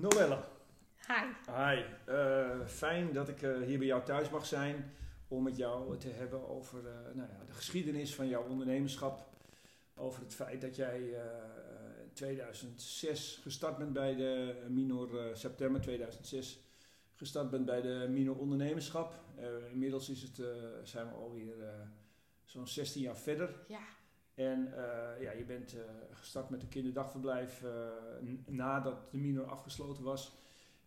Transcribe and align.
Noelle. 0.00 0.38
Hi. 1.06 1.52
Hi. 1.52 1.84
Uh, 2.08 2.66
fijn 2.66 3.12
dat 3.12 3.28
ik 3.28 3.42
uh, 3.42 3.62
hier 3.62 3.78
bij 3.78 3.86
jou 3.86 4.04
thuis 4.04 4.30
mag 4.30 4.46
zijn 4.46 4.92
om 5.28 5.42
met 5.42 5.56
jou 5.56 5.98
te 5.98 6.08
hebben 6.08 6.48
over 6.48 6.78
uh, 6.78 7.14
nou 7.14 7.28
ja, 7.28 7.44
de 7.46 7.52
geschiedenis 7.52 8.14
van 8.14 8.28
jouw 8.28 8.42
ondernemerschap. 8.42 9.28
Over 9.96 10.22
het 10.22 10.34
feit 10.34 10.60
dat 10.60 10.76
jij 10.76 11.00
in 12.02 12.12
2006 12.12 13.38
gestart 13.42 13.78
bent 13.78 13.92
bij 13.92 14.14
de 14.14 14.64
Minor, 14.68 15.08
september 15.32 15.80
2006 15.80 16.58
gestart 17.14 17.50
bent 17.50 17.64
bij 17.64 17.80
de 17.80 18.06
Minor 18.10 18.36
Ondernemerschap. 18.38 19.14
inmiddels 19.70 20.08
is 20.08 20.22
het, 20.22 20.42
zijn 20.82 21.08
we 21.08 21.14
alweer 21.14 21.54
zo'n 22.44 22.68
16 22.68 23.02
jaar 23.02 23.16
verder. 23.16 23.54
Ja. 23.68 23.82
En 24.40 24.68
uh, 24.68 25.22
ja, 25.22 25.32
je 25.32 25.44
bent 25.46 25.74
uh, 25.74 25.80
gestart 26.10 26.50
met 26.50 26.62
een 26.62 26.68
kinderdagverblijf 26.68 27.62
uh, 27.62 27.70
nadat 28.46 29.10
de 29.10 29.18
minor 29.18 29.44
afgesloten 29.44 30.02
was 30.02 30.32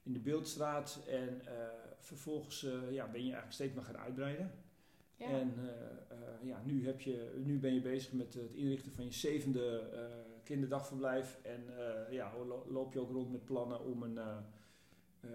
in 0.03 0.13
de 0.13 0.20
Beeldstraat. 0.20 0.99
En 1.07 1.41
vervolgens 1.99 2.61
ja, 2.89 3.08
ben 3.08 3.20
je 3.20 3.31
eigenlijk 3.31 3.52
steeds 3.53 3.73
maar 3.73 3.84
gaan 3.84 3.97
uitbreiden. 3.97 4.52
Ja. 5.16 5.27
En 5.27 5.53
ja, 6.41 6.61
nu, 6.63 6.85
heb 6.85 7.02
je, 7.02 7.41
nu 7.45 7.59
ben 7.59 7.73
je 7.73 7.81
bezig 7.81 8.13
met 8.13 8.34
het 8.34 8.53
inrichten 8.53 8.91
van 8.91 9.05
je 9.05 9.13
zevende 9.13 9.83
kinderdagverblijf. 10.44 11.39
En 11.41 11.63
ja, 12.09 12.31
loop 12.70 12.94
je 12.94 12.99
ook 12.99 13.11
rond 13.11 13.31
met 13.31 13.45
plannen 13.45 13.80
om 13.80 14.03
een, 14.03 14.20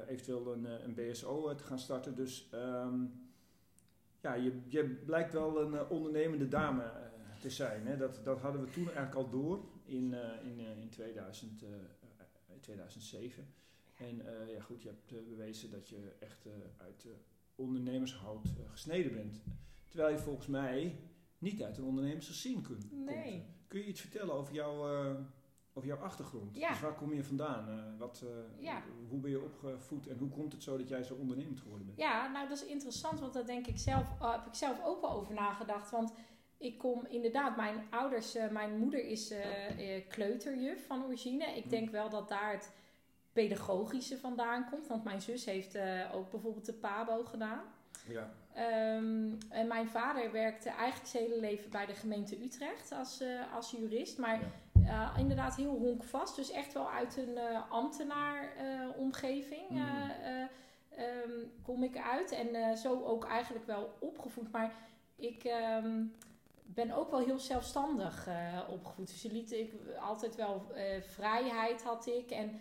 eventueel 0.06 0.52
een, 0.52 0.64
een 0.64 0.94
BSO 0.94 1.54
te 1.54 1.64
gaan 1.64 1.78
starten. 1.78 2.14
Dus 2.14 2.50
um, 2.54 3.28
ja, 4.20 4.34
je, 4.34 4.60
je 4.66 4.84
blijkt 4.84 5.32
wel 5.32 5.60
een 5.60 5.88
ondernemende 5.88 6.48
dame 6.48 7.07
te 7.38 7.50
zijn. 7.50 7.86
Hè. 7.86 7.96
Dat, 7.96 8.20
dat 8.24 8.40
hadden 8.40 8.60
we 8.60 8.70
toen 8.70 8.86
eigenlijk 8.86 9.14
al 9.14 9.30
door 9.30 9.64
in, 9.84 10.12
uh, 10.12 10.44
in, 10.44 10.60
uh, 10.60 10.80
in 10.80 10.88
2000, 10.88 11.62
uh, 11.62 11.68
2007. 12.60 13.46
En 13.96 14.26
eh, 14.26 14.54
ja, 14.54 14.60
goed, 14.60 14.82
je 14.82 14.88
hebt 14.88 15.28
bewezen 15.28 15.70
dat 15.70 15.88
je 15.88 16.12
echt 16.18 16.46
uit 16.76 17.06
ondernemershout 17.54 18.48
gesneden 18.70 19.12
bent. 19.12 19.42
Terwijl 19.88 20.14
je 20.14 20.22
volgens 20.22 20.46
mij 20.46 21.00
niet 21.38 21.62
uit 21.62 21.78
een 21.78 21.84
ondernemersgezin 21.84 22.62
kunt. 22.62 22.92
Nee. 22.92 23.46
Kun 23.66 23.80
je 23.80 23.86
iets 23.86 24.00
vertellen 24.00 24.34
over, 24.34 24.54
jou, 24.54 24.88
over 25.72 25.88
jouw 25.88 25.98
achtergrond? 25.98 26.56
Ja. 26.56 26.68
Dus 26.68 26.80
waar 26.80 26.94
kom 26.94 27.12
je 27.12 27.24
vandaan? 27.24 27.96
wat, 27.98 28.24
ja. 28.58 28.82
Hoe 29.08 29.20
ben 29.20 29.30
je 29.30 29.42
opgevoed 29.42 30.06
en 30.06 30.18
hoe 30.18 30.28
komt 30.28 30.52
het 30.52 30.62
zo 30.62 30.76
dat 30.76 30.88
jij 30.88 31.02
zo 31.02 31.14
ondernemend 31.14 31.60
geworden 31.60 31.86
bent? 31.86 31.98
Ja, 31.98 32.28
nou 32.32 32.48
dat 32.48 32.56
is 32.56 32.66
interessant, 32.66 33.20
want 33.20 33.32
daar 33.32 33.46
denk 33.46 33.66
ik 33.66 33.78
zelf, 33.78 34.06
heb 34.18 34.46
ik 34.46 34.54
zelf 34.54 34.84
ook 34.84 35.00
wel 35.00 35.10
over 35.10 35.34
nagedacht. 35.34 35.90
Want 35.90 36.12
ik 36.58 36.78
kom 36.78 37.06
inderdaad, 37.08 37.56
mijn 37.56 37.86
ouders, 37.90 38.36
uh, 38.36 38.48
mijn 38.48 38.78
moeder 38.78 39.04
is 39.04 39.32
uh, 39.32 39.38
uh, 39.78 40.02
kleuterjuf 40.08 40.86
van 40.86 41.04
origine. 41.04 41.44
Ik 41.44 41.60
Mhm. 41.64 41.68
denk 41.68 41.90
wel 41.90 42.08
dat 42.08 42.28
daar 42.28 42.52
het 42.52 42.72
pedagogische 43.32 44.18
vandaan 44.18 44.68
komt. 44.70 44.86
Want 44.86 45.04
mijn 45.04 45.20
zus 45.20 45.44
heeft 45.44 45.78
ook 46.12 46.30
bijvoorbeeld 46.30 46.66
de 46.66 46.72
PABO 46.72 47.24
gedaan. 47.24 47.60
Ja. 48.08 48.30
Um, 48.96 49.38
en 49.48 49.66
mijn 49.66 49.88
vader 49.88 50.32
werkte 50.32 50.68
eigenlijk 50.68 51.10
zijn 51.10 51.24
hele 51.24 51.40
leven 51.40 51.70
bij 51.70 51.86
de 51.86 51.94
gemeente 51.94 52.42
Utrecht 52.42 52.92
als, 52.92 53.22
als 53.54 53.70
jurist. 53.70 54.18
Maar 54.18 54.40
ja. 54.84 55.16
inderdaad 55.16 55.56
heel 55.56 55.76
honkvast. 55.78 56.36
Dus 56.36 56.50
echt 56.50 56.72
wel 56.72 56.90
uit 56.90 57.16
een 57.16 57.38
ambtenaar-omgeving 57.68 59.70
um, 59.70 60.48
kom 61.62 61.82
ik 61.82 61.98
uit. 61.98 62.30
En 62.30 62.76
zo 62.76 63.04
ook 63.04 63.24
eigenlijk 63.24 63.66
wel 63.66 63.94
opgevoed. 63.98 64.52
Maar 64.52 64.72
ik... 65.16 65.44
Um, 65.84 66.14
ben 66.74 66.90
ook 66.90 67.10
wel 67.10 67.20
heel 67.20 67.38
zelfstandig 67.38 68.28
uh, 68.28 68.60
opgevoed. 68.70 69.06
Dus 69.08 69.22
je 69.22 69.32
liet 69.32 69.52
ik 69.52 69.72
altijd 70.00 70.34
wel 70.34 70.66
uh, 70.74 71.02
vrijheid 71.02 71.82
had 71.82 72.06
ik. 72.06 72.30
En 72.30 72.60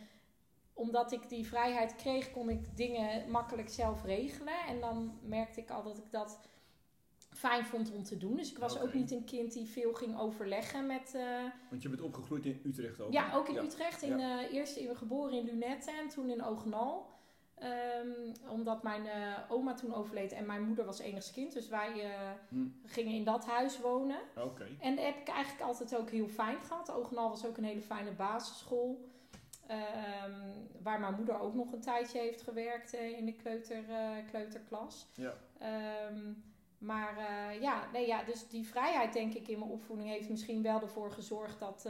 omdat 0.74 1.12
ik 1.12 1.30
die 1.30 1.48
vrijheid 1.48 1.96
kreeg, 1.96 2.32
kon 2.32 2.50
ik 2.50 2.78
dingen 2.78 3.32
makkelijk 3.32 3.70
zelf 3.70 4.04
regelen. 4.04 4.54
En 4.68 4.80
dan 4.80 5.20
merkte 5.22 5.60
ik 5.62 5.70
al 5.70 5.84
dat 5.84 5.98
ik 5.98 6.12
dat 6.12 6.40
fijn 7.30 7.66
vond 7.66 7.92
om 7.92 8.04
te 8.04 8.18
doen. 8.18 8.36
Dus 8.36 8.52
ik 8.52 8.58
was 8.58 8.74
okay. 8.74 8.86
ook 8.86 8.94
niet 8.94 9.12
een 9.12 9.24
kind 9.24 9.54
die 9.54 9.66
veel 9.66 9.94
ging 9.94 10.20
overleggen 10.20 10.86
met... 10.86 11.14
Uh, 11.16 11.44
Want 11.70 11.82
je 11.82 11.90
bent 11.90 12.02
opgegroeid 12.02 12.46
in 12.46 12.62
Utrecht 12.64 13.02
ook? 13.02 13.12
Ja, 13.12 13.34
ook 13.34 13.48
in 13.48 13.54
ja. 13.54 13.64
Utrecht. 13.64 14.02
In, 14.02 14.18
ja. 14.18 14.48
eerst 14.48 14.76
in, 14.76 14.96
geboren 14.96 15.34
in 15.34 15.46
Lunette 15.46 15.92
en 15.92 16.08
toen 16.08 16.30
in 16.30 16.44
Oogenal. 16.44 17.16
Um, 17.64 18.32
omdat 18.50 18.84
mijn 18.84 19.06
uh, 19.06 19.38
oma 19.50 19.74
toen 19.74 19.94
overleed 19.94 20.32
en 20.32 20.46
mijn 20.46 20.62
moeder 20.62 20.86
was 20.86 21.00
enigskind. 21.00 21.54
Dus 21.54 21.68
wij 21.68 21.94
uh, 21.96 22.12
hm. 22.50 22.68
gingen 22.86 23.14
in 23.14 23.24
dat 23.24 23.46
huis 23.46 23.80
wonen. 23.80 24.20
Okay. 24.36 24.78
En 24.80 24.96
dat 24.96 25.06
heb 25.06 25.18
ik 25.18 25.28
eigenlijk 25.28 25.64
altijd 25.64 25.96
ook 25.96 26.10
heel 26.10 26.28
fijn 26.28 26.62
gehad. 26.62 26.92
Oogenal 26.92 27.30
was 27.30 27.46
ook 27.46 27.58
een 27.58 27.64
hele 27.64 27.82
fijne 27.82 28.12
basisschool. 28.12 29.10
Um, 29.72 30.68
waar 30.82 31.00
mijn 31.00 31.16
moeder 31.16 31.40
ook 31.40 31.54
nog 31.54 31.72
een 31.72 31.82
tijdje 31.82 32.20
heeft 32.20 32.42
gewerkt 32.42 32.94
uh, 32.94 33.18
in 33.18 33.26
de 33.26 33.34
kleuter, 33.34 33.84
kleuterklas. 34.30 35.08
Ja. 35.14 35.34
Um, 36.10 36.44
maar 36.78 37.16
ja, 37.62 37.88
nee, 37.94 38.08
ja, 38.08 38.24
dus 38.24 38.48
die 38.48 38.68
vrijheid 38.68 39.14
denk 39.14 39.34
ik 39.34 39.48
in 39.48 39.60
mijn 39.60 39.72
opvoeding 39.72 40.10
heeft 40.10 40.30
misschien 40.30 40.62
wel 40.62 40.82
ervoor 40.82 41.12
gezorgd 41.12 41.60
dat, 41.60 41.90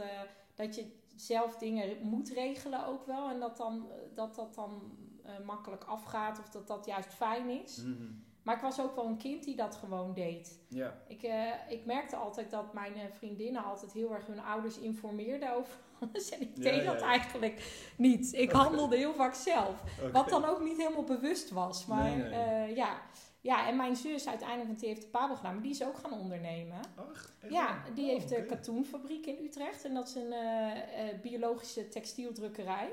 dat 0.54 0.74
je 0.74 0.92
zelf 1.16 1.56
dingen 1.56 1.96
moet 2.02 2.28
regelen 2.28 2.86
ook 2.86 3.06
wel. 3.06 3.28
En 3.30 3.40
dat 3.40 3.56
dan, 3.56 3.88
dat, 4.14 4.34
dat 4.34 4.54
dan 4.54 4.96
uh, 5.28 5.46
makkelijk 5.46 5.84
afgaat 5.84 6.38
of 6.38 6.48
dat 6.48 6.66
dat 6.66 6.86
juist 6.86 7.14
fijn 7.14 7.48
is. 7.62 7.76
Mm 7.82 7.96
-hmm. 7.96 8.26
Maar 8.42 8.56
ik 8.56 8.62
was 8.62 8.80
ook 8.80 8.94
wel 8.94 9.06
een 9.06 9.16
kind 9.16 9.44
die 9.44 9.56
dat 9.56 9.74
gewoon 9.76 10.14
deed. 10.14 10.58
Ja. 10.68 10.94
Ik, 11.08 11.22
uh, 11.22 11.52
ik 11.68 11.84
merkte 11.84 12.16
altijd 12.16 12.50
dat 12.50 12.72
mijn 12.72 12.94
vriendinnen 13.12 13.64
altijd 13.64 13.92
heel 13.92 14.14
erg 14.14 14.26
hun 14.26 14.40
ouders 14.40 14.78
informeerden 14.78 15.54
over 15.54 15.74
alles. 16.00 16.28
En 16.30 16.40
ik 16.40 16.50
Ja, 16.54 16.62
deed 16.62 16.82
ja, 16.84 16.92
dat 16.92 17.00
eigenlijk 17.02 17.62
niet. 17.96 18.32
Ik 18.32 18.50
handelde 18.52 18.96
heel 18.96 19.14
vaak 19.14 19.34
zelf. 19.34 19.82
Wat 20.12 20.28
dan 20.28 20.44
ook 20.44 20.60
niet 20.60 20.76
helemaal 20.76 21.04
bewust 21.04 21.50
was. 21.50 21.86
Maar 21.86 22.04
Nee, 22.04 22.16
nee. 22.16 22.30
eh, 22.30 22.76
ja. 22.76 23.00
ja, 23.40 23.66
en 23.68 23.76
mijn 23.76 23.96
zus 23.96 24.28
uiteindelijk, 24.28 24.68
want 24.68 24.80
die 24.80 24.88
heeft 24.88 25.02
de 25.02 25.08
Pabo 25.08 25.34
gedaan, 25.34 25.52
maar 25.54 25.62
die 25.62 25.70
is 25.72 25.84
ook 25.84 25.98
gaan 25.98 26.12
ondernemen. 26.12 26.80
Ach, 26.96 27.32
Ja, 27.48 27.82
die 27.94 28.04
Oh, 28.04 28.10
heeft 28.10 28.32
oké. 28.32 28.42
katoenfabriek 28.46 29.26
in 29.26 29.44
Utrecht. 29.44 29.84
En 29.84 29.94
dat 29.94 30.08
is 30.08 30.14
een 30.14 30.32
eh, 30.32 31.08
eh, 31.08 31.20
biologische 31.20 31.88
textieldrukkerij. 31.88 32.92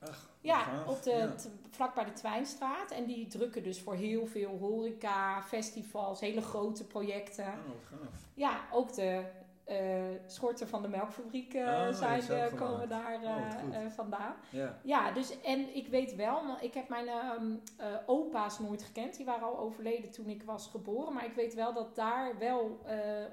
Ach, 0.00 0.30
Ja, 0.40 0.84
op 0.86 1.02
de, 1.02 1.10
Ja. 1.10 1.34
vlak 1.70 1.94
bij 1.94 2.04
de 2.04 2.12
Twijnstraat. 2.12 2.90
En 2.90 3.06
die 3.06 3.26
drukken 3.26 3.62
dus 3.62 3.80
voor 3.80 3.94
heel 3.94 4.26
veel 4.26 4.58
horeca, 4.58 5.42
festivals, 5.42 6.20
hele 6.20 6.40
grote 6.42 6.86
projecten. 6.86 7.46
Oh. 7.46 7.98
Ja, 8.34 8.60
ook 8.72 8.92
de 8.94 9.24
eh, 9.64 10.04
schorten 10.26 10.68
van 10.68 10.82
de 10.82 10.88
melkfabriek 10.88 11.54
eh, 11.54 11.62
Oh, 11.66 11.92
zijn, 11.92 12.22
eh, 12.28 12.54
komen 12.54 12.88
daar 12.88 13.18
Oh, 13.22 13.90
vandaan. 13.90 14.34
Ja. 14.50 14.78
Ja, 14.82 15.10
dus 15.12 15.40
en 15.40 15.76
ik 15.76 15.88
weet 15.88 16.14
wel, 16.14 16.42
ik 16.60 16.74
heb 16.74 16.88
mijn 16.88 17.08
ehm, 17.08 17.54
eh, 17.76 17.86
opa's 18.06 18.58
nooit 18.58 18.82
gekend. 18.82 19.16
Die 19.16 19.26
waren 19.26 19.46
al 19.46 19.58
overleden 19.58 20.10
toen 20.10 20.28
ik 20.28 20.42
was 20.42 20.66
geboren. 20.66 21.12
Maar 21.12 21.24
ik 21.24 21.34
weet 21.34 21.54
wel 21.54 21.72
dat 21.72 21.96
daar 21.96 22.38
wel 22.38 22.80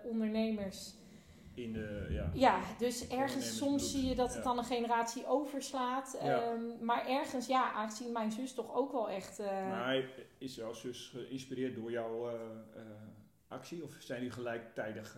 ondernemers. 0.04 0.94
In 1.56 1.74
de, 1.74 2.08
ja. 2.10 2.30
Ja, 2.34 2.60
dus 2.78 3.08
ergens 3.08 3.58
soms 3.58 3.92
zie 3.92 4.06
je 4.08 4.16
dat 4.16 4.28
het 4.28 4.38
Ja. 4.38 4.44
dan 4.44 4.58
een 4.58 4.64
generatie 4.64 5.28
overslaat. 5.28 6.18
Ja. 6.24 6.42
Ehm, 6.42 6.86
maar 6.86 7.08
ergens, 7.08 7.48
ja, 7.48 7.72
aangezien 7.72 8.12
mijn 8.12 8.32
zus 8.32 8.54
toch 8.54 8.76
ook 8.76 8.92
wel 8.92 9.10
echt. 9.10 9.40
eh, 9.40 9.70
Maar 9.70 10.04
is 10.38 10.56
jouw 10.56 10.74
zus 10.74 11.10
geïnspireerd 11.16 11.76
door 11.76 11.92
jouw 11.92 12.28
eh, 12.30 12.34
eh, 12.76 12.82
actie? 13.48 13.84
Of 13.84 13.96
zijn 14.00 14.22
die 14.22 14.32
gelijktijdig... 14.32 15.18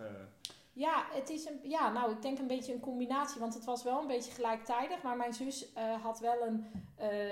Ja, 0.74 1.06
het 1.12 1.30
is 1.30 1.46
een, 1.46 1.60
ja, 1.64 1.92
nou, 1.92 2.12
ik 2.12 2.22
denk 2.22 2.40
een 2.40 2.48
beetje 2.48 2.74
een 2.74 2.80
combinatie, 2.80 3.40
want 3.40 3.54
het 3.54 3.66
was 3.66 3.84
wel 3.84 4.02
een 4.02 4.08
beetje 4.08 4.32
gelijktijdig. 4.32 5.02
Maar 5.02 5.18
mijn 5.18 5.34
zus 5.34 5.68
had 6.02 6.20
wel 6.20 6.42
een, 6.48 6.66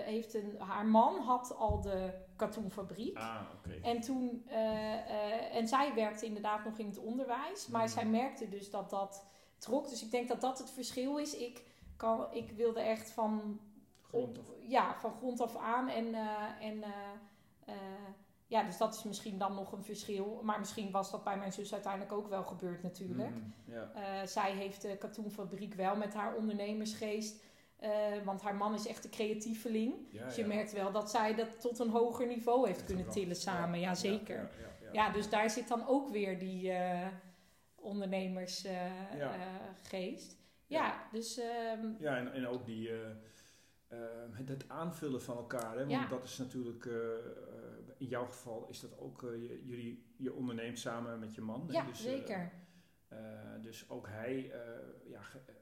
heeft 0.04 0.34
een, 0.34 0.56
haar 0.60 0.86
man 0.86 1.20
had 1.20 1.56
al 1.58 1.82
de 1.82 2.10
katoenfabriek. 2.36 3.18
ah. 3.18 3.42
En 3.84 4.02
toen, 4.02 4.44
eh, 4.48 4.94
eh, 4.94 5.56
en 5.56 5.68
zij 5.68 5.94
werkte 5.94 6.26
inderdaad 6.26 6.66
nog 6.66 6.78
in 6.78 6.86
het 6.88 6.98
onderwijs, 6.98 7.68
maar 7.68 7.82
Mhm. 7.84 7.92
zij 7.92 8.06
merkte 8.06 8.50
dus 8.50 8.70
dat 8.70 8.90
dat 8.90 9.26
trok. 9.58 9.90
Dus 9.90 10.04
ik 10.04 10.12
denk 10.12 10.28
dat 10.28 10.42
dat 10.42 10.58
het 10.60 10.72
verschil 10.72 11.18
is. 11.18 11.36
Ik, 11.38 11.64
kan, 11.98 12.28
ik 12.34 12.52
wilde 12.52 12.80
echt 12.82 13.12
van, 13.12 13.60
Grond 14.02 14.40
of... 14.40 14.46
ja, 14.68 14.96
van 15.00 15.14
grond 15.18 15.42
af 15.42 15.58
aan 15.58 15.88
en, 15.90 16.14
eh, 16.14 16.68
en 16.68 16.84
ja, 18.48 18.64
dus 18.64 18.78
dat 18.78 18.96
is 18.96 19.04
misschien 19.04 19.38
dan 19.38 19.56
nog 19.56 19.72
een 19.72 19.84
verschil. 19.84 20.40
Maar 20.44 20.60
misschien 20.60 20.92
was 20.92 21.12
dat 21.12 21.24
bij 21.24 21.38
mijn 21.38 21.54
zus 21.54 21.74
uiteindelijk 21.74 22.12
ook 22.14 22.28
wel 22.28 22.44
gebeurd 22.44 22.84
natuurlijk. 22.84 23.34
Eh, 23.94 24.26
zij 24.26 24.52
heeft 24.52 24.82
de 24.82 24.98
katoenfabriek 24.98 25.74
wel 25.74 25.96
met 25.96 26.14
haar 26.14 26.36
ondernemersgeest. 26.36 27.44
Eh, 27.76 27.92
want 28.24 28.42
haar 28.42 28.56
man 28.56 28.74
is 28.74 28.88
echt 28.88 29.04
een 29.06 29.12
creatieveling. 29.12 29.94
Ja, 30.12 30.26
dus 30.26 30.36
je 30.36 30.42
ja. 30.42 30.48
merkt 30.48 30.72
wel 30.74 30.92
dat 30.92 31.10
zij 31.10 31.36
dat 31.36 31.62
tot 31.62 31.80
een 31.80 31.90
hoger 31.90 32.28
niveau 32.28 32.66
heeft 32.68 32.78
Echt 32.78 32.86
kunnen 32.88 33.04
gebracht. 33.06 33.22
tillen 33.22 33.42
samen. 33.42 33.80
Ja, 33.80 33.96
zeker. 33.96 34.50
Ja, 34.92 35.12
dus 35.12 35.30
daar 35.30 35.50
zit 35.50 35.68
dan 35.68 35.88
ook 35.88 36.10
weer 36.10 36.40
die 36.40 36.72
eh, 36.72 37.08
ondernemersgeest. 37.76 39.18
Ja. 39.18 39.36
geest. 39.82 40.38
ja. 40.68 41.08
dus 41.12 41.38
ehm, 41.38 41.88
Ja, 42.00 42.18
en, 42.18 42.34
en 42.34 42.48
ook 42.48 42.66
die, 42.66 42.90
eh, 42.90 43.10
eh, 43.88 43.98
het, 44.32 44.50
het 44.50 44.70
aanvullen 44.70 45.22
van 45.22 45.38
elkaar. 45.38 45.72
Hè? 45.72 45.78
Want 45.80 45.92
Ja. 45.92 46.08
dat 46.08 46.24
is 46.24 46.38
natuurlijk, 46.38 46.86
eh, 46.86 46.94
eh, 47.18 47.24
in 47.98 48.08
jouw 48.08 48.26
geval 48.26 48.68
is 48.70 48.80
dat 48.80 48.98
ook, 49.00 49.24
eh, 49.24 49.30
je, 49.42 49.66
jullie, 49.66 50.14
je 50.18 50.34
onderneemt 50.34 50.80
samen 50.80 51.20
met 51.20 51.36
je 51.36 51.42
man. 51.42 51.68
hè? 51.68 51.74
ja, 51.74 51.86
Dus, 51.86 52.06
eh, 52.06 52.12
zeker. 52.12 52.52
eh, 53.08 53.18
dus 53.62 53.90
ook 53.90 54.08
hij 54.08 54.52
eh, 54.52 54.60
ja, 55.10 55.20
eh, 55.46 55.56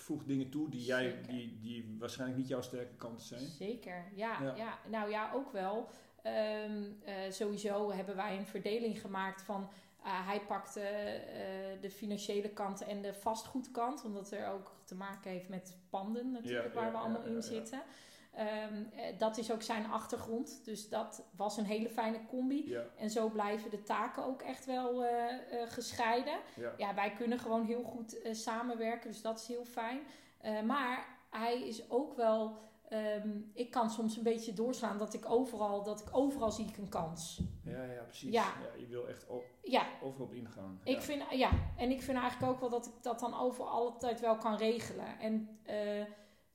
voegt 0.00 0.26
dingen 0.26 0.50
toe 0.50 0.68
die, 0.68 0.84
jij, 0.84 1.02
Zeker. 1.10 1.26
die, 1.26 1.58
die 1.60 1.96
waarschijnlijk 1.98 2.38
niet 2.38 2.48
jouw 2.48 2.60
sterke 2.60 2.94
kanten 2.96 3.26
zijn. 3.26 3.40
Zeker, 3.40 4.04
ja, 4.14 4.42
Ja. 4.42 4.54
ja. 4.56 4.78
Nou 4.88 5.10
ja, 5.10 5.30
ook 5.34 5.52
wel. 5.52 5.88
Ehm, 6.22 6.82
eh, 7.04 7.14
sowieso 7.30 7.90
hebben 7.92 8.16
wij 8.16 8.36
een 8.36 8.46
verdeling 8.46 9.00
gemaakt 9.00 9.42
van... 9.42 9.68
eh, 10.02 10.26
hij 10.26 10.40
pakt 10.40 10.76
eh, 10.76 10.84
de 11.80 11.90
financiële 11.90 12.48
kant 12.48 12.82
en 12.82 13.02
de 13.02 13.14
vastgoedkant. 13.14 14.04
Omdat 14.04 14.30
er 14.30 14.46
ook 14.48 14.72
te 14.84 14.94
maken 14.94 15.30
heeft 15.30 15.48
met 15.48 15.76
panden 15.90 16.30
natuurlijk, 16.32 16.68
Ja, 16.68 16.72
waar 16.74 16.84
ja, 16.84 16.90
we 16.92 16.98
allemaal 16.98 17.24
in 17.24 17.42
zitten. 17.42 17.82
Ehm, 18.40 18.82
eh, 18.96 19.18
dat 19.18 19.36
is 19.38 19.52
ook 19.52 19.62
zijn 19.62 19.86
achtergrond. 19.90 20.64
Dus 20.64 20.88
dat 20.88 21.24
was 21.36 21.56
een 21.56 21.64
hele 21.64 21.88
fijne 21.88 22.26
combi. 22.26 22.68
Ja, 22.70 22.82
En 22.96 23.10
zo 23.10 23.28
blijven 23.28 23.70
de 23.70 23.82
taken 23.82 24.24
ook 24.24 24.42
echt 24.42 24.64
wel 24.66 25.04
eh, 25.04 25.62
eh, 25.62 25.70
gescheiden. 25.70 26.38
ja. 26.56 26.72
Ja, 26.76 26.94
wij 26.94 27.12
kunnen 27.12 27.38
gewoon 27.38 27.64
heel 27.64 27.82
goed 27.82 28.16
samenwerken, 28.32 29.10
dus 29.10 29.22
dat 29.22 29.38
is 29.40 29.46
heel 29.46 29.64
fijn. 29.64 30.00
Maar 30.66 31.06
hij 31.30 31.60
is 31.68 31.90
ook 31.90 32.14
wel. 32.16 32.68
ehm, 32.88 33.28
ik 33.52 33.70
kan 33.70 33.90
soms 33.90 34.16
een 34.16 34.22
beetje 34.22 34.52
doorslaan 34.52 34.98
dat 34.98 35.14
ik 35.14 35.30
overal, 35.30 35.82
dat 35.82 36.00
ik 36.00 36.08
overal 36.12 36.50
zie 36.50 36.66
ik 36.68 36.76
een 36.76 36.88
kans. 36.88 37.40
Ja, 37.64 37.82
ja, 37.84 38.02
precies. 38.02 38.32
Ja. 38.32 38.44
je 38.78 38.86
wil 38.86 39.08
echt 39.08 39.26
Ja, 39.62 39.86
overal 40.02 40.26
op 40.26 40.32
ingaan. 40.34 40.80
ik 40.84 40.94
ja. 40.94 41.00
vind, 41.00 41.22
ja, 41.30 41.50
en 41.76 41.90
ik 41.90 42.02
vind 42.02 42.18
eigenlijk 42.18 42.52
ook 42.52 42.60
wel 42.60 42.68
dat 42.70 42.86
ik 42.86 42.92
dat 43.02 43.20
dan 43.20 43.34
overal 43.40 43.68
altijd 43.68 44.20
wel 44.20 44.36
kan 44.36 44.56
regelen. 44.56 45.18
En 45.18 45.58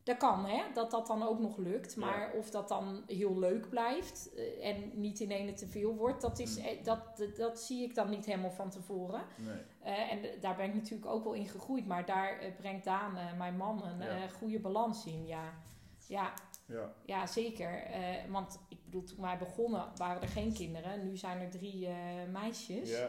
dat 0.06 0.18
kan, 0.18 0.46
hè, 0.46 0.64
dat 0.74 0.92
dat 0.92 1.08
dan 1.08 1.24
ook 1.24 1.40
nog 1.40 1.58
lukt. 1.58 1.96
Maar 1.96 2.32
of 2.38 2.50
dat 2.50 2.68
dan 2.68 3.04
heel 3.08 3.40
leuk 3.40 3.70
blijft 3.70 4.30
eh, 4.36 4.68
en 4.70 4.92
niet 4.94 5.20
in 5.20 5.32
ene 5.32 5.54
te 5.54 5.68
veel 5.68 5.96
wordt, 5.96 6.22
dat, 6.22 6.40
is, 6.40 6.58
Mm. 6.60 6.66
eh, 6.66 6.84
dat, 6.84 7.00
dat, 7.38 7.60
zie 7.60 7.84
ik 7.84 7.96
dan 7.96 8.10
niet 8.10 8.26
helemaal 8.26 8.52
van 8.52 8.70
tevoren. 8.70 9.22
Nee. 9.38 9.58
Eh, 9.82 10.12
en 10.12 10.40
daar 10.42 10.56
ben 10.56 10.66
ik 10.66 10.74
natuurlijk 10.74 11.12
ook 11.12 11.24
wel 11.24 11.34
in 11.34 11.48
gegroeid. 11.48 11.86
Maar 11.88 12.06
daar 12.06 12.38
brengt 12.58 12.84
Daan, 12.86 13.18
mijn 13.38 13.58
man, 13.58 13.84
een 13.86 14.00
Ja. 14.20 14.28
goede 14.28 14.60
balans 14.60 15.06
in. 15.06 15.26
Ja, 15.26 15.54
ja, 16.08 16.34
Ja, 16.68 16.94
ja 17.06 17.28
zeker. 17.28 17.84
Want 18.30 18.60
ik 18.70 18.78
bedoel, 18.86 19.04
toen 19.04 19.22
wij 19.22 19.38
begonnen 19.38 19.86
waren 19.96 20.22
er 20.22 20.28
geen 20.28 20.54
kinderen. 20.54 21.04
Nu 21.04 21.18
zijn 21.18 21.42
er 21.42 21.50
drie 21.50 21.88
meisjes. 22.32 22.90
ja, 22.90 22.98
ja, 23.00 23.08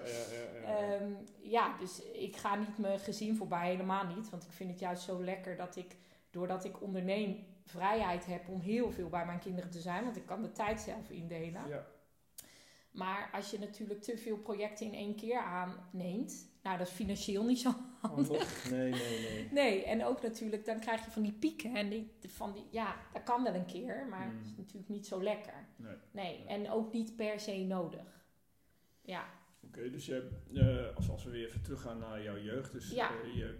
ja. 0.64 0.70
ja. 0.70 0.94
Ehm, 0.94 1.12
ja, 1.40 1.76
dus 1.78 2.02
ik 2.02 2.36
ga 2.36 2.54
niet 2.54 2.78
mijn 2.78 2.98
gezin 2.98 3.36
voorbij, 3.36 3.68
helemaal 3.70 4.04
niet. 4.06 4.30
Want 4.30 4.44
ik 4.44 4.50
vind 4.52 4.70
het 4.70 4.78
juist 4.80 5.02
zo 5.02 5.22
lekker 5.24 5.56
dat 5.56 5.76
ik, 5.76 5.96
doordat 6.36 6.64
ik 6.64 6.82
onderneem, 6.82 7.46
vrijheid 7.64 8.26
heb 8.26 8.48
om 8.48 8.60
heel 8.60 8.90
veel 8.92 9.08
bij 9.08 9.26
mijn 9.26 9.38
kinderen 9.38 9.70
te 9.70 9.80
zijn. 9.80 10.04
Want 10.04 10.16
ik 10.16 10.26
kan 10.26 10.42
de 10.42 10.52
tijd 10.52 10.80
zelf 10.80 11.10
indelen. 11.10 11.68
ja. 11.68 11.86
Maar 12.90 13.30
als 13.32 13.50
je 13.50 13.58
natuurlijk 13.58 14.02
te 14.02 14.18
veel 14.18 14.36
projecten 14.38 14.86
in 14.86 14.94
één 14.94 15.14
keer 15.16 15.38
aanneemt, 15.40 16.48
nou 16.62 16.78
dat 16.78 16.86
is 16.86 16.92
financieel 16.92 17.44
niet 17.44 17.58
zo 17.58 17.74
Handig? 18.00 18.70
Nee, 18.70 18.90
nee, 18.90 19.20
nee. 19.20 19.48
Nee, 19.62 19.84
en 19.84 20.04
ook 20.04 20.22
natuurlijk, 20.22 20.64
dan 20.64 20.80
krijg 20.80 21.04
je 21.04 21.10
van 21.10 21.22
die 21.22 21.32
pieken. 21.32 21.74
En 21.76 21.88
die, 21.88 22.10
van 22.26 22.52
die, 22.52 22.66
ja, 22.70 22.96
dat 23.12 23.22
kan 23.22 23.42
wel 23.42 23.54
een 23.54 23.66
keer, 23.66 24.06
maar 24.10 24.26
Mm. 24.26 24.36
het 24.36 24.46
is 24.46 24.56
natuurlijk 24.56 24.88
niet 24.88 25.06
zo 25.06 25.22
lekker. 25.22 25.66
nee. 25.76 25.94
Nee, 26.10 26.44
en 26.46 26.70
ook 26.70 26.92
niet 26.92 27.16
per 27.16 27.40
se 27.40 27.56
nodig. 27.64 28.24
Ja, 29.02 29.24
Oké, 29.66 29.90
dus 29.90 30.06
je, 30.06 30.12
hebt, 30.12 30.56
eh, 30.56 30.96
als, 30.96 31.10
als 31.10 31.24
we 31.24 31.30
weer 31.30 31.46
even 31.46 31.62
teruggaan 31.62 31.98
naar 31.98 32.22
jouw 32.22 32.38
jeugd. 32.38 32.72
Dus 32.72 32.90
Ja. 32.90 33.10
eh, 33.22 33.34
je- 33.36 33.58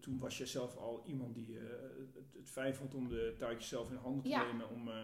toen 0.00 0.18
was 0.18 0.38
je 0.38 0.46
zelf 0.46 0.76
al 0.76 1.02
iemand 1.06 1.34
die 1.34 1.58
eh, 1.58 1.64
het, 2.14 2.34
het 2.36 2.50
fijn 2.50 2.74
vond 2.74 2.94
om 2.94 3.08
de 3.08 3.34
touwtjes 3.38 3.68
zelf 3.68 3.90
in 3.90 3.96
handen 3.96 4.22
te 4.22 4.28
Ja. 4.28 4.46
nemen. 4.46 4.68
Om 4.70 4.88
eh, 4.88 4.94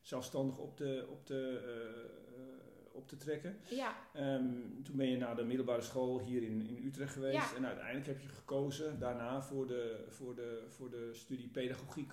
zelfstandig 0.00 0.58
op 0.58 0.76
te, 0.76 1.06
op, 1.10 1.26
te, 1.26 1.58
eh, 1.58 2.94
op 2.96 3.08
te 3.08 3.16
trekken. 3.16 3.56
ja, 3.70 3.96
Ehm, 4.12 4.82
toen 4.82 4.96
ben 4.96 5.08
je 5.10 5.16
naar 5.16 5.36
de 5.36 5.44
middelbare 5.44 5.82
school 5.82 6.20
hier 6.20 6.42
in, 6.42 6.66
in 6.66 6.84
Utrecht 6.86 7.12
geweest. 7.12 7.50
Ja. 7.50 7.56
En 7.56 7.66
uiteindelijk 7.66 8.06
heb 8.06 8.20
je 8.20 8.28
gekozen 8.28 8.98
daarna 8.98 9.42
voor 9.42 9.66
de, 9.66 10.04
voor 10.08 10.34
de, 10.34 10.64
voor 10.68 10.90
de 10.90 11.08
studie 11.12 11.48
pedagogiek. 11.48 12.12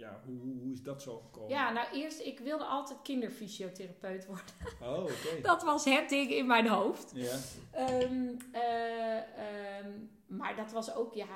Ja, 0.00 0.20
hoe, 0.24 0.38
hoe, 0.62 0.72
is 0.72 0.82
dat 0.82 1.02
zo 1.02 1.18
gekomen? 1.18 1.48
ja, 1.50 1.72
nou 1.72 1.88
eerst, 1.92 2.20
ik 2.20 2.38
wilde 2.38 2.64
altijd 2.64 3.02
kinderfysiotherapeut 3.02 4.26
worden. 4.26 4.44
Oh, 4.82 5.02
oké. 5.02 5.40
Dat 5.50 5.62
was 5.62 5.84
het 5.84 6.08
ding 6.08 6.30
in 6.30 6.46
mijn 6.46 6.66
hoofd. 6.66 7.12
Ja, 7.14 7.36
Ehm, 7.70 8.28
eh, 8.52 9.16
ehm, 9.16 9.90
maar 10.26 10.56
dat 10.56 10.72
was 10.72 10.94
ook, 10.94 11.14
ja, 11.14 11.26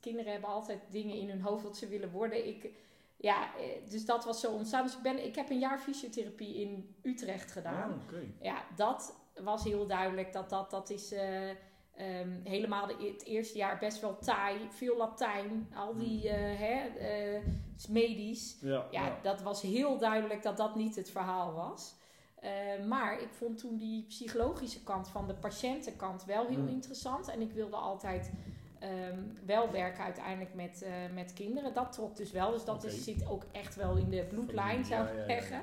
kinderen 0.00 0.32
hebben 0.32 0.50
altijd 0.50 0.80
dingen 0.90 1.16
in 1.16 1.28
hun 1.28 1.40
hoofd 1.40 1.62
wat 1.62 1.76
ze 1.76 1.88
willen 1.88 2.10
worden. 2.10 2.46
Ik, 2.46 2.70
ja, 3.16 3.56
eh, 3.56 3.90
dus 3.90 4.04
dat 4.04 4.24
was 4.24 4.40
zo 4.40 4.52
ontstaan. 4.52 4.82
Dus 4.84 4.96
ik, 4.96 5.02
ben, 5.02 5.24
ik 5.24 5.34
heb 5.34 5.50
een 5.50 5.58
jaar 5.58 5.80
fysiotherapie 5.80 6.54
in 6.54 6.94
Utrecht 7.02 7.52
gedaan. 7.52 7.90
Oh, 7.90 8.02
oké. 8.02 8.26
Ja, 8.40 8.64
dat 8.76 9.16
was 9.34 9.64
heel 9.64 9.86
duidelijk. 9.86 10.32
Dat 10.32 10.50
dat, 10.50 10.70
dat 10.70 10.90
is 10.90 11.12
eh, 11.12 11.50
ehm, 11.96 12.30
helemaal 12.44 12.86
de, 12.86 13.12
het 13.12 13.24
eerste 13.24 13.58
jaar 13.58 13.78
best 13.78 14.00
wel 14.00 14.18
taai. 14.18 14.56
Veel 14.70 14.96
Latijn, 14.96 15.68
al 15.74 15.96
die 15.96 16.28
eh, 16.28 16.58
hè, 16.58 16.86
eh, 16.98 17.42
is 17.76 17.86
medisch. 17.88 18.56
Ja, 18.60 18.86
Ja, 18.90 19.06
ja. 19.06 19.18
dat 19.22 19.42
was 19.42 19.62
heel 19.62 19.98
duidelijk 19.98 20.42
dat 20.42 20.56
dat 20.56 20.74
niet 20.74 20.96
het 20.96 21.10
verhaal 21.10 21.52
was. 21.52 21.94
Eh, 22.40 22.50
maar 22.88 23.20
ik 23.20 23.28
vond 23.32 23.58
toen 23.58 23.76
die 23.76 24.04
psychologische 24.08 24.82
kant 24.82 25.08
van 25.08 25.26
de 25.26 25.34
patiëntenkant 25.34 26.24
wel 26.24 26.46
heel 26.46 26.58
Mm. 26.58 26.68
interessant. 26.68 27.28
En 27.28 27.40
ik 27.40 27.52
wilde 27.52 27.76
altijd 27.76 28.30
ehm, 28.78 29.18
wel 29.46 29.70
werken 29.70 30.04
uiteindelijk 30.04 30.54
met, 30.54 30.82
eh, 30.82 30.92
met 31.14 31.32
kinderen. 31.32 31.74
Dat 31.74 31.92
trok 31.92 32.16
dus 32.16 32.30
wel. 32.30 32.50
Dus 32.50 32.64
dat 32.64 32.84
is, 32.84 33.04
zit 33.04 33.26
ook 33.26 33.44
echt 33.52 33.74
wel 33.74 33.96
in 33.96 34.10
de 34.10 34.24
bloedlijn, 34.24 34.84
zou 34.84 35.06
ik 35.08 35.16
ja, 35.16 35.24
zeggen. 35.24 35.62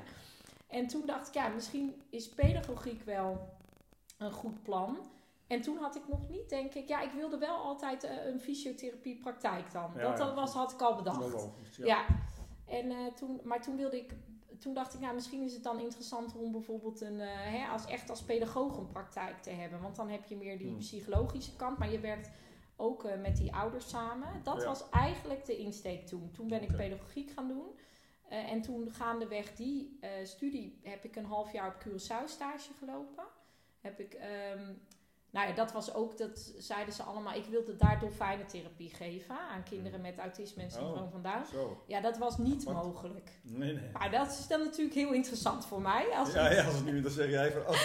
En 0.68 0.86
toen 0.86 1.02
dacht 1.06 1.28
ik, 1.28 1.34
ja, 1.34 1.48
misschien 1.48 2.02
is 2.10 2.28
pedagogiek 2.28 3.02
wel 3.04 3.48
een 4.18 4.32
goed 4.32 4.62
plan. 4.62 4.98
En 5.50 5.60
toen 5.60 5.76
had 5.76 5.96
ik 5.96 6.08
nog 6.08 6.28
niet, 6.28 6.48
denk 6.48 6.74
ik, 6.74 6.88
ja, 6.88 7.00
ik 7.00 7.10
wilde 7.10 7.38
wel 7.38 7.56
altijd 7.56 8.04
eh, 8.04 8.26
een 8.26 8.40
fysiotherapiepraktijk 8.40 9.72
dan. 9.72 9.90
Ja, 9.96 10.16
dat 10.16 10.28
ja. 10.28 10.34
was, 10.34 10.52
had 10.52 10.72
ik 10.72 10.80
al 10.80 10.96
bedacht. 10.96 11.32
Logisch, 11.32 11.76
ja. 11.76 11.84
Ja. 11.86 12.06
En, 12.66 12.90
eh, 12.90 13.06
toen, 13.06 13.40
maar 13.44 13.62
toen 13.62 13.76
wilde 13.76 13.96
ik, 13.96 14.14
toen 14.58 14.74
dacht 14.74 14.94
ik, 14.94 15.00
nou, 15.00 15.14
misschien 15.14 15.42
is 15.42 15.52
het 15.52 15.62
dan 15.62 15.80
interessanter 15.80 16.38
om 16.38 16.52
bijvoorbeeld 16.52 17.00
een, 17.00 17.20
eh, 17.20 17.28
hè, 17.30 17.66
als, 17.66 17.86
echt 17.86 18.10
als 18.10 18.22
pedagoog 18.22 18.76
een 18.76 18.88
praktijk 18.88 19.42
te 19.42 19.50
hebben. 19.50 19.80
Want 19.80 19.96
dan 19.96 20.08
heb 20.08 20.24
je 20.24 20.36
meer 20.36 20.58
die 20.58 20.68
Hmm. 20.68 20.78
psychologische 20.78 21.56
kant, 21.56 21.78
maar 21.78 21.90
je 21.90 22.00
werkt 22.00 22.30
ook 22.76 23.08
met 23.18 23.36
die 23.36 23.54
ouders 23.54 23.88
samen. 23.88 24.42
Dat 24.42 24.64
was 24.64 24.88
eigenlijk 24.90 25.46
de 25.46 25.56
insteek 25.56 26.06
toen. 26.06 26.30
Toen 26.30 26.48
ben 26.48 26.62
ik 26.62 26.76
pedagogiek 26.76 27.30
gaan 27.30 27.48
doen. 27.48 27.78
En 28.28 28.62
toen 28.62 28.90
gaandeweg 28.90 29.54
die 29.54 29.98
studie 30.22 30.80
heb 30.82 31.04
ik 31.04 31.16
een 31.16 31.24
half 31.24 31.52
jaar 31.52 31.68
op 31.68 31.84
Curaçao 31.86 32.24
stage 32.24 32.72
gelopen. 32.78 33.24
Heb 33.80 34.00
ik, 34.00 34.14
ehm, 34.14 34.72
nou 35.30 35.48
ja, 35.48 35.54
dat 35.54 35.72
was 35.72 35.94
ook, 35.94 36.18
dat 36.18 36.52
zeiden 36.58 36.94
ze 36.94 37.02
allemaal, 37.02 37.34
ik 37.34 37.44
wilde 37.44 37.76
daar 37.76 38.00
dolfijnentherapie 38.00 38.90
geven 38.94 39.38
aan 39.38 39.62
kinderen 39.62 40.00
met 40.00 40.18
autisme 40.18 40.62
en 40.62 40.70
syndroom 40.70 41.02
Oh. 41.04 41.10
van 41.10 41.22
Down. 41.22 41.44
Zo. 41.52 41.82
Ja, 41.86 42.00
dat 42.00 42.18
was 42.18 42.38
niet 42.38 42.64
Wat? 42.64 42.74
mogelijk. 42.74 43.30
Nee, 43.42 43.72
nee. 43.72 43.90
Maar 43.92 44.10
dat 44.10 44.30
is 44.30 44.46
dan 44.46 44.60
natuurlijk 44.60 44.94
heel 44.94 45.12
interessant 45.12 45.66
voor 45.66 45.80
mij. 45.80 46.06
Als 46.16 46.32
Ja, 46.32 46.52
ja, 46.52 46.64
als 46.64 46.74
het 46.74 46.84
nu 46.84 47.00
dan 47.00 47.10
zeg 47.10 47.30
jij 47.30 47.52
van, 47.52 47.60
oké. 47.60 47.78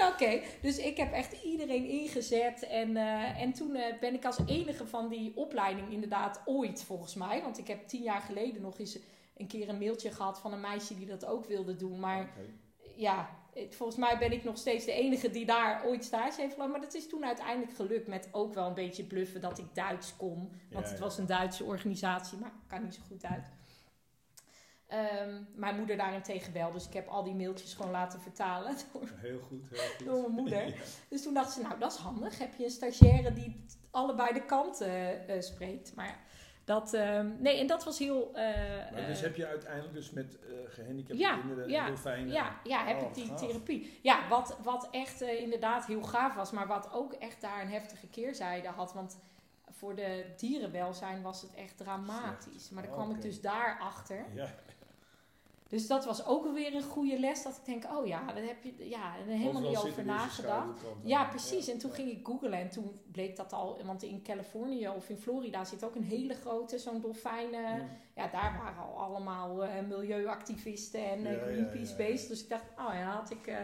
Oké, 0.12 0.40
dus 0.60 0.78
ik 0.78 0.96
heb 0.96 1.12
echt 1.12 1.42
iedereen 1.44 1.84
ingezet. 1.88 2.62
En, 2.66 2.96
eh, 2.96 3.40
en 3.42 3.52
toen 3.52 3.74
eh, 3.74 4.00
ben 4.00 4.14
ik 4.14 4.24
als 4.24 4.38
enige 4.46 4.86
van 4.86 5.08
die 5.08 5.36
opleiding 5.36 5.90
inderdaad 5.92 6.42
ooit, 6.44 6.82
volgens 6.84 7.14
mij. 7.14 7.42
Want 7.42 7.58
ik 7.58 7.66
heb 7.66 7.88
tien 7.88 8.02
jaar 8.02 8.20
geleden 8.20 8.62
nog 8.62 8.78
eens 8.78 8.98
een 9.36 9.46
keer 9.46 9.68
een 9.68 9.78
mailtje 9.78 10.10
gehad 10.10 10.38
van 10.40 10.52
een 10.52 10.60
meisje 10.60 10.94
die 10.96 11.06
dat 11.06 11.24
ook 11.26 11.46
wilde 11.46 11.76
doen. 11.76 12.00
Maar 12.00 12.30
ja, 12.96 13.16
het- 13.18 13.41
volgens 13.70 13.98
mij 13.98 14.18
ben 14.18 14.32
ik 14.32 14.44
nog 14.44 14.56
steeds 14.58 14.84
de 14.84 14.92
enige 14.92 15.30
die 15.30 15.46
daar 15.46 15.84
ooit 15.86 16.04
stage 16.04 16.40
heeft 16.40 16.52
gelopen. 16.52 16.70
Maar 16.70 16.80
dat 16.80 16.94
is 16.94 17.08
toen 17.08 17.24
uiteindelijk 17.24 17.76
gelukt 17.76 18.06
met 18.06 18.28
ook 18.32 18.54
wel 18.54 18.66
een 18.66 18.74
beetje 18.74 19.04
bluffen 19.04 19.40
dat 19.40 19.58
ik 19.58 19.74
Duits 19.74 20.16
kon. 20.16 20.52
Want 20.70 20.84
Ja, 20.86 20.90
het 20.90 20.98
was 21.00 21.18
een 21.18 21.26
Duitse 21.26 21.64
organisatie, 21.64 22.38
maar 22.38 22.48
ik 22.48 22.68
kan 22.68 22.82
niet 22.82 22.94
zo 22.94 23.00
goed 23.08 23.20
Duits. 23.20 23.48
Ehm, 24.86 25.42
mijn 25.54 25.76
moeder 25.76 25.96
daarentegen 25.96 26.52
wel, 26.52 26.70
dus 26.72 26.86
ik 26.86 26.92
heb 26.92 27.08
al 27.08 27.22
die 27.22 27.34
mailtjes 27.34 27.74
gewoon 27.74 27.90
laten 27.90 28.20
vertalen 28.20 28.76
door, 28.92 29.08
Heel 29.16 29.40
goed, 29.40 29.62
heel 29.70 29.90
goed. 29.96 30.06
door 30.06 30.20
mijn 30.20 30.32
moeder. 30.32 30.66
Ja. 30.68 30.74
Dus 31.08 31.22
toen 31.22 31.34
dacht 31.34 31.52
ze, 31.52 31.60
nou 31.62 31.78
dat 31.78 31.92
is 31.92 31.98
handig. 31.98 32.38
Heb 32.38 32.54
je 32.54 32.64
een 32.64 32.70
stagiaire 32.70 33.32
die 33.32 33.64
allebei 33.90 34.32
de 34.32 34.44
kanten 34.44 35.28
eh, 35.28 35.40
spreekt. 35.40 35.94
Maar 35.94 36.20
dat, 36.64 36.94
ehm, 36.94 37.30
nee, 37.38 37.58
en 37.58 37.66
dat 37.66 37.84
was 37.84 37.98
heel... 37.98 38.30
eh, 38.34 38.92
Maar 38.92 39.06
dus 39.06 39.16
eh, 39.16 39.22
heb 39.22 39.36
je 39.36 39.46
uiteindelijk 39.46 39.94
dus 39.94 40.10
met 40.10 40.38
eh 40.40 40.50
gehandicapte 40.66 41.16
Ja, 41.22 41.36
kinderen 41.38 41.68
ja, 41.68 41.80
en 41.80 41.86
dolfijnen... 41.86 42.32
ja, 42.32 42.60
ja, 42.64 42.84
heb 42.84 43.00
Oh, 43.00 43.08
ik 43.08 43.14
die 43.14 43.26
gaaf. 43.26 43.40
therapie. 43.40 43.98
Ja, 44.02 44.28
wat, 44.28 44.56
wat 44.62 44.88
echt 44.90 45.20
inderdaad 45.20 45.86
heel 45.86 46.02
gaaf 46.02 46.34
was, 46.34 46.50
maar 46.50 46.66
wat 46.66 46.92
ook 46.92 47.12
echt 47.12 47.40
daar 47.40 47.60
een 47.60 47.70
heftige 47.70 48.06
keerzijde 48.06 48.68
had. 48.68 48.92
Want 48.92 49.18
voor 49.70 49.94
de 49.94 50.24
dierenwelzijn 50.36 51.22
was 51.22 51.42
het 51.42 51.54
echt 51.54 51.76
dramatisch. 51.76 52.70
Maar 52.70 52.82
dan 52.82 52.92
Oh, 52.92 52.98
kwam 52.98 53.14
ik 53.14 53.22
dus 53.22 53.40
daarachter. 53.40 54.24
Ja, 54.34 54.48
Dus 55.72 55.86
dat 55.86 56.04
was 56.04 56.26
ook 56.26 56.52
weer 56.52 56.74
een 56.74 56.82
goede 56.82 57.18
les. 57.18 57.42
Dat 57.42 57.56
ik 57.56 57.64
denk, 57.64 57.84
oh 57.96 58.06
ja, 58.06 58.26
daar 58.26 58.44
heb 58.44 58.62
je 58.62 58.88
ja, 58.88 59.16
er 59.16 59.24
helemaal 59.24 59.62
niet 59.62 59.76
over 59.76 59.98
er 59.98 60.04
nagedacht. 60.04 60.80
Ja, 61.02 61.24
precies. 61.24 61.68
En 61.68 61.78
toen 61.78 61.92
ging 61.92 62.10
ik 62.10 62.26
googlen 62.26 62.52
en 62.52 62.70
toen 62.70 63.00
bleek 63.12 63.36
dat 63.36 63.52
al, 63.52 63.80
want 63.84 64.02
in 64.02 64.22
Californië 64.22 64.88
of 64.88 65.08
in 65.08 65.18
Florida 65.18 65.64
zit 65.64 65.84
ook 65.84 65.94
een 65.94 66.04
hele 66.04 66.34
grote, 66.34 66.78
zo'n 66.78 67.00
dolfijnen. 67.00 67.62
Ja. 67.62 67.88
Ja, 68.14 68.28
daar 68.28 68.58
waren 68.62 68.82
al 68.82 68.98
allemaal 68.98 69.64
eh, 69.64 69.84
milieuactivisten 69.88 71.10
en 71.10 71.26
eh, 71.26 71.42
Greenpeace 71.42 71.96
bezig. 71.96 72.28
Dus 72.28 72.42
ik 72.42 72.48
dacht, 72.48 72.64
oh 72.78 72.94
ja, 72.94 73.10
had 73.10 73.30
ik 73.30 73.46
eh, 73.46 73.56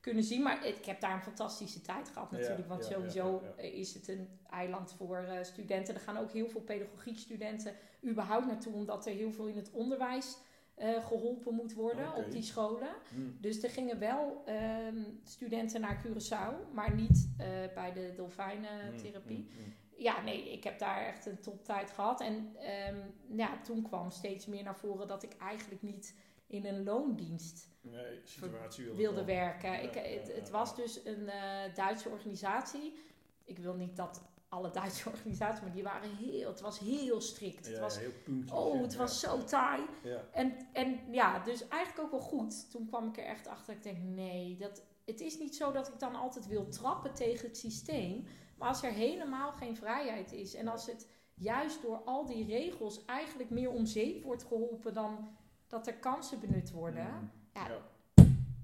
kunnen 0.00 0.24
zien. 0.24 0.42
Maar 0.42 0.66
ik 0.66 0.84
heb 0.84 1.00
daar 1.00 1.14
een 1.14 1.22
fantastische 1.22 1.80
tijd 1.80 2.08
gehad 2.08 2.30
natuurlijk. 2.30 2.68
Want 2.68 2.84
sowieso 2.84 3.42
is 3.56 3.94
het 3.94 4.08
een 4.08 4.28
eiland 4.50 4.94
voor 4.98 5.28
studenten. 5.42 5.94
Er 5.94 6.00
gaan 6.00 6.18
ook 6.18 6.32
heel 6.32 6.48
veel 6.48 6.60
pedagogiekstudenten 6.60 7.74
überhaupt 8.04 8.46
naartoe. 8.46 8.72
Omdat 8.72 9.06
er 9.06 9.12
heel 9.12 9.32
veel 9.32 9.46
in 9.46 9.56
het 9.56 9.70
onderwijs 9.70 10.36
eh, 10.80 11.06
geholpen 11.06 11.54
moet 11.54 11.74
worden 11.74 12.14
op 12.14 12.30
die 12.30 12.42
scholen. 12.42 12.88
Hm. 13.14 13.20
Dus 13.40 13.62
er 13.62 13.70
gingen 13.70 13.98
wel 13.98 14.42
ehm, 14.46 15.02
studenten 15.24 15.80
naar 15.80 16.02
Curaçao. 16.06 16.72
Maar 16.72 16.94
niet 16.94 17.30
eh, 17.38 17.46
bij 17.74 17.92
de 17.92 18.12
dolfijnentherapie. 18.16 19.48
Hm, 19.50 19.58
hm, 19.58 19.64
hm. 19.64 20.02
Ja, 20.02 20.22
nee, 20.22 20.52
ik 20.52 20.64
heb 20.64 20.78
daar 20.78 21.06
echt 21.06 21.26
een 21.26 21.40
toptijd 21.40 21.90
gehad. 21.90 22.20
En 22.20 22.56
ehm, 22.58 22.96
ja, 23.36 23.60
toen 23.62 23.82
kwam 23.82 24.10
steeds 24.10 24.46
meer 24.46 24.62
naar 24.62 24.76
voren 24.78 25.08
dat 25.08 25.22
ik 25.22 25.36
eigenlijk 25.36 25.82
niet 25.82 26.14
in 26.46 26.66
een 26.66 26.82
loondienst 26.84 27.68
Nee, 27.80 28.20
situatie 28.24 28.84
wilde, 28.84 29.00
wilde 29.00 29.24
werken. 29.24 29.70
Ja, 29.70 29.78
ik, 29.78 29.94
ja, 29.94 30.00
het, 30.00 30.26
ja, 30.26 30.34
het 30.34 30.46
ja. 30.46 30.52
was 30.52 30.76
dus 30.76 31.04
een 31.04 31.28
eh, 31.28 31.74
Duitse 31.74 32.08
organisatie. 32.08 32.94
Ik 33.44 33.58
wil 33.58 33.74
niet 33.74 33.96
dat 33.96 34.22
alle 34.50 34.70
Duitse 34.70 35.08
organisaties, 35.12 35.60
maar 35.60 35.72
die 35.72 35.82
waren 35.82 36.16
heel, 36.16 36.48
het 36.48 36.60
was 36.60 36.78
heel 36.78 37.20
strikt. 37.20 37.66
Ja, 37.66 37.72
het 37.72 37.80
was, 37.80 37.98
heel 37.98 38.12
puntjes, 38.24 38.58
oh, 38.58 38.74
ja, 38.74 38.80
het 38.82 38.96
was 38.96 39.20
zo 39.20 39.44
taai. 39.44 39.82
Ja. 40.02 40.24
En, 40.32 40.56
en 40.72 41.00
ja, 41.10 41.38
dus 41.38 41.68
eigenlijk 41.68 42.04
ook 42.04 42.10
wel 42.10 42.28
goed. 42.28 42.70
Toen 42.70 42.86
kwam 42.86 43.08
ik 43.08 43.18
er 43.18 43.24
echt 43.24 43.46
achter. 43.46 43.74
Ik 43.74 43.82
denk, 43.82 43.98
nee, 44.02 44.56
dat, 44.56 44.82
het 45.04 45.20
is 45.20 45.38
niet 45.38 45.56
zo 45.56 45.72
dat 45.72 45.88
ik 45.88 45.98
dan 45.98 46.14
altijd 46.14 46.46
wil 46.46 46.68
trappen 46.68 47.14
tegen 47.14 47.48
het 47.48 47.56
systeem. 47.56 48.26
Maar 48.58 48.68
als 48.68 48.82
er 48.82 48.92
helemaal 48.92 49.52
geen 49.52 49.76
vrijheid 49.76 50.32
is 50.32 50.54
en 50.54 50.68
als 50.68 50.86
het 50.86 51.08
juist 51.34 51.82
door 51.82 51.96
al 52.04 52.26
die 52.26 52.46
regels 52.46 53.04
eigenlijk 53.04 53.50
meer 53.50 53.70
om 53.70 53.86
zeep 53.86 54.22
wordt 54.22 54.44
geholpen 54.44 54.94
dan 54.94 55.36
dat 55.66 55.86
er 55.86 55.94
kansen 55.94 56.40
benut 56.40 56.70
worden. 56.70 57.04
Hm. 57.04 57.58
Ja, 57.58 57.82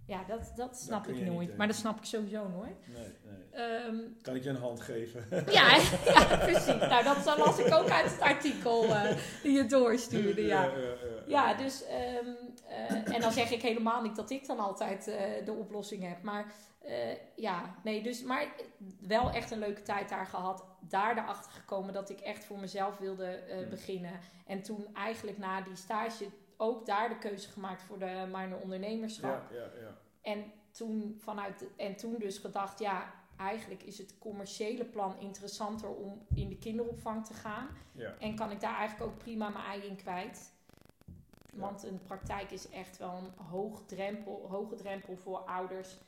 Ja. 0.06 0.24
Dat, 0.24 0.52
dat 0.56 0.78
snap 0.78 1.06
ik 1.06 1.14
niet, 1.14 1.24
nooit. 1.24 1.56
maar 1.56 1.66
dat 1.66 1.76
snap 1.76 1.98
ik 1.98 2.04
sowieso 2.04 2.48
nooit. 2.48 2.88
Nee, 2.88 3.12
nee. 3.24 3.44
Ehm, 3.56 3.96
Kan 4.22 4.34
ik 4.36 4.42
je 4.42 4.48
een 4.50 4.56
hand 4.56 4.80
geven? 4.80 5.24
ja, 5.50 5.76
ja, 6.04 6.36
precies. 6.36 6.66
Nou, 6.66 7.04
dat 7.04 7.36
las 7.38 7.58
ik 7.58 7.74
ook 7.74 7.88
uit 7.90 8.10
het 8.10 8.20
artikel 8.20 8.84
eh, 8.84 9.16
die 9.42 9.52
je 9.52 9.66
doorstuurde. 9.66 10.42
Ja. 10.46 10.62
ja, 10.64 10.70
ja. 10.78 10.94
Ja, 11.26 11.54
dus, 11.54 11.84
ehm, 11.86 12.26
eh, 12.68 13.14
en 13.14 13.20
dan 13.20 13.32
zeg 13.32 13.50
ik 13.50 13.62
helemaal 13.62 14.02
niet 14.02 14.16
dat 14.16 14.30
ik 14.30 14.46
dan 14.46 14.58
altijd 14.58 15.08
eh, 15.08 15.44
de 15.44 15.52
oplossing 15.52 16.02
heb. 16.08 16.22
Maar 16.22 16.52
ja, 17.36 17.74
nee, 17.84 18.02
dus, 18.02 18.22
maar 18.22 18.46
wel 19.00 19.30
echt 19.30 19.50
een 19.50 19.58
leuke 19.58 19.82
tijd 19.82 20.08
daar 20.08 20.26
gehad. 20.26 20.64
Daar 20.80 21.18
erachter 21.18 21.52
gekomen 21.52 21.92
dat 21.92 22.10
ik 22.10 22.20
echt 22.20 22.44
voor 22.44 22.58
mezelf 22.58 22.98
wilde 22.98 23.40
Hmm. 23.50 23.68
beginnen. 23.68 24.20
En 24.46 24.62
toen 24.62 24.86
eigenlijk 24.94 25.38
na 25.38 25.60
die 25.60 25.76
stage 25.76 26.24
ook 26.56 26.86
daar 26.86 27.08
de 27.08 27.18
keuze 27.18 27.48
gemaakt 27.50 27.82
voor 27.82 27.98
de 27.98 28.26
minor 28.32 28.58
ondernemerschap. 28.62 29.50
Ja, 29.50 29.56
ja, 29.56 29.62
ja. 29.80 29.96
En 30.22 30.52
toen, 30.72 31.16
vanuit 31.18 31.58
de- 31.58 31.68
en 31.76 31.96
toen 31.96 32.14
dus 32.18 32.38
gedacht, 32.38 32.78
ja, 32.78 33.12
eigenlijk 33.36 33.82
is 33.82 33.98
het 33.98 34.18
commerciële 34.18 34.84
plan 34.84 35.18
interessanter 35.18 35.88
om 35.88 36.26
in 36.34 36.48
de 36.48 36.58
kinderopvang 36.58 37.26
te 37.26 37.34
gaan. 37.34 37.68
ja. 37.92 38.14
En 38.18 38.34
kan 38.34 38.50
ik 38.50 38.60
daar 38.60 38.76
eigenlijk 38.76 39.10
ook 39.10 39.18
prima 39.18 39.48
mijn 39.48 39.64
ei 39.64 39.82
in 39.82 39.96
kwijt. 39.96 40.54
Want 41.52 41.82
een 41.82 42.02
praktijk 42.02 42.50
is 42.50 42.68
echt 42.68 42.98
wel 42.98 43.16
een 43.16 43.44
hoog 43.44 43.82
drempel, 43.86 44.46
hoge 44.48 44.74
drempel 44.74 45.16
voor 45.16 45.38
ouders. 45.38 45.98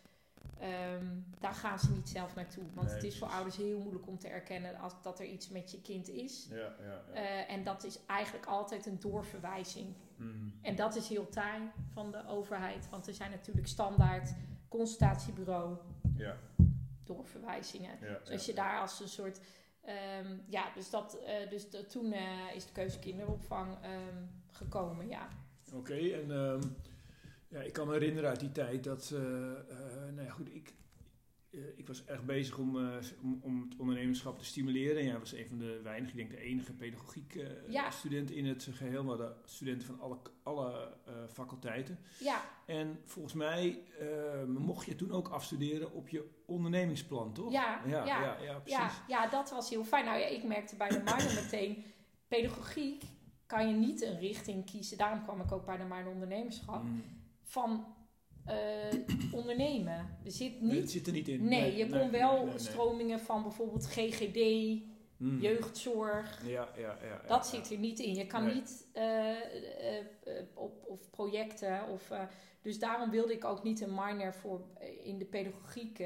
Ehm, 0.61 1.07
daar 1.41 1.55
gaan 1.55 1.79
ze 1.79 1.91
niet 1.91 2.09
zelf 2.09 2.35
naartoe. 2.35 2.65
Want 2.75 2.87
Nee, 2.87 2.97
het 2.97 3.05
is 3.05 3.19
voor 3.19 3.29
ouders 3.29 3.57
heel 3.57 3.79
moeilijk 3.79 4.07
om 4.07 4.19
te 4.19 4.29
erkennen 4.29 4.79
als, 4.79 4.93
dat 5.03 5.21
er 5.21 5.27
iets 5.27 5.49
met 5.49 5.71
je 5.71 5.81
kind 5.83 6.09
is. 6.09 6.47
Ja, 6.51 6.57
ja, 6.57 6.75
ja. 6.81 7.13
Eh, 7.13 7.55
en 7.55 7.65
dat 7.65 7.85
is 7.85 7.99
eigenlijk 8.07 8.47
altijd 8.47 8.87
een 8.87 9.01
doorverwijzing. 9.01 9.95
Hm. 10.17 10.25
En 10.63 10.77
dat 10.77 10.97
is 10.97 11.09
heel 11.09 11.29
taai 11.29 11.71
van 11.93 12.11
de 12.11 12.27
overheid. 12.27 12.89
Want 12.91 13.07
er 13.07 13.15
zijn 13.15 13.31
natuurlijk 13.31 13.67
standaard 13.67 14.35
consultatiebureau 14.69 15.77
Ja, 16.17 16.37
doorverwijzingen. 17.09 17.99
ja. 18.01 18.19
Dus 18.19 18.31
als 18.31 18.45
ja, 18.47 18.51
je 18.53 18.59
daar 18.59 18.81
als 18.81 19.01
een 19.01 19.09
soort. 19.09 19.41
ehm, 19.85 20.37
ja, 20.47 20.73
dus, 20.75 20.91
dat, 20.91 21.19
eh, 21.19 21.51
dus 21.51 21.67
toen 21.89 22.13
eh, 22.13 22.55
is 22.55 22.67
de 22.67 22.73
keuze 22.73 22.99
kinderopvang 22.99 23.77
ehm, 23.83 24.25
gekomen, 24.51 25.09
ja. 25.09 25.29
Oké, 25.75 25.95
en 25.97 26.31
ehm, 26.31 26.61
ja, 27.49 27.61
ik 27.61 27.73
kan 27.73 27.87
me 27.87 27.93
herinneren 27.93 28.31
uit 28.31 28.41
die 28.41 28.53
tijd 28.53 28.85
dat, 28.85 29.11
eh, 29.15 29.21
eh, 29.21 30.13
nou 30.15 30.23
ja, 30.23 30.31
goed, 30.31 30.55
ik, 30.55 30.75
ik 31.77 31.87
was 31.87 32.05
erg 32.05 32.25
bezig 32.25 32.59
om, 32.59 32.77
eh, 32.79 32.97
om, 33.23 33.41
om 33.43 33.61
het 33.63 33.77
ondernemerschap 33.79 34.39
te 34.39 34.45
stimuleren. 34.45 34.97
En 35.01 35.07
jij 35.07 35.19
was 35.19 35.33
een 35.33 35.47
van 35.49 35.59
de 35.59 35.81
weinigen, 35.83 36.19
ik 36.19 36.29
denk 36.29 36.41
de 36.41 36.47
enige 36.47 36.73
pedagogiek 36.73 37.35
eh, 37.35 37.47
Ja. 37.69 37.91
student 37.91 38.31
in 38.31 38.47
het 38.47 38.69
geheel, 38.73 39.05
maar 39.05 39.17
de 39.17 39.33
studenten 39.45 39.87
van 39.87 40.01
alle, 40.01 40.19
alle 40.43 40.95
eh, 41.07 41.13
faculteiten. 41.33 41.99
Ja, 42.19 42.43
En 42.67 43.01
volgens 43.05 43.35
mij 43.35 43.83
eh, 43.99 44.45
mocht 44.45 44.87
je 44.87 44.95
toen 44.95 45.11
ook 45.13 45.29
afstuderen 45.29 45.93
op 45.93 46.09
je 46.09 46.31
ondernemingsplan, 46.47 47.33
toch? 47.33 47.53
Ja, 47.53 47.81
ja, 47.87 48.05
ja, 48.05 48.21
ja, 48.23 48.37
ja, 48.43 48.59
precies. 48.59 49.01
ja, 49.09 49.29
dat 49.29 49.51
was 49.51 49.71
heel 49.71 49.85
fijn. 49.85 50.05
Nou 50.05 50.19
ja, 50.19 50.27
ik 50.27 50.45
merkte 50.45 50.77
bij 50.77 50.89
de 50.89 50.99
minor 50.99 51.35
meteen, 51.35 51.85
pedagogiek 52.29 53.03
kan 53.47 53.69
je 53.69 53.75
niet 53.75 54.03
een 54.03 54.19
richting 54.19 54.65
kiezen. 54.71 54.99
Daarom 54.99 55.23
kwam 55.23 55.41
ik 55.41 55.53
ook 55.53 55.67
bij 55.67 55.77
de 55.77 55.85
minor 55.85 56.13
ondernemerschap. 56.13 56.83
Mm. 56.83 57.03
Van 57.43 57.87
eh, 58.49 59.35
ondernemen. 59.41 60.19
Er 60.25 60.31
zit 60.31 60.61
niet... 60.61 60.81
het 60.81 60.91
zit 60.91 61.07
er 61.07 61.13
niet 61.13 61.29
in. 61.29 61.45
Nee, 61.45 61.77
je 61.77 61.89
kon 61.89 61.99
nee, 61.99 62.11
wel 62.11 62.49
stromingen 62.57 63.21
van 63.21 63.43
bijvoorbeeld 63.43 63.87
GGD, 63.87 64.41
Mm. 65.19 65.41
jeugdzorg, 65.41 66.47
Ja, 66.47 66.69
ja, 66.77 66.99
ja. 67.03 67.23
Dat 67.27 67.47
zit 67.47 67.71
er 67.71 67.79
niet 67.79 67.99
in. 67.99 68.15
Je 68.15 68.27
kan 68.27 68.47
niet 68.55 68.89
eh, 68.93 69.31
eh, 69.31 70.05
op 70.55 70.85
of 70.87 71.11
projecten 71.11 71.89
of. 71.89 72.13
dus 72.63 72.79
daarom 72.79 73.11
wilde 73.11 73.33
ik 73.33 73.45
ook 73.45 73.63
niet 73.63 73.81
een 73.81 73.95
minor 73.95 74.35
voor 74.35 74.61
in 75.03 75.19
de 75.19 75.25
pedagogiek 75.25 76.03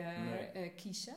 kiezen. 0.76 1.16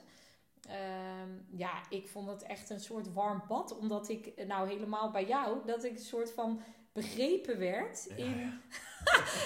Ehm, 0.68 1.30
ja, 1.50 1.90
ik 1.90 2.08
vond 2.08 2.28
het 2.30 2.44
echt 2.44 2.70
een 2.70 2.80
soort 2.80 3.14
warm 3.14 3.44
bad, 3.48 3.78
omdat 3.78 4.10
ik 4.10 4.46
nou 4.48 4.70
helemaal 4.70 5.12
bij 5.12 5.26
jou 5.26 5.66
dat 5.66 5.84
ik 5.84 5.92
een 5.92 6.00
soort 6.00 6.32
van 6.32 6.62
begrepen 6.96 7.58
werd 7.60 8.06
Ja, 8.10 8.16
in. 8.16 8.38
ja. 8.40 8.58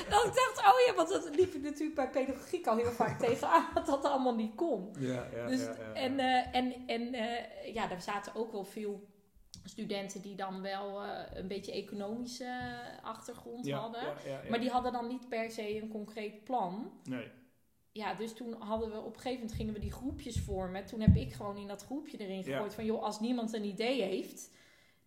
dat 0.10 0.26
ik 0.30 0.34
dacht, 0.34 0.58
oh 0.58 0.80
ja, 0.88 0.94
want 0.96 1.10
dat 1.10 1.36
liep 1.36 1.54
ik 1.54 1.62
natuurlijk 1.62 1.96
bij 1.96 2.10
pedagogiek 2.10 2.68
al 2.68 2.78
heel 2.78 2.92
vaak 2.92 3.20
tegenaan, 3.20 3.68
dat 3.74 3.86
dat 3.86 4.06
allemaal 4.06 4.36
niet 4.36 4.56
kon. 4.56 4.94
Ja, 5.00 5.28
ja, 5.36 5.48
Dus, 5.48 5.62
ja, 5.62 5.76
ja, 5.80 5.94
En, 5.94 6.16
ja. 6.18 6.44
eh, 6.52 6.56
en, 6.60 6.74
en 6.88 7.14
eh, 7.14 7.74
ja, 7.74 7.92
er 7.92 8.02
zaten 8.02 8.36
ook 8.36 8.52
wel 8.52 8.64
veel 8.64 9.08
studenten 9.64 10.22
die 10.22 10.36
dan 10.36 10.62
wel 10.62 11.04
eh, 11.04 11.22
een 11.34 11.48
beetje 11.48 11.72
economische 11.72 12.80
achtergrond 13.02 13.72
hadden. 13.72 14.14
Maar 14.50 14.60
die 14.60 14.70
hadden 14.70 14.92
dan 14.92 15.08
niet 15.08 15.30
per 15.30 15.52
se 15.52 15.82
een 15.82 15.90
concreet 15.90 16.44
plan. 16.44 16.92
Nee. 17.04 17.28
Ja, 17.92 18.14
dus 18.14 18.34
toen 18.34 18.62
hadden 18.62 18.92
we 18.92 18.98
op 18.98 19.06
een 19.16 19.22
gegeven 19.22 19.40
moment 19.40 19.54
gingen 19.58 19.74
we 19.74 19.80
die 19.80 19.92
groepjes 19.92 20.40
vormen. 20.40 20.86
Toen 20.86 21.00
heb 21.02 21.16
ik 21.16 21.34
gewoon 21.34 21.58
in 21.58 21.68
dat 21.68 21.84
groepje 21.86 22.18
erin 22.18 22.38
Ja. 22.38 22.44
gegooid 22.44 22.74
van 22.74 22.86
joh, 22.86 23.04
als 23.04 23.20
niemand 23.20 23.54
een 23.54 23.64
idee 23.66 24.02
heeft, 24.02 24.50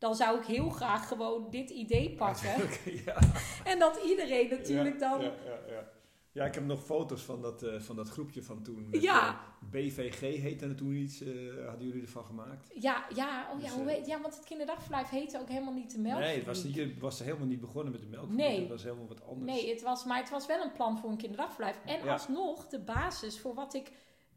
dan 0.03 0.15
zou 0.15 0.39
ik 0.39 0.45
heel 0.45 0.69
graag 0.71 1.09
gewoon 1.09 1.47
dit 1.51 1.71
idee 1.71 2.11
pakken. 2.15 2.55
Ja. 3.05 3.17
en 3.65 3.79
dat 3.79 4.01
iedereen 4.07 4.49
natuurlijk 4.51 5.01
ja, 5.01 5.09
dan. 5.11 5.21
Ja, 5.21 5.33
ja, 5.45 5.75
ja. 5.75 5.89
ja, 6.33 6.45
ik 6.45 6.55
heb 6.55 6.65
nog 6.65 6.85
foto's 6.85 7.23
van 7.23 7.43
dat, 7.43 7.63
eh, 7.63 7.81
van 7.81 7.97
dat 7.97 8.09
groepje 8.09 8.43
van 8.43 8.63
toen. 8.63 8.89
Met, 8.91 9.03
Ja. 9.03 9.29
eh, 9.29 9.69
BVG 9.71 10.21
heette 10.21 10.67
het 10.67 10.77
toen 10.77 10.95
iets. 10.95 11.21
eh, 11.23 11.29
hadden 11.67 11.87
jullie 11.87 12.03
ervan 12.03 12.25
gemaakt? 12.25 12.71
Ja, 12.75 13.05
ja, 13.15 13.49
oh 13.55 13.61
ja, 13.61 13.67
Dus, 13.67 13.75
hoe 13.75 13.91
heet, 13.91 14.07
ja, 14.07 14.21
want 14.21 14.35
het 14.37 14.45
kinderdagverblijf 14.45 15.09
heette 15.09 15.41
ook 15.41 15.49
helemaal 15.49 15.75
niet 15.75 15.93
de 15.93 15.99
melk. 15.99 16.19
Nee, 16.19 16.37
het 16.37 16.47
was, 16.47 16.65
niet, 16.65 16.99
was 16.99 17.19
helemaal 17.19 17.47
niet 17.47 17.61
begonnen 17.61 17.93
met 17.93 18.01
de 18.01 18.07
melk. 18.09 18.29
Nee. 18.31 18.61
Het 18.61 18.69
was 18.69 18.83
helemaal 18.83 19.09
wat 19.09 19.27
anders. 19.27 19.53
Nee, 19.53 19.71
het 19.71 19.83
was, 19.83 20.05
maar 20.05 20.19
het 20.19 20.31
was 20.31 20.47
wel 20.47 20.63
een 20.63 20.73
plan 20.73 20.99
voor 20.99 21.11
een 21.11 21.17
kinderdagverblijf. 21.17 21.79
En 21.85 22.09
alsnog, 22.09 22.69
de 22.69 22.81
basis 22.81 23.41
voor 23.41 23.55
wat 23.55 23.75
ik... 23.75 23.91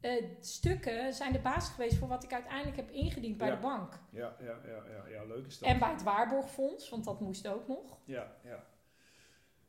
eh, 0.06 0.24
stukken 0.40 1.14
zijn 1.14 1.34
de 1.34 1.40
basis 1.40 1.74
geweest 1.74 1.98
voor 1.98 2.08
wat 2.08 2.24
ik 2.24 2.34
uiteindelijk 2.34 2.76
heb 2.76 2.90
ingediend 2.90 3.38
bij 3.38 3.48
Ja. 3.48 3.56
de 3.56 3.62
bank. 3.62 4.00
Ja, 4.12 4.36
ja, 4.40 4.60
ja, 4.66 4.84
ja, 4.90 5.08
ja, 5.10 5.26
leuk 5.26 5.46
is 5.46 5.60
dat. 5.60 5.70
En 5.70 5.80
bij 5.80 5.92
het 5.92 6.04
Waarborgfonds, 6.04 6.90
want 6.90 7.04
dat 7.06 7.20
moest 7.20 7.48
ook 7.48 7.68
nog. 7.68 8.00
Ja, 8.06 8.36
ja. 8.44 8.64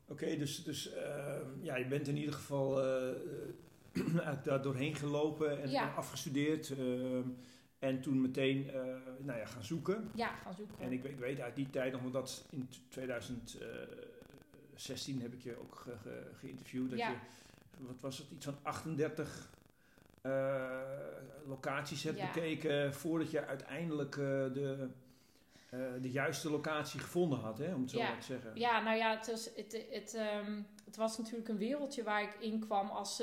Oké, 0.09 0.37
dus, 0.37 0.65
dus 0.65 0.93
eh, 0.93 1.37
ja, 1.61 1.77
je 1.77 1.87
bent 1.87 2.09
in 2.09 2.17
ieder 2.17 2.35
geval 2.35 2.83
eh, 2.85 3.15
daar 4.45 4.63
doorheen 4.63 4.95
gelopen 4.95 5.63
en, 5.63 5.71
Ja. 5.71 5.83
en 5.89 5.95
afgestudeerd. 5.95 6.71
eh, 6.71 7.19
en 7.79 8.01
toen 8.01 8.21
meteen 8.21 8.71
eh, 8.71 8.75
nou 9.19 9.39
ja, 9.39 9.47
gaan 9.47 9.65
zoeken. 9.65 10.11
Ja, 10.15 10.35
gaan 10.35 10.55
zoeken. 10.55 10.79
En 10.79 10.93
ik, 10.93 11.05
ik 11.05 11.19
weet 11.19 11.41
uit 11.41 11.57
die 11.57 11.71
tijd 11.71 11.93
nog, 11.93 12.01
want 12.01 12.13
dat 12.13 12.47
in 12.51 12.69
2016 12.89 15.21
heb 15.23 15.33
ik 15.33 15.43
je 15.43 15.59
ook 15.61 15.75
ge- 15.75 15.97
ge- 16.03 16.31
geïnterviewd. 16.35 16.91
Dat 16.91 16.99
Ja. 16.99 17.09
je, 17.11 17.17
wat 17.87 18.01
was 18.01 18.19
het, 18.19 18.31
iets 18.31 18.45
van 18.45 18.57
38 18.63 19.51
eh, 20.27 21.49
locaties 21.49 22.03
hebt 22.03 22.19
Ja. 22.19 22.27
bekeken 22.27 22.95
voordat 22.95 23.31
je 23.31 23.47
uiteindelijk 23.47 24.17
eh, 24.17 24.25
de, 24.53 24.89
eh, 25.71 25.81
de 26.01 26.11
juiste 26.11 26.51
locatie 26.51 27.01
gevonden 27.01 27.39
had, 27.39 27.59
hè, 27.59 27.75
om 27.75 27.81
het 27.81 27.91
zo 27.91 27.99
Ja. 27.99 28.09
maar 28.09 28.19
te 28.19 28.25
zeggen. 28.27 28.51
Ja, 28.55 28.81
nou 28.81 28.97
ja, 28.97 29.17
het, 29.17 29.27
was, 29.31 29.51
het, 29.57 29.87
het, 29.91 30.15
ehm, 30.15 30.63
het 30.85 30.97
was 30.97 31.19
natuurlijk 31.19 31.49
een 31.49 31.59
wereldje 31.59 32.03
waar 32.03 32.23
ik 32.23 32.37
in 32.41 32.61
kwam 32.61 32.89
als 32.89 33.23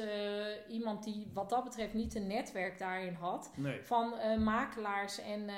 iemand 0.69 1.03
die 1.03 1.27
wat 1.33 1.49
dat 1.49 1.63
betreft 1.63 1.93
niet 1.93 2.15
een 2.15 2.27
netwerk 2.27 2.77
daarin 2.77 3.13
had. 3.13 3.51
Nee. 3.55 3.81
Van 3.83 4.13
makelaars 4.43 5.19
en 5.19 5.49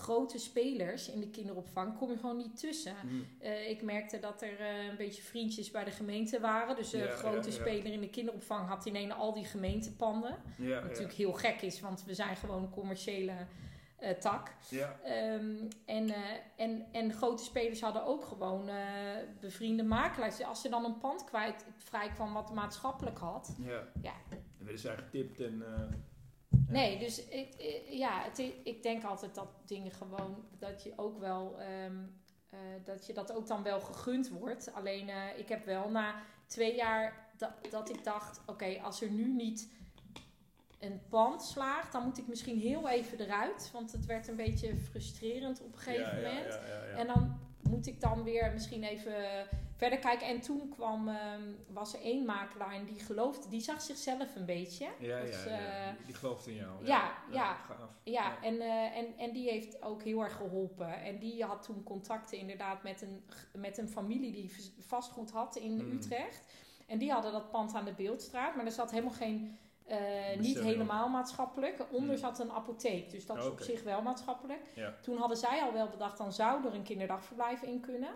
grote 0.00 0.38
spelers 0.38 1.08
in 1.10 1.20
de 1.20 1.28
kinderopvang 1.28 1.98
kom 1.98 2.10
je 2.10 2.16
gewoon 2.18 2.36
niet 2.36 2.58
tussen. 2.58 2.94
Mm. 3.04 3.26
Eh, 3.38 3.70
ik 3.70 3.82
merkte 3.82 4.18
dat 4.18 4.42
er 4.42 4.60
eh, 4.60 4.86
een 4.90 4.96
beetje 4.96 5.22
vriendjes 5.22 5.70
bij 5.70 5.84
de 5.84 5.90
gemeente 5.90 6.40
waren. 6.40 6.76
Dus 6.76 6.92
een 6.92 7.00
Ja, 7.00 7.10
grote 7.10 7.50
ja, 7.50 7.54
ja. 7.56 7.60
speler 7.60 7.92
in 7.92 8.00
de 8.00 8.10
kinderopvang 8.10 8.68
had 8.68 8.84
ineens 8.84 9.12
al 9.12 9.32
die 9.32 9.44
gemeentepanden. 9.44 10.36
Wat 10.56 10.82
natuurlijk 10.82 11.12
heel 11.12 11.32
gek 11.32 11.60
is, 11.62 11.80
want 11.80 12.04
we 12.04 12.14
zijn 12.14 12.36
gewoon 12.36 12.62
een 12.62 12.70
commerciële 12.70 13.32
eh, 13.96 14.10
tak. 14.10 14.52
ja. 14.68 14.98
Ehm, 15.04 15.54
en, 15.84 16.14
en, 16.56 16.86
en 16.92 17.12
grote 17.12 17.44
spelers 17.44 17.80
hadden 17.80 18.04
ook 18.04 18.24
gewoon 18.24 18.70
bevriende 19.40 19.82
makelaars. 19.82 20.36
Dus 20.36 20.46
als 20.46 20.60
ze 20.60 20.68
dan 20.68 20.84
een 20.84 20.98
pand 20.98 21.24
kwijt 21.24 21.64
vrij 21.76 22.10
kwam 22.10 22.32
wat 22.32 22.54
maatschappelijk 22.54 23.18
had. 23.18 23.56
ja. 23.58 23.88
Ja. 24.02 24.12
En 24.28 24.44
werden 24.58 24.80
zij 24.80 24.96
getipt 24.96 25.40
en... 25.40 25.62
Nee, 26.66 26.98
dus 26.98 27.24
ik, 27.28 27.48
ja, 27.88 28.22
het, 28.22 28.38
ik 28.62 28.82
denk 28.82 29.04
altijd 29.04 29.34
dat 29.34 29.48
dingen 29.66 29.92
gewoon, 29.92 30.44
dat 30.58 30.82
je 30.82 30.92
ook 30.96 31.18
wel, 31.18 31.58
ehm, 31.58 31.96
eh, 32.50 32.58
dat 32.84 33.06
je 33.06 33.12
dat 33.12 33.32
ook 33.32 33.46
dan 33.46 33.62
wel 33.62 33.80
gegund 33.80 34.28
wordt. 34.28 34.74
Alleen 34.74 35.08
eh, 35.08 35.38
ik 35.38 35.48
heb 35.48 35.64
wel 35.64 35.90
na 35.90 36.14
twee 36.46 36.74
jaar 36.74 37.28
dat, 37.36 37.50
dat 37.70 37.88
ik 37.88 38.04
dacht, 38.04 38.40
oké, 38.46 38.80
als 38.82 39.02
er 39.02 39.10
nu 39.10 39.28
niet 39.32 39.72
een 40.78 41.00
pand 41.08 41.42
slaagt, 41.42 41.92
dan 41.92 42.04
moet 42.04 42.18
ik 42.18 42.26
misschien 42.26 42.58
heel 42.58 42.88
even 42.88 43.20
eruit. 43.20 43.70
Want 43.72 43.92
het 43.92 44.06
werd 44.06 44.28
een 44.28 44.36
beetje 44.36 44.76
frustrerend 44.76 45.60
op 45.60 45.72
een 45.72 45.78
gegeven 45.78 46.20
Ja, 46.20 46.28
moment. 46.28 46.54
ja, 46.54 46.66
ja, 46.66 46.84
ja. 46.84 46.96
En 46.96 47.06
dan 47.06 47.40
moet 47.62 47.86
ik 47.86 48.00
dan 48.00 48.22
weer 48.22 48.52
misschien 48.52 48.82
even 48.84 49.14
verder 49.80 49.98
kijken. 49.98 50.26
En 50.26 50.40
toen 50.40 50.68
kwam, 50.68 51.08
ehm, 51.08 51.42
was 51.72 51.94
er 51.94 52.00
één 52.00 52.24
makelaar 52.24 52.72
en 52.72 52.84
die 52.84 52.98
geloofde, 53.00 53.48
die 53.48 53.60
zag 53.60 53.80
zichzelf 53.82 54.36
een 54.36 54.44
beetje. 54.44 54.88
Ja, 54.98 55.20
Dus, 55.20 55.44
ja, 55.44 55.50
ja. 55.60 55.94
Die- 56.06 56.14
gelooft 56.14 56.46
in 56.46 56.54
jou. 56.54 56.84
ja, 56.86 57.12
ja. 57.30 57.56
Ja, 58.02 58.42
En, 58.42 58.60
eh, 58.60 58.96
en, 58.96 59.06
en 59.18 59.32
die 59.32 59.50
heeft 59.50 59.82
ook 59.82 60.02
heel 60.02 60.20
erg 60.22 60.36
geholpen. 60.36 61.02
En 61.02 61.18
die 61.18 61.44
had 61.44 61.62
toen 61.62 61.82
contacten 61.82 62.38
inderdaad 62.38 62.82
met 62.82 63.02
een, 63.02 63.24
met 63.52 63.78
een 63.78 63.88
familie 63.88 64.32
die 64.32 64.52
vastgoed 64.86 65.30
had 65.30 65.56
in 65.56 65.72
Mm. 65.84 65.92
Utrecht. 65.92 66.52
En 66.86 66.98
die 66.98 67.12
hadden 67.12 67.32
dat 67.32 67.50
pand 67.50 67.74
aan 67.74 67.84
de 67.84 67.92
Beeldstraat. 67.92 68.56
Maar 68.56 68.64
er 68.64 68.72
zat 68.72 68.90
helemaal 68.90 69.12
geen, 69.14 69.58
eh, 69.86 69.98
niet 70.38 70.60
helemaal 70.60 71.08
maatschappelijk. 71.08 71.84
Onder 71.90 72.10
Mm. 72.14 72.20
zat 72.20 72.38
een 72.38 72.52
apotheek. 72.52 73.10
Dus 73.10 73.26
dat 73.26 73.36
is 73.36 73.46
op 73.46 73.52
Oké. 73.52 73.62
zich 73.62 73.82
wel 73.82 74.02
maatschappelijk. 74.02 74.62
Ja. 74.74 74.94
Toen 75.02 75.16
hadden 75.18 75.36
zij 75.36 75.62
al 75.62 75.72
wel 75.72 75.88
bedacht, 75.88 76.18
dan 76.18 76.32
zou 76.32 76.66
er 76.66 76.74
een 76.74 76.82
kinderdagverblijf 76.82 77.62
in 77.62 77.80
kunnen. 77.80 78.10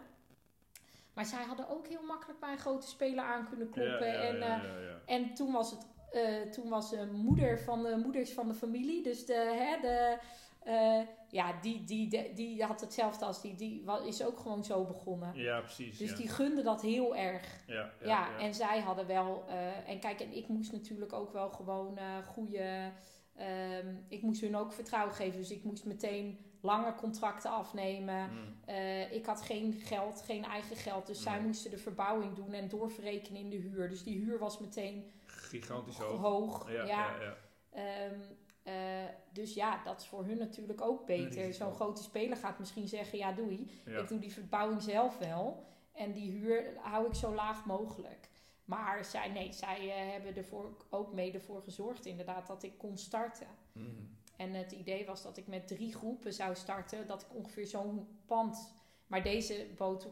Maar 1.14 1.24
zij 1.24 1.44
hadden 1.44 1.68
ook 1.68 1.86
heel 1.86 2.02
makkelijk 2.02 2.40
bij 2.40 2.52
een 2.52 2.58
grote 2.58 2.86
speler 2.86 3.24
aan 3.24 3.48
kunnen 3.48 3.70
kloppen. 3.70 4.06
Ja, 4.06 4.20
en, 4.20 4.42
eh, 4.42 4.60
en 5.06 5.34
toen 5.34 5.52
was 5.52 5.70
het, 5.70 5.86
eh, 6.10 6.50
toen 6.50 6.68
was 6.68 6.90
de 6.90 7.06
moeder 7.12 7.58
van 7.58 7.82
de 7.82 7.96
moeders 7.96 8.32
van 8.32 8.48
de 8.48 8.54
familie, 8.54 9.02
dus 9.02 9.26
de, 9.26 9.34
hè, 9.34 9.80
de, 9.80 10.18
eh, 10.64 11.00
ja, 11.28 11.52
die, 11.60 11.84
die, 11.84 12.08
die, 12.08 12.32
die 12.32 12.64
had 12.64 12.80
hetzelfde 12.80 13.24
als 13.24 13.42
die, 13.42 13.54
die 13.54 13.84
is 14.06 14.24
ook 14.24 14.38
gewoon 14.38 14.64
zo 14.64 14.84
begonnen. 14.84 15.34
Ja, 15.34 15.60
precies. 15.60 15.98
Dus 15.98 16.10
ja. 16.10 16.16
die 16.16 16.28
gunde 16.28 16.62
dat 16.62 16.82
heel 16.82 17.16
erg. 17.16 17.62
Ja, 17.66 17.74
Ja, 17.74 17.92
ja, 18.02 18.38
en 18.38 18.54
zij 18.54 18.80
hadden 18.80 19.06
wel, 19.06 19.44
eh, 19.48 19.88
en 19.88 20.00
kijk, 20.00 20.20
en 20.20 20.36
ik 20.36 20.48
moest 20.48 20.72
natuurlijk 20.72 21.12
ook 21.12 21.32
wel 21.32 21.50
gewoon 21.50 21.98
eh 21.98 22.26
goede, 22.26 22.92
ehm, 23.36 23.94
ik 24.08 24.22
moest 24.22 24.40
hun 24.40 24.56
ook 24.56 24.72
vertrouwen 24.72 25.14
geven, 25.14 25.38
dus 25.38 25.50
ik 25.50 25.64
moest 25.64 25.84
meteen 25.84 26.38
lange 26.64 26.94
contracten 26.94 27.50
afnemen. 27.50 28.30
Mm. 28.30 28.56
Eh, 28.64 29.12
ik 29.12 29.26
had 29.26 29.42
geen 29.42 29.72
geld, 29.72 30.22
geen 30.22 30.44
eigen 30.44 30.76
geld. 30.76 31.06
Dus 31.06 31.22
zij 31.22 31.40
moesten 31.40 31.70
de 31.70 31.78
verbouwing 31.78 32.34
doen 32.34 32.52
en 32.52 32.68
doorverrekenen 32.68 33.40
in 33.40 33.50
de 33.50 33.56
huur. 33.56 33.88
Dus 33.88 34.02
die 34.02 34.18
huur 34.18 34.38
was 34.38 34.58
meteen 34.58 35.12
Gigantisch 35.26 35.98
hoog. 35.98 36.20
hoog. 36.20 36.72
Ja, 36.72 36.84
ja. 36.84 36.84
ja, 36.84 37.20
ja. 37.20 37.36
Ehm, 37.70 38.20
eh, 38.62 39.14
dus 39.32 39.54
ja, 39.54 39.82
dat 39.84 40.00
is 40.00 40.06
voor 40.06 40.24
hun 40.24 40.38
natuurlijk 40.38 40.80
ook 40.80 41.06
beter. 41.06 41.54
Zo'n 41.54 41.74
grote 41.74 42.02
speler 42.02 42.36
gaat 42.36 42.58
misschien 42.58 42.88
zeggen: 42.88 43.18
ja, 43.18 43.32
doei. 43.32 43.70
Ik 43.84 44.08
doe 44.08 44.18
die 44.18 44.32
verbouwing 44.32 44.82
zelf 44.82 45.18
wel. 45.18 45.66
En 45.92 46.12
die 46.12 46.30
huur 46.30 46.76
hou 46.80 47.06
ik 47.06 47.14
zo 47.14 47.34
laag 47.34 47.64
mogelijk. 47.64 48.28
Maar 48.64 49.04
zij, 49.04 49.28
nee, 49.28 49.52
zij 49.52 49.90
eh, 49.90 50.12
hebben 50.12 50.36
ervoor 50.36 50.76
ook 50.90 51.12
mede 51.12 51.40
voor 51.40 51.62
gezorgd, 51.62 52.06
inderdaad, 52.06 52.46
dat 52.46 52.62
ik 52.62 52.78
kon 52.78 52.98
starten. 52.98 53.46
Mm. 53.72 54.13
En 54.36 54.54
het 54.54 54.72
idee 54.72 55.06
was 55.06 55.22
dat 55.22 55.36
ik 55.36 55.46
met 55.46 55.66
drie 55.66 55.94
groepen 55.94 56.32
zou 56.32 56.54
starten, 56.54 57.06
dat 57.06 57.22
ik 57.22 57.34
ongeveer 57.34 57.66
zo'n 57.66 58.18
pand. 58.26 58.74
Maar 59.06 59.22
deze 59.22 59.66
bood 59.76 60.08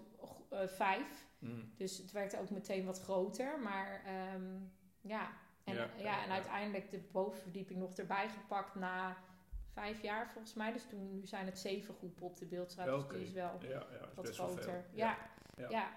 eh, 0.50 0.66
vijf. 0.66 1.26
Mm. 1.38 1.72
Dus 1.76 1.98
het 1.98 2.12
werd 2.12 2.36
ook 2.38 2.50
meteen 2.50 2.84
wat 2.84 3.00
groter. 3.00 3.58
Maar 3.60 4.02
ehm, 4.04 4.58
ja. 5.00 5.30
En, 5.64 5.74
Ja, 5.74 5.80
ja, 5.80 6.02
ja, 6.02 6.20
en 6.22 6.28
ja. 6.28 6.32
uiteindelijk 6.34 6.90
de 6.90 6.98
bovenverdieping 7.12 7.78
nog 7.78 7.92
erbij 7.96 8.28
gepakt 8.28 8.74
na 8.74 9.16
vijf 9.72 10.02
jaar 10.02 10.30
volgens 10.30 10.54
mij. 10.54 10.72
Dus 10.72 10.86
toen, 10.88 11.12
nu 11.12 11.26
zijn 11.26 11.46
het 11.46 11.58
zeven 11.58 11.94
groepen 11.94 12.26
op 12.26 12.36
de 12.36 12.46
beeldstraat. 12.46 12.86
Dus 13.08 13.18
die 13.18 13.26
is 13.26 13.32
wel 13.32 13.58
Ja, 13.60 13.68
ja, 13.68 14.08
dat 14.14 14.28
is 14.28 14.36
wat 14.36 14.46
wel 14.46 14.56
veel. 14.56 14.62
groter. 14.62 14.84
Ja, 14.92 15.18
Ja. 15.56 15.90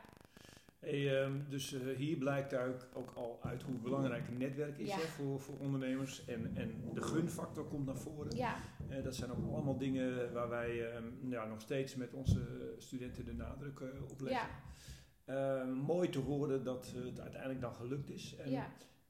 Ja. 0.86 0.91
Hey, 0.91 1.21
ehm, 1.24 1.39
dus 1.50 1.74
eh, 1.74 1.95
hier 1.95 2.17
blijkt 2.17 2.56
ook, 2.56 2.88
ook 2.93 3.12
al 3.15 3.39
uit 3.41 3.63
hoe 3.63 3.76
belangrijk 3.78 4.28
een 4.28 4.38
netwerk 4.38 4.78
is 4.78 4.88
Ja. 4.88 4.95
hè, 4.95 5.02
voor, 5.02 5.39
voor 5.39 5.58
ondernemers. 5.60 6.26
En, 6.26 6.56
en 6.56 6.89
de 6.93 7.02
gunfactor 7.02 7.65
komt 7.67 7.86
naar 7.86 7.98
voren. 7.98 8.36
ja. 8.36 8.56
Eh, 8.89 9.04
dat 9.04 9.15
zijn 9.15 9.32
ook 9.32 9.54
allemaal 9.54 9.78
dingen 9.78 10.34
waar 10.34 10.50
wij 10.50 10.91
ehm, 10.91 11.04
ja, 11.30 11.45
nog 11.45 11.62
steeds 11.62 11.95
met 11.95 12.13
onze 12.13 12.74
studenten 12.78 13.26
de 13.26 13.34
nadruk 13.34 13.80
eh, 13.80 13.88
op 14.12 14.21
leggen. 14.21 14.50
Ehm, 15.26 15.71
mooi 15.71 16.10
te 16.10 16.19
horen 16.19 16.63
dat 16.63 16.93
het 16.95 17.19
uiteindelijk 17.19 17.62
dan 17.62 17.74
gelukt 17.76 18.10
is. 18.10 18.36
En 18.36 18.50
ja. 18.52 18.67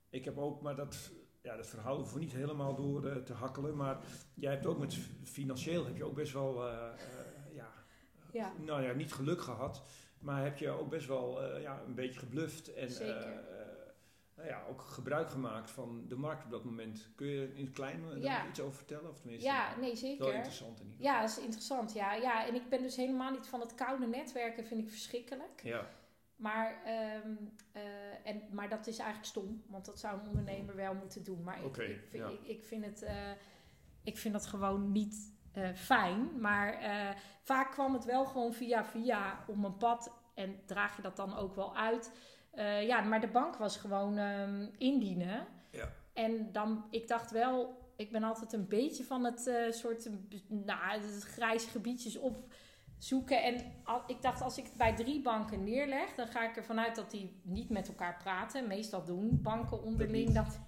ik 0.09 0.25
heb 0.25 0.37
ook, 0.37 0.61
maar 0.61 0.75
dat, 0.75 1.11
ja, 1.41 1.55
dat 1.55 1.67
verhaal 1.67 1.95
hoeven 1.95 2.13
we 2.17 2.23
niet 2.23 2.33
helemaal 2.33 2.75
door 2.75 3.23
te 3.23 3.33
hakkelen. 3.33 3.75
Maar 3.75 3.99
jij 4.35 4.51
hebt 4.51 4.65
ook 4.65 4.79
met 4.79 4.97
financieel 5.23 5.85
heb 5.85 5.97
je 5.97 6.03
ook 6.03 6.15
best 6.15 6.33
wel, 6.33 6.63
ja, 7.53 7.71
Ja. 8.31 8.53
nou 8.65 8.81
ja, 8.83 8.93
niet 8.93 9.13
geluk 9.13 9.41
gehad. 9.41 9.83
Maar 10.25 10.43
heb 10.43 10.57
je 10.57 10.69
ook 10.69 10.89
best 10.89 11.07
wel 11.07 11.43
eh, 11.43 11.61
ja, 11.61 11.81
een 11.87 11.95
beetje 11.95 12.19
gebluft. 12.19 12.73
En 12.73 12.89
Zeker. 12.91 13.15
eh, 13.15 13.61
eh, 13.61 13.67
nou 14.35 14.47
ja, 14.47 14.63
ook 14.69 14.81
gebruik 14.81 15.29
gemaakt 15.29 15.71
van 15.71 16.07
de 16.07 16.15
markt 16.15 16.45
op 16.45 16.51
dat 16.51 16.63
moment. 16.63 17.09
Kun 17.15 17.27
je 17.27 17.53
in 17.55 17.65
het 17.65 17.73
klein 17.73 18.21
daar 18.21 18.47
iets 18.49 18.59
over 18.59 18.75
vertellen? 18.75 19.09
Of 19.09 19.19
tenminste, 19.19 19.47
ja, 19.47 19.75
nee, 19.75 19.87
wel 19.87 19.95
zeker. 19.95 20.33
interessant 20.33 20.79
in 20.79 20.85
ieder 20.91 21.05
Ja, 21.05 21.21
dat 21.21 21.29
is 21.29 21.39
interessant. 21.39 21.93
Ja. 21.93 22.13
ja, 22.13 22.47
en 22.47 22.55
ik 22.55 22.69
ben 22.69 22.81
dus 22.81 22.95
helemaal 22.95 23.31
niet 23.31 23.47
van 23.47 23.59
het 23.59 23.75
koude 23.75 24.07
netwerken, 24.07 24.65
vind 24.65 24.81
ik 24.81 24.89
verschrikkelijk. 24.89 25.61
Ja, 25.63 25.89
Maar, 26.35 26.81
ehm, 26.85 27.35
eh, 27.71 27.81
en, 28.29 28.41
maar 28.51 28.69
dat 28.69 28.87
is 28.87 28.97
eigenlijk 28.97 29.27
stom, 29.29 29.63
want 29.67 29.85
dat 29.85 29.99
zou 29.99 30.19
een 30.19 30.27
ondernemer 30.27 30.75
wel 30.75 30.93
moeten 30.93 31.23
doen. 31.23 31.43
Maar 31.43 31.63
ik- 31.65 31.75
vind- 31.75 32.01
ja. 32.11 32.27
ik, 32.29 32.43
ik, 32.47 32.63
vind 32.63 32.85
het, 32.85 33.05
ik 34.03 34.17
vind 34.17 34.33
dat 34.33 34.45
gewoon 34.45 34.91
niet 34.91 35.33
eh, 35.57 35.69
fijn. 35.73 36.39
Maar 36.39 36.73
eh, 36.73 37.09
vaak 37.41 37.71
kwam 37.71 37.93
het 37.93 38.05
wel 38.05 38.25
gewoon 38.25 38.53
via 38.53 38.85
via 38.85 39.43
om 39.47 39.59
mijn 39.59 39.77
pad 39.77 40.11
en 40.33 40.55
draag 40.65 40.95
je 40.95 41.01
dat 41.01 41.15
dan 41.15 41.37
ook 41.37 41.55
wel 41.55 41.75
uit. 41.77 42.11
Eh, 42.51 42.87
ja, 42.87 43.01
maar 43.01 43.21
de 43.21 43.27
bank 43.27 43.55
was 43.55 43.77
gewoon 43.77 44.17
ehm, 44.17 44.67
indienen. 44.77 45.47
Ja. 45.71 45.91
En 46.13 46.51
dan, 46.51 46.85
ik 46.89 47.07
dacht 47.07 47.31
wel, 47.31 47.83
ik 47.95 48.11
ben 48.11 48.23
altijd 48.23 48.53
een 48.53 48.67
beetje 48.67 49.03
van 49.03 49.23
het 49.23 49.51
soort, 49.69 50.09
nou, 50.47 50.79
het 50.91 51.23
grijze 51.23 51.69
gebiedjes 51.69 52.17
opzoeken. 52.17 53.43
En 53.43 53.73
al- 53.83 54.03
ik 54.07 54.21
dacht, 54.21 54.41
als 54.41 54.57
ik 54.57 54.63
het 54.63 54.77
bij 54.77 54.95
drie 54.95 55.21
banken 55.21 55.63
neerleg, 55.63 56.15
dan 56.15 56.27
ga 56.27 56.49
ik 56.49 56.55
ervan 56.55 56.79
uit 56.79 56.95
dat 56.95 57.11
die 57.11 57.41
niet 57.43 57.69
met 57.69 57.87
elkaar 57.87 58.17
praten. 58.23 58.67
Meestal 58.67 59.03
doen 59.03 59.41
banken 59.41 59.83
onderling 59.83 60.33
dat 60.33 60.59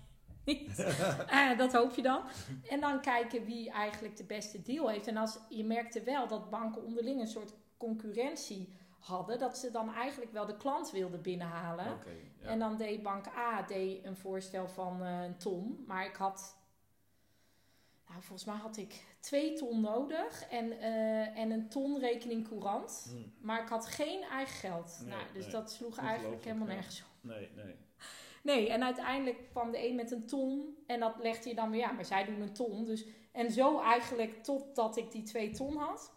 niet. 0.48 0.76
Eh, 1.28 1.58
dat 1.58 1.74
hoop 1.74 1.96
je 1.96 2.02
dan. 2.02 2.22
En 2.70 2.80
dan 2.80 3.02
kijken 3.02 3.46
wie 3.46 3.72
eigenlijk 3.72 4.18
de 4.18 4.24
beste 4.24 4.62
deal 4.62 4.90
heeft. 4.90 5.08
En 5.08 5.18
als 5.18 5.40
je 5.50 5.66
merkte 5.66 6.04
wel 6.04 6.28
dat 6.28 6.50
banken 6.50 6.84
onderling 6.84 7.20
een 7.20 7.28
soort 7.28 7.54
concurrentie 7.78 8.74
hadden, 9.00 9.40
dat 9.40 9.58
ze 9.58 9.72
dan 9.72 9.94
eigenlijk 9.94 10.32
wel 10.32 10.46
de 10.46 10.58
klant 10.58 10.92
wilden 10.92 11.22
binnenhalen. 11.22 11.86
ja. 11.86 12.48
En 12.48 12.60
dan 12.60 12.78
deed 12.78 13.04
bank 13.04 13.28
A 13.28 13.62
deed 13.62 14.06
een 14.06 14.16
voorstel 14.16 14.68
van 14.68 15.04
eh, 15.04 15.24
een 15.24 15.38
ton. 15.38 15.84
Maar 15.88 16.06
ik 16.06 16.16
had, 16.16 16.58
nou 18.08 18.22
volgens 18.22 18.46
mij 18.46 18.56
had 18.56 18.78
ik 18.78 19.06
twee 19.20 19.54
ton 19.54 19.82
nodig 19.82 20.44
en, 20.50 20.80
eh, 20.80 21.38
en 21.38 21.52
een 21.52 21.70
ton 21.70 22.00
rekening 22.00 22.48
courant. 22.48 23.08
Hm. 23.10 23.46
Maar 23.46 23.62
ik 23.62 23.70
had 23.70 23.86
geen 23.86 24.24
eigen 24.24 24.56
geld. 24.56 24.98
Nee, 25.02 25.10
nou, 25.10 25.34
dus 25.34 25.44
nee. 25.44 25.52
dat 25.52 25.72
sloeg 25.72 25.98
eigenlijk 25.98 26.44
helemaal 26.44 26.68
nergens 26.68 27.02
op. 27.02 27.30
Nee, 27.30 27.50
nee. 27.56 27.76
Nee, 28.48 28.70
en 28.70 28.84
uiteindelijk 28.84 29.50
kwam 29.50 29.72
de 29.72 29.88
een 29.88 29.96
met 29.96 30.12
een 30.12 30.26
ton. 30.26 30.78
En 30.86 31.00
dat 31.00 31.14
legde 31.20 31.50
je 31.50 31.56
dan 31.56 31.70
weer, 31.70 31.80
ja, 31.80 31.92
maar 31.92 32.06
zij 32.06 32.26
doen 32.26 32.42
een 32.42 32.54
ton. 32.54 32.86
Dus, 32.86 33.06
en 33.32 33.52
zo 33.52 33.82
eigenlijk 33.82 34.44
totdat 34.44 34.98
ik 34.98 35.12
die 35.12 35.24
twee 35.24 35.50
ton 35.52 35.78
had. 35.78 36.14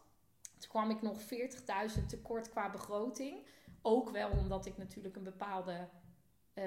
Toen 0.59 0.71
kwam 0.71 0.91
ik 0.91 1.03
nog 1.03 1.19
40.000 1.21 2.07
tekort 2.09 2.49
qua 2.51 2.71
begroting. 2.71 3.47
Ook 3.83 4.11
wel 4.11 4.31
omdat 4.31 4.67
ik 4.67 4.77
natuurlijk 4.79 5.17
een 5.17 5.23
bepaalde 5.25 5.89
eh, 6.55 6.65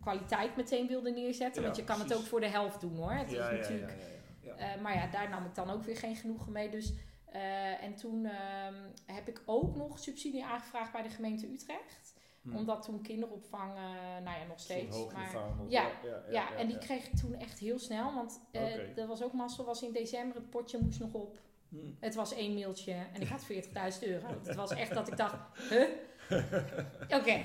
kwaliteit 0.00 0.56
meteen 0.56 0.86
wilde 0.86 1.10
neerzetten. 1.10 1.60
Ja, 1.60 1.66
want 1.66 1.78
je 1.78 1.84
kan 1.84 2.00
het 2.00 2.14
ook 2.14 2.22
voor 2.22 2.40
de 2.40 2.48
helft 2.48 2.80
doen 2.80 2.96
hoor. 2.96 3.12
Het 3.12 3.30
Ja, 3.30 3.48
is 3.48 3.56
ja, 3.56 3.60
natuurlijk, 3.62 4.00
ja, 4.00 4.06
ja, 4.40 4.56
ja. 4.56 4.74
eh, 4.74 4.82
maar 4.82 4.94
ja, 4.94 5.06
daar 5.06 5.28
nam 5.28 5.44
ik 5.44 5.54
dan 5.54 5.70
ook 5.70 5.82
weer 5.82 5.96
geen 5.96 6.16
genoegen 6.16 6.52
mee. 6.52 6.70
Dus, 6.70 6.92
eh, 7.24 7.82
en 7.82 7.94
toen 7.94 8.24
ehm, 8.24 8.74
heb 9.06 9.28
ik 9.28 9.42
ook 9.46 9.76
nog 9.76 9.98
subsidie 9.98 10.44
aangevraagd 10.44 10.92
bij 10.92 11.02
de 11.02 11.08
gemeente 11.10 11.52
Utrecht. 11.52 12.13
Hm. 12.44 12.56
Omdat 12.56 12.82
toen 12.82 13.00
kinderopvang, 13.02 13.72
eh, 13.74 13.82
nou 14.24 14.38
ja, 14.38 14.44
nog 14.48 14.60
steeds. 14.60 14.96
Maar, 15.12 15.30
ja, 15.68 15.82
ja, 15.82 15.88
ja, 16.02 16.22
ja, 16.30 16.54
en 16.56 16.66
die 16.66 16.78
kreeg 16.78 17.06
ik 17.06 17.16
toen 17.16 17.34
echt 17.34 17.58
heel 17.58 17.78
snel. 17.78 18.14
Want 18.14 18.40
eh, 18.50 18.62
Oké. 18.62 18.92
dat 18.94 19.08
was 19.08 19.22
ook 19.22 19.32
mazzel, 19.32 19.64
was 19.64 19.82
in 19.82 19.92
december. 19.92 20.36
Het 20.36 20.50
potje 20.50 20.78
moest 20.82 21.00
nog 21.00 21.12
op. 21.12 21.38
Hmm. 21.68 21.96
Het 22.00 22.14
was 22.14 22.34
één 22.34 22.54
mailtje 22.54 22.92
en 23.12 23.20
ik 23.20 23.28
had 23.28 23.44
40.000 23.52 24.08
euro. 24.08 24.26
Het 24.44 24.54
was 24.54 24.70
echt 24.70 24.94
dat 24.94 25.08
ik 25.08 25.16
dacht, 25.16 25.36
huh? 25.68 25.88
Oké, 27.18 27.44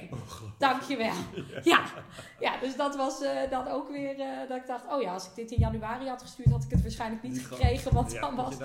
dankjewel. 0.58 1.14
Ja. 1.64 1.84
ja, 2.40 2.58
dus 2.60 2.76
dat 2.76 2.96
was 2.96 3.22
eh, 3.22 3.50
dan 3.50 3.68
ook 3.68 3.90
weer 3.90 4.20
eh, 4.20 4.48
dat 4.50 4.58
ik 4.58 4.68
dacht, 4.68 4.86
oh 4.94 5.02
ja, 5.02 5.14
als 5.14 5.28
ik 5.28 5.36
dit 5.36 5.52
in 5.52 5.60
januari 5.60 6.08
had 6.08 6.22
gestuurd, 6.22 6.50
had 6.50 6.64
ik 6.64 6.70
het 6.72 6.82
waarschijnlijk 6.82 7.24
niet 7.24 7.40
gekregen. 7.48 7.94
Want 7.94 8.12
Ja, 8.12 8.20
dan 8.22 8.36
was 8.36 8.58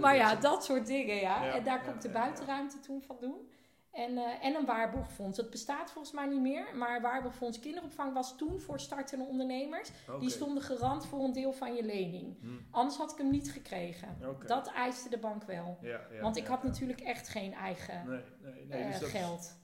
maar 0.00 0.16
ja, 0.16 0.32
dat- 0.32 0.42
dat 0.42 0.64
soort 0.64 0.86
dingen, 0.86 1.14
ja. 1.16 1.44
Ja, 1.44 1.54
en 1.54 1.64
daar 1.64 1.82
ik 1.94 2.00
de 2.00 2.08
buitenruimte 2.08 2.80
toen 2.80 3.02
van 3.02 3.16
doen. 3.20 3.48
En, 3.96 4.18
eh, 4.18 4.44
en 4.46 4.54
een 4.54 4.64
waarborgfonds. 4.66 5.36
Dat 5.36 5.50
bestaat 5.50 5.90
volgens 5.90 6.14
mij 6.14 6.26
niet 6.26 6.40
meer. 6.40 6.76
Maar 6.76 7.00
waarborgfonds 7.00 7.58
kinderopvang 7.60 8.12
was 8.14 8.36
toen 8.36 8.60
voor 8.60 8.80
startende 8.80 9.24
ondernemers. 9.24 9.90
Die 10.20 10.30
stonden 10.30 10.62
garant 10.62 11.06
voor 11.06 11.20
een 11.24 11.32
deel 11.32 11.52
van 11.52 11.74
je 11.74 11.84
lening. 11.84 12.40
Hm, 12.40 12.46
Anders 12.70 12.96
had 12.96 13.10
ik 13.12 13.18
hem 13.18 13.30
niet 13.30 13.52
gekregen. 13.52 14.18
Dat 14.46 14.66
eiste 14.72 15.08
de 15.08 15.18
bank 15.18 15.44
wel. 15.44 15.78
Ja, 15.80 16.06
ja, 16.12 16.20
Want 16.20 16.36
ik 16.36 16.42
ja, 16.42 16.48
had 16.48 16.62
natuurlijk 16.62 17.00
echt 17.00 17.28
geen 17.28 17.52
eigen 17.52 18.08
Nee, 18.08 18.22
nee, 18.42 18.66
nee. 18.66 18.82
eh, 18.82 18.90
dus 18.90 19.00
dat 19.00 19.08
geld. 19.08 19.58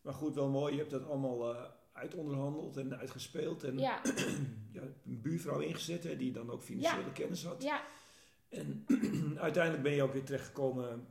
Maar 0.00 0.14
goed, 0.14 0.34
wel 0.34 0.48
mooi. 0.48 0.72
Je 0.72 0.78
hebt 0.78 0.90
dat 0.90 1.06
allemaal 1.06 1.54
eh, 1.54 1.62
uitonderhandeld 1.92 2.76
en 2.76 2.98
uitgespeeld. 2.98 3.64
En 3.64 3.78
Ja, 3.78 4.00
een 4.72 5.20
buurvrouw 5.22 5.58
ingezet 5.58 6.04
hè, 6.04 6.16
die 6.16 6.32
dan 6.32 6.50
ook 6.50 6.62
financiële 6.62 7.12
kennis 7.12 7.44
had. 7.44 7.62
ja, 7.62 7.82
En 8.48 8.84
uiteindelijk 9.38 9.82
ben 9.82 9.92
je 9.92 10.02
ook 10.02 10.12
weer 10.12 10.24
terechtgekomen 10.24 11.06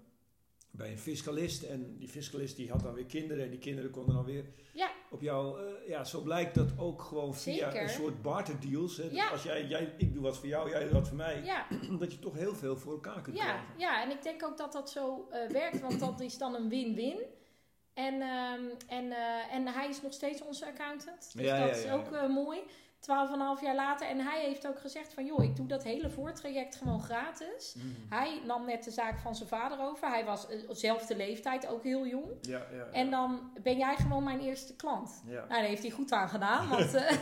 bij 0.71 0.91
een 0.91 0.97
fiscalist. 0.97 1.63
En 1.63 1.95
die 1.97 2.07
fiscalist 2.07 2.55
die 2.55 2.69
had 2.71 2.79
dan 2.83 2.93
weer 2.93 3.05
kinderen. 3.05 3.43
En 3.43 3.49
die 3.49 3.59
kinderen 3.59 3.91
konden 3.91 4.15
dan 4.15 4.25
weer 4.25 4.45
Ja. 4.73 4.91
op 5.09 5.21
jou... 5.21 5.59
eh, 5.67 5.87
ja, 5.89 6.03
zo 6.03 6.21
blijkt 6.21 6.55
dat 6.55 6.69
ook 6.77 7.01
gewoon 7.01 7.35
via 7.35 7.53
Zeker. 7.71 7.81
een 7.81 7.89
soort 7.89 8.21
barterdeals. 8.21 8.97
Hè, 8.97 9.07
Ja. 9.11 9.29
Als 9.29 9.43
jij, 9.43 9.65
jij, 9.65 9.93
ik 9.97 10.13
doe 10.13 10.23
wat 10.23 10.37
voor 10.37 10.47
jou, 10.47 10.69
jij 10.69 10.83
doet 10.83 10.91
wat 10.91 11.07
voor 11.07 11.17
mij. 11.17 11.41
ja. 11.43 11.67
Dat 11.99 12.11
je 12.11 12.19
toch 12.19 12.33
heel 12.35 12.55
veel 12.55 12.77
voor 12.77 12.93
elkaar 12.93 13.21
kunt 13.21 13.37
Ja, 13.37 13.43
krijgen. 13.43 13.65
ja, 13.77 14.03
en 14.03 14.11
ik 14.11 14.23
denk 14.23 14.43
ook 14.45 14.57
dat 14.57 14.71
dat 14.71 14.89
zo 14.89 15.27
eh, 15.31 15.49
werkt, 15.49 15.81
want 15.81 15.99
dat 15.99 16.19
is 16.19 16.37
dan 16.37 16.55
een 16.55 16.69
win-win. 16.69 17.19
En, 17.93 18.13
ehm, 18.21 18.63
en, 18.87 19.11
eh, 19.11 19.53
en 19.55 19.67
hij 19.67 19.89
is 19.89 20.01
nog 20.01 20.13
steeds 20.13 20.41
onze 20.43 20.65
accountant. 20.65 21.31
Dus 21.33 21.45
Ja, 21.45 21.67
dat 21.67 21.75
is 21.77 21.89
ook 21.91 22.27
mooi. 22.29 22.59
Twaalf 22.99 23.27
en 23.27 23.33
een 23.33 23.45
half 23.45 23.61
jaar 23.61 23.75
later. 23.75 24.07
En 24.07 24.19
hij 24.19 24.41
heeft 24.41 24.67
ook 24.67 24.79
gezegd 24.79 25.13
van... 25.13 25.25
joh, 25.25 25.43
ik 25.43 25.55
doe 25.55 25.67
dat 25.67 25.83
hele 25.83 26.09
voortraject 26.09 26.75
gewoon 26.75 27.01
gratis. 27.01 27.75
Mhm. 27.77 27.87
Hij 28.09 28.41
nam 28.45 28.65
net 28.65 28.83
de 28.83 28.91
zaak 28.91 29.19
van 29.19 29.35
zijn 29.35 29.49
vader 29.49 29.79
over. 29.79 30.07
Hij 30.07 30.25
was 30.25 30.47
eh, 30.47 30.59
zelfde 30.69 31.15
leeftijd, 31.15 31.67
ook 31.67 31.83
heel 31.83 32.07
jong. 32.07 32.31
Ja, 32.41 32.57
ja, 32.71 32.77
ja. 32.77 32.85
En 32.91 33.09
dan 33.09 33.51
ben 33.61 33.77
jij 33.77 33.95
gewoon 33.95 34.23
mijn 34.23 34.39
eerste 34.39 34.75
klant. 34.75 35.21
Ja. 35.25 35.33
Nou, 35.33 35.47
daar 35.47 35.61
heeft 35.61 35.81
hij 35.81 35.91
goed 35.91 36.11
aan 36.11 36.29
gedaan. 36.29 36.69
Want 36.69 36.93
eh, 36.93 37.17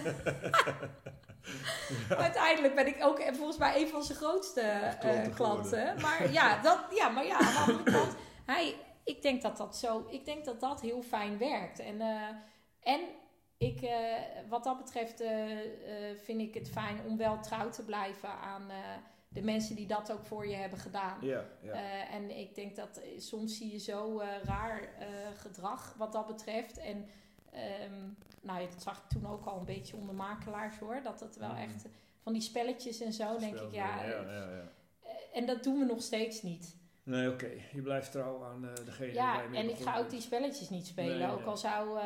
uiteindelijk 2.17 2.75
ben 2.75 2.87
ik 2.87 3.03
ook 3.03 3.19
eh, 3.19 3.33
volgens 3.33 3.57
mij 3.57 3.81
een 3.81 3.87
van 3.87 4.03
zijn 4.03 4.17
grootste 4.17 4.61
eh, 4.61 5.35
Klanten. 5.35 6.01
Maar 6.01 6.31
ja, 6.31 6.61
dat, 6.61 6.79
ja, 6.93 7.09
maar 7.09 7.25
ja, 7.25 7.37
aan 7.37 7.53
de 7.53 7.71
andere 7.71 7.91
kant, 7.97 8.15
hij, 8.45 8.75
ik 9.03 9.21
denk 9.21 9.41
dat 9.41 9.57
dat 9.57 9.77
zo, 9.77 10.05
ik 10.09 10.25
denk 10.25 10.45
dat 10.45 10.59
dat 10.59 10.81
heel 10.81 11.01
fijn 11.01 11.37
werkt. 11.37 11.79
En, 11.79 12.01
eh, 12.01 12.93
en 12.93 12.99
ik, 13.57 13.81
eh, 13.81 14.15
wat 14.49 14.63
dat 14.63 14.77
betreft 14.77 15.21
eh, 15.21 15.51
eh, 15.51 16.17
vind 16.17 16.41
ik 16.41 16.53
het 16.53 16.69
fijn 16.69 16.97
om 17.07 17.17
wel 17.17 17.39
trouw 17.39 17.69
te 17.69 17.83
blijven 17.85 18.29
aan 18.29 18.67
de 19.27 19.41
mensen 19.41 19.75
die 19.75 19.87
dat 19.87 20.11
ook 20.11 20.25
voor 20.25 20.47
je 20.47 20.55
hebben 20.55 20.79
gedaan. 20.79 21.17
Ja, 21.21 21.43
ja. 21.61 21.73
En 22.09 22.37
ik 22.37 22.55
denk 22.55 22.75
dat 22.75 23.01
soms 23.17 23.57
zie 23.57 23.71
je 23.71 23.79
zo 23.79 24.21
raar 24.43 24.89
gedrag 25.35 25.93
wat 25.97 26.11
dat 26.11 26.27
betreft. 26.27 26.77
En 26.77 27.05
ehm, 27.51 27.93
nou, 28.41 28.61
ja, 28.61 28.67
dat 28.69 28.81
zag 28.81 28.97
ik 28.97 29.09
toen 29.09 29.27
ook 29.31 29.45
al 29.45 29.57
een 29.59 29.65
beetje 29.65 29.95
onder 29.97 30.15
makelaars 30.15 30.77
hoor. 30.79 31.01
Dat 31.03 31.19
het 31.19 31.35
wel 31.37 31.49
Mhm. 31.49 31.61
echt 31.61 31.85
van 32.19 32.33
die 32.33 32.41
spelletjes 32.41 33.01
en 33.01 33.13
zo, 33.13 33.37
denk 33.37 33.55
ik, 33.59 33.71
ja. 33.71 34.03
ja, 34.03 34.21
ja, 34.21 34.49
ja. 34.51 34.71
En 35.33 35.45
dat 35.45 35.63
doen 35.63 35.79
we 35.79 35.85
nog 35.85 36.01
steeds 36.01 36.41
niet. 36.41 36.75
Nee, 37.03 37.29
oké. 37.29 37.51
Je 37.71 37.81
blijft 37.81 38.11
trouw 38.11 38.43
aan 38.43 38.61
degene 38.85 39.13
waar 39.13 39.35
Ja, 39.37 39.41
je 39.41 39.49
mee 39.49 39.61
en 39.61 39.69
ik 39.69 39.77
ga 39.77 39.97
ook 39.97 40.09
die 40.09 40.21
spelletjes 40.21 40.69
niet 40.69 40.87
spelen. 40.87 41.17
Nee, 41.17 41.31
ook 41.31 41.45
al 41.45 41.57
zou. 41.57 41.99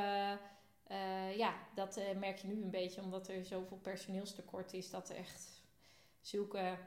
Eh, 0.92 1.38
ja, 1.38 1.54
dat 1.76 1.98
eh, 1.98 2.18
merk 2.18 2.38
je 2.38 2.48
nu 2.48 2.64
een 2.64 2.70
beetje 2.70 3.02
omdat 3.02 3.28
er 3.28 3.46
zoveel 3.46 3.78
personeelstekort 3.78 4.74
is. 4.74 4.90
Dat 4.90 5.10
echt 5.10 5.64
zulke. 6.20 6.78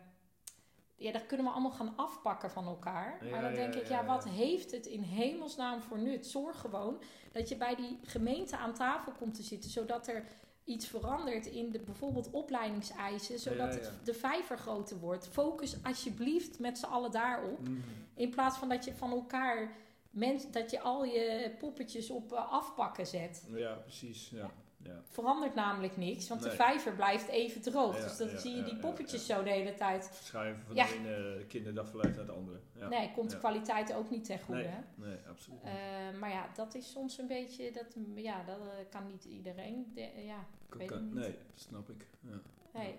Ja, 0.96 1.12
dat 1.12 1.26
kunnen 1.26 1.46
we 1.46 1.52
allemaal 1.52 1.70
gaan 1.70 1.96
afpakken 1.96 2.50
van 2.50 2.66
elkaar. 2.66 3.24
Ja, 3.24 3.30
maar 3.30 3.40
dan 3.40 3.50
ja, 3.50 3.56
denk 3.56 3.74
ik, 3.74 3.88
ja, 3.88 4.04
wat 4.04 4.28
heeft 4.28 4.70
het 4.70 4.86
in 4.86 5.02
hemelsnaam 5.02 5.82
voor 5.82 5.98
nut? 5.98 6.26
Zorg 6.26 6.60
gewoon 6.60 7.02
dat 7.32 7.48
je 7.48 7.56
bij 7.56 7.74
die 7.74 7.98
gemeente 8.02 8.56
aan 8.56 8.74
tafel 8.74 9.12
komt 9.12 9.34
te 9.34 9.42
zitten, 9.42 9.70
zodat 9.70 10.06
er 10.06 10.24
iets 10.64 10.86
verandert 10.86 11.46
in 11.46 11.70
de 11.70 11.80
bijvoorbeeld 11.80 12.30
opleidingseisen, 12.30 13.38
zodat. 13.38 13.74
Het, 13.74 13.92
de 14.04 14.14
vijver 14.14 14.58
groter 14.58 14.98
wordt. 14.98 15.28
Focus 15.28 15.76
alsjeblieft 15.82 16.58
met 16.58 16.78
z'n 16.78 16.84
allen 16.86 17.10
daarop. 17.10 17.60
Mhm. 17.60 17.80
In 18.14 18.30
plaats 18.30 18.58
van 18.58 18.68
dat 18.68 18.84
je 18.84 18.94
van 18.94 19.10
elkaar 19.10 19.76
mens, 20.14 20.50
dat 20.50 20.70
je 20.70 20.80
al 20.80 21.04
je 21.04 21.54
poppetjes 21.58 22.10
op 22.10 22.32
eh, 22.32 22.52
afpakken 22.52 23.06
zet. 23.06 23.46
Ja, 23.54 23.74
precies. 23.74 24.30
Ja, 24.30 24.50
ja. 24.82 25.02
Verandert 25.10 25.54
namelijk 25.54 25.96
niks, 25.96 26.28
want 26.28 26.42
de 26.42 26.50
vijver 26.50 26.94
blijft 26.94 27.28
even 27.28 27.62
droog. 27.62 27.96
Ja, 27.98 28.02
dus 28.02 28.16
dan 28.16 28.28
ja, 28.28 28.38
zie 28.38 28.56
je 28.56 28.62
die 28.62 28.76
poppetjes 28.76 29.26
zo 29.26 29.42
de 29.42 29.50
hele 29.50 29.74
tijd. 29.74 30.10
Verschuiven 30.12 30.64
van 30.64 30.74
de 30.74 30.94
ene 30.94 31.44
kinderdagverblijf 31.46 32.16
naar 32.16 32.26
de 32.26 32.32
andere. 32.32 32.58
Ja. 32.78 32.88
Nee, 32.88 33.10
komt 33.12 33.30
de 33.30 33.38
kwaliteit 33.38 33.92
ook 33.94 34.10
niet 34.10 34.24
ten 34.24 34.40
goede. 34.40 34.62
Nee, 34.62 35.08
nee, 35.08 35.18
absoluut. 35.28 35.60
Eh, 35.62 35.72
maar 36.20 36.30
ja, 36.30 36.48
dat 36.54 36.74
is 36.74 36.90
soms 36.90 37.18
een 37.18 37.26
beetje, 37.26 37.70
dat, 37.72 37.86
ja, 38.14 38.42
dat 38.44 38.58
eh, 38.58 38.66
kan 38.90 39.06
niet 39.06 39.24
iedereen. 39.24 39.92
De- 39.94 40.22
ja, 40.24 40.46
ik 40.68 40.74
weet 40.74 41.00
niet. 41.00 41.14
nee, 41.14 41.30
dat 41.30 41.60
snap 41.60 41.90
ik. 41.90 42.06
Ja. 42.20 42.40
Nee. 42.72 42.98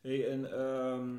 Hey, 0.00 0.30
en 0.30 0.52
ehm, 0.52 1.14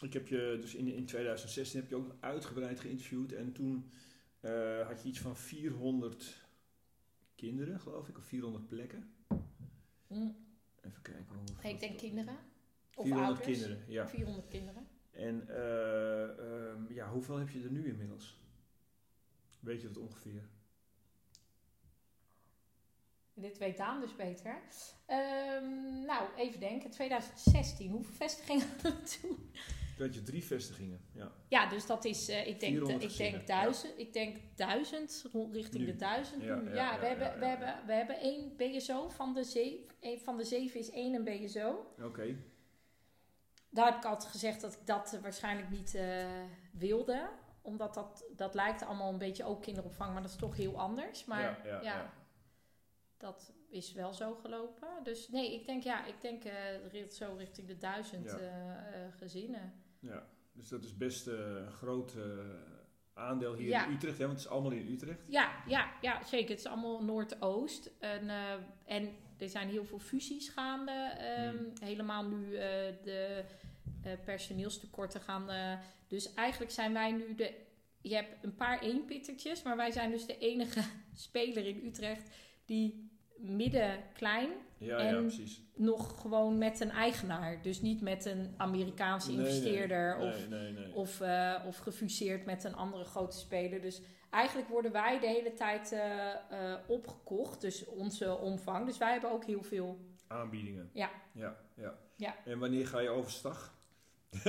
ik 0.00 0.12
heb 0.12 0.28
je 0.28 0.58
dus 0.60 0.74
in, 0.74 0.94
in 0.94 1.06
2016 1.06 1.80
heb 1.80 1.88
je 1.88 1.96
ook 1.96 2.14
uitgebreid 2.20 2.80
geïnterviewd 2.80 3.32
en 3.32 3.52
toen 3.52 3.90
eh, 4.40 4.86
had 4.86 5.02
je 5.02 5.08
iets 5.08 5.20
van 5.20 5.36
400 5.36 6.46
kinderen, 7.34 7.80
geloof 7.80 8.08
ik, 8.08 8.18
of 8.18 8.24
400 8.24 8.66
plekken. 8.66 9.14
Hm. 10.06 10.30
Even 10.80 11.02
kijken. 11.02 11.36
hoeveel 11.36 11.70
Ik 11.70 11.80
denk 11.80 11.98
kinderen. 11.98 12.36
Of 12.94 13.04
400 13.04 13.38
ouders. 13.38 13.58
kinderen, 13.58 13.84
ja. 13.88 14.08
400 14.08 14.48
kinderen. 14.48 14.88
En 15.10 15.48
eh, 15.48 16.38
ehm, 16.38 16.92
ja, 16.92 17.10
hoeveel 17.10 17.36
heb 17.36 17.48
je 17.48 17.62
er 17.62 17.70
nu 17.70 17.88
inmiddels? 17.88 18.40
Weet 19.60 19.80
je 19.80 19.86
dat 19.86 19.96
ongeveer? 19.96 20.48
Dit 23.34 23.58
weet 23.58 23.76
Daan 23.76 24.00
dus 24.00 24.16
beter. 24.16 24.62
Ehm, 25.06 26.04
nou, 26.04 26.34
even 26.36 26.60
denken. 26.60 26.90
2016. 26.90 27.90
Hoeveel 27.90 28.14
vestigingen 28.14 28.66
hadden 28.70 28.96
we 28.96 29.18
toen? 29.20 29.50
Dat 30.00 30.14
je 30.14 30.22
drie 30.22 30.44
vestigingen, 30.44 31.00
ja. 31.12 31.32
Ja, 31.48 31.68
dus 31.68 31.86
dat 31.86 32.04
is, 32.04 32.28
eh, 32.28 32.46
ik, 32.46 32.60
denk, 32.60 32.72
400 32.72 33.02
ik, 33.02 33.08
gezinnen, 33.10 33.32
denk 33.34 33.46
duizend, 33.46 33.98
ik 33.98 34.12
denk 34.12 34.36
duizend, 34.56 35.24
richting 35.52 35.84
Nu. 35.84 35.90
de 35.90 35.96
duizend 35.96 36.42
Ja, 36.42 36.54
nu. 36.54 36.68
ja, 36.68 36.74
Ja, 36.74 36.92
ja, 36.92 37.00
we, 37.00 37.06
hebben, 37.06 37.26
ja, 37.26 37.38
we, 37.38 37.44
ja. 37.44 37.48
hebben, 37.50 37.86
we 37.86 37.92
hebben 37.92 38.16
één 38.20 38.56
BSO 38.56 39.08
van 39.08 39.34
de 39.34 39.44
zeven. 39.44 39.88
Van 40.24 40.36
de 40.36 40.44
zeven 40.44 40.80
is 40.80 40.90
één 40.90 41.14
een 41.14 41.24
BSO. 41.24 41.94
Oké. 42.02 42.36
Daar 43.70 43.86
heb 43.86 43.96
ik 43.96 44.04
altijd 44.04 44.30
gezegd 44.30 44.60
dat 44.60 44.72
ik 44.72 44.86
dat 44.86 45.12
eh, 45.12 45.20
waarschijnlijk 45.20 45.70
niet 45.70 45.94
eh, 45.94 46.26
wilde. 46.72 47.28
Omdat 47.62 47.94
dat, 47.94 48.24
dat 48.36 48.54
lijkt 48.54 48.82
allemaal 48.84 49.12
een 49.12 49.18
beetje 49.18 49.44
ook 49.44 49.62
kinderopvang, 49.62 50.12
maar 50.12 50.22
dat 50.22 50.30
is 50.30 50.36
toch 50.36 50.56
heel 50.56 50.78
anders. 50.78 51.24
Maar 51.24 51.40
ja, 51.40 51.58
ja, 51.64 51.70
ja, 51.70 51.80
ja. 51.82 52.12
dat 53.16 53.52
is 53.68 53.92
wel 53.92 54.12
zo 54.12 54.34
gelopen. 54.34 54.88
Dus 55.02 55.28
nee, 55.28 55.54
ik 55.54 55.66
denk 55.66 55.82
ja, 55.82 56.04
ik 56.06 56.20
denk 56.20 56.42
zo 57.12 57.34
richting 57.38 57.66
de 57.66 57.78
duizend 57.78 58.30
Ja. 58.30 59.10
gezinnen. 59.16 59.72
Ja, 60.00 60.26
dus 60.52 60.68
dat 60.68 60.84
is 60.84 60.96
best 60.96 61.26
eh, 61.26 61.34
een 61.38 61.72
groot 61.72 62.14
eh, 62.16 62.22
aandeel 63.14 63.54
hier 63.54 63.68
Ja. 63.68 63.86
in 63.86 63.92
Utrecht, 63.92 64.18
hè? 64.18 64.24
want 64.26 64.36
het 64.38 64.46
is 64.46 64.52
allemaal 64.52 64.72
in 64.72 64.92
Utrecht. 64.92 65.20
Ja, 65.28 65.62
ja, 65.66 65.92
ja, 66.00 66.24
zeker. 66.24 66.48
Het 66.50 66.58
is 66.58 66.66
allemaal 66.66 67.04
Noordoost. 67.04 67.90
En, 67.98 68.28
eh, 68.28 68.52
en 68.84 69.08
er 69.38 69.48
zijn 69.48 69.68
heel 69.68 69.84
veel 69.84 69.98
fusies 69.98 70.48
gaande. 70.48 70.92
ehm, 71.18 71.56
Hmm. 71.56 71.72
Helemaal 71.80 72.24
nu 72.28 72.50
de 73.04 73.44
personeelstekorten 74.24 75.20
gaan. 75.20 75.78
dus 76.08 76.34
eigenlijk 76.34 76.72
zijn 76.72 76.92
wij 76.92 77.12
nu 77.12 77.34
de. 77.34 77.54
Je 78.02 78.14
hebt 78.14 78.44
een 78.44 78.54
paar 78.54 78.80
eenpittertjes, 78.82 79.62
maar 79.62 79.76
wij 79.76 79.90
zijn 79.90 80.10
dus 80.10 80.26
de 80.26 80.38
enige 80.38 80.80
speler 81.14 81.66
in 81.66 81.86
Utrecht 81.86 82.30
die 82.64 83.10
midden 83.42 83.98
klein 84.12 84.50
Ja, 84.78 84.98
En- 84.98 85.30
ja, 85.30 85.30
nog 85.74 86.20
gewoon 86.20 86.58
met 86.58 86.80
een 86.80 86.90
eigenaar. 86.90 87.62
Dus 87.62 87.80
niet 87.80 88.00
met 88.00 88.24
een 88.24 88.54
Amerikaanse 88.56 89.32
investeerder 89.32 90.18
nee, 90.18 90.28
of 90.28 90.48
nee, 90.48 90.72
nee. 90.72 90.94
of, 90.94 91.20
eh, 91.20 91.54
of 91.66 91.78
gefuseerd 91.78 92.44
met 92.44 92.64
een 92.64 92.74
andere 92.74 93.04
grote 93.04 93.36
speler. 93.36 93.80
Dus 93.80 94.02
eigenlijk 94.30 94.68
worden 94.68 94.92
wij 94.92 95.20
de 95.20 95.26
hele 95.26 95.52
tijd 95.52 95.92
eh, 95.92 96.30
eh, 96.32 96.78
opgekocht, 96.86 97.60
dus 97.60 97.86
onze 97.86 98.38
omvang. 98.38 98.86
Dus 98.86 98.98
wij 98.98 99.12
hebben 99.12 99.30
ook 99.30 99.44
heel 99.44 99.62
veel. 99.62 99.98
Aanbiedingen. 100.26 100.90
Ja. 100.92 101.10
Ja, 101.32 101.56
ja. 101.74 101.98
Ja. 102.16 102.36
En 102.44 102.58
wanneer 102.58 102.86
ga 102.86 103.00
je 103.00 103.08
overstag? 103.08 103.78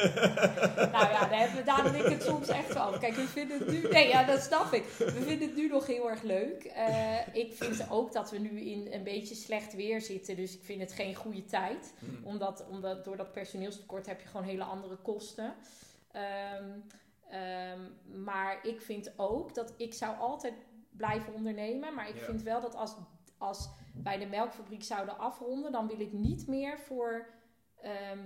nou 0.91 1.09
ja, 1.09 1.19
daar 1.27 1.39
hebben 1.39 1.65
Daan 1.65 1.85
en 1.85 1.95
ik 1.95 2.11
het 2.11 2.23
soms 2.23 2.47
echt 2.47 2.73
wel. 2.73 2.97
Kijk, 2.99 3.13
we 3.13 3.27
vinden 3.27 3.59
het 3.59 3.67
nu... 3.71 3.87
Nee, 3.89 4.07
ja, 4.07 4.23
dat 4.23 4.41
snap 4.41 4.73
ik. 4.73 4.83
We 4.83 5.11
vinden 5.11 5.47
het 5.47 5.55
nu 5.55 5.67
nog 5.67 5.87
heel 5.87 6.09
erg 6.09 6.21
leuk. 6.21 6.63
Eh, 6.63 7.35
ik 7.35 7.53
vind 7.53 7.89
ook 7.89 8.13
dat 8.13 8.31
we 8.31 8.37
nu 8.37 8.59
in 8.61 8.87
een 8.93 9.03
beetje 9.03 9.35
slecht 9.35 9.73
weer 9.75 10.01
zitten. 10.01 10.35
Dus 10.35 10.55
ik 10.55 10.63
vind 10.63 10.81
het 10.81 10.91
geen 10.93 11.15
goede 11.15 11.45
tijd. 11.45 11.93
Hm. 11.99 12.27
Omdat, 12.27 12.65
omdat 12.69 13.05
door 13.05 13.17
dat 13.17 13.31
personeelstekort 13.31 14.05
heb 14.05 14.21
je 14.21 14.27
gewoon 14.27 14.45
hele 14.45 14.63
andere 14.63 14.95
kosten. 14.95 15.53
Ehm, 16.11 16.69
ehm, 17.29 17.79
maar 18.23 18.59
ik 18.67 18.81
vind 18.81 19.13
ook 19.17 19.53
dat 19.55 19.73
ik 19.77 19.93
zou 19.93 20.17
altijd 20.17 20.53
blijven 20.91 21.33
ondernemen. 21.33 21.93
Maar 21.93 22.09
ik 22.09 22.15
Ja. 22.15 22.23
vind 22.25 22.41
wel 22.41 22.61
dat 22.61 22.75
als, 22.75 22.95
als 23.37 23.69
wij 24.03 24.17
de 24.17 24.25
melkfabriek 24.27 24.83
zouden 24.83 25.17
afronden, 25.17 25.71
dan 25.71 25.87
wil 25.87 25.99
ik 25.99 26.11
niet 26.13 26.47
meer 26.47 26.79
voor. 26.79 27.29
ehm, 27.81 28.19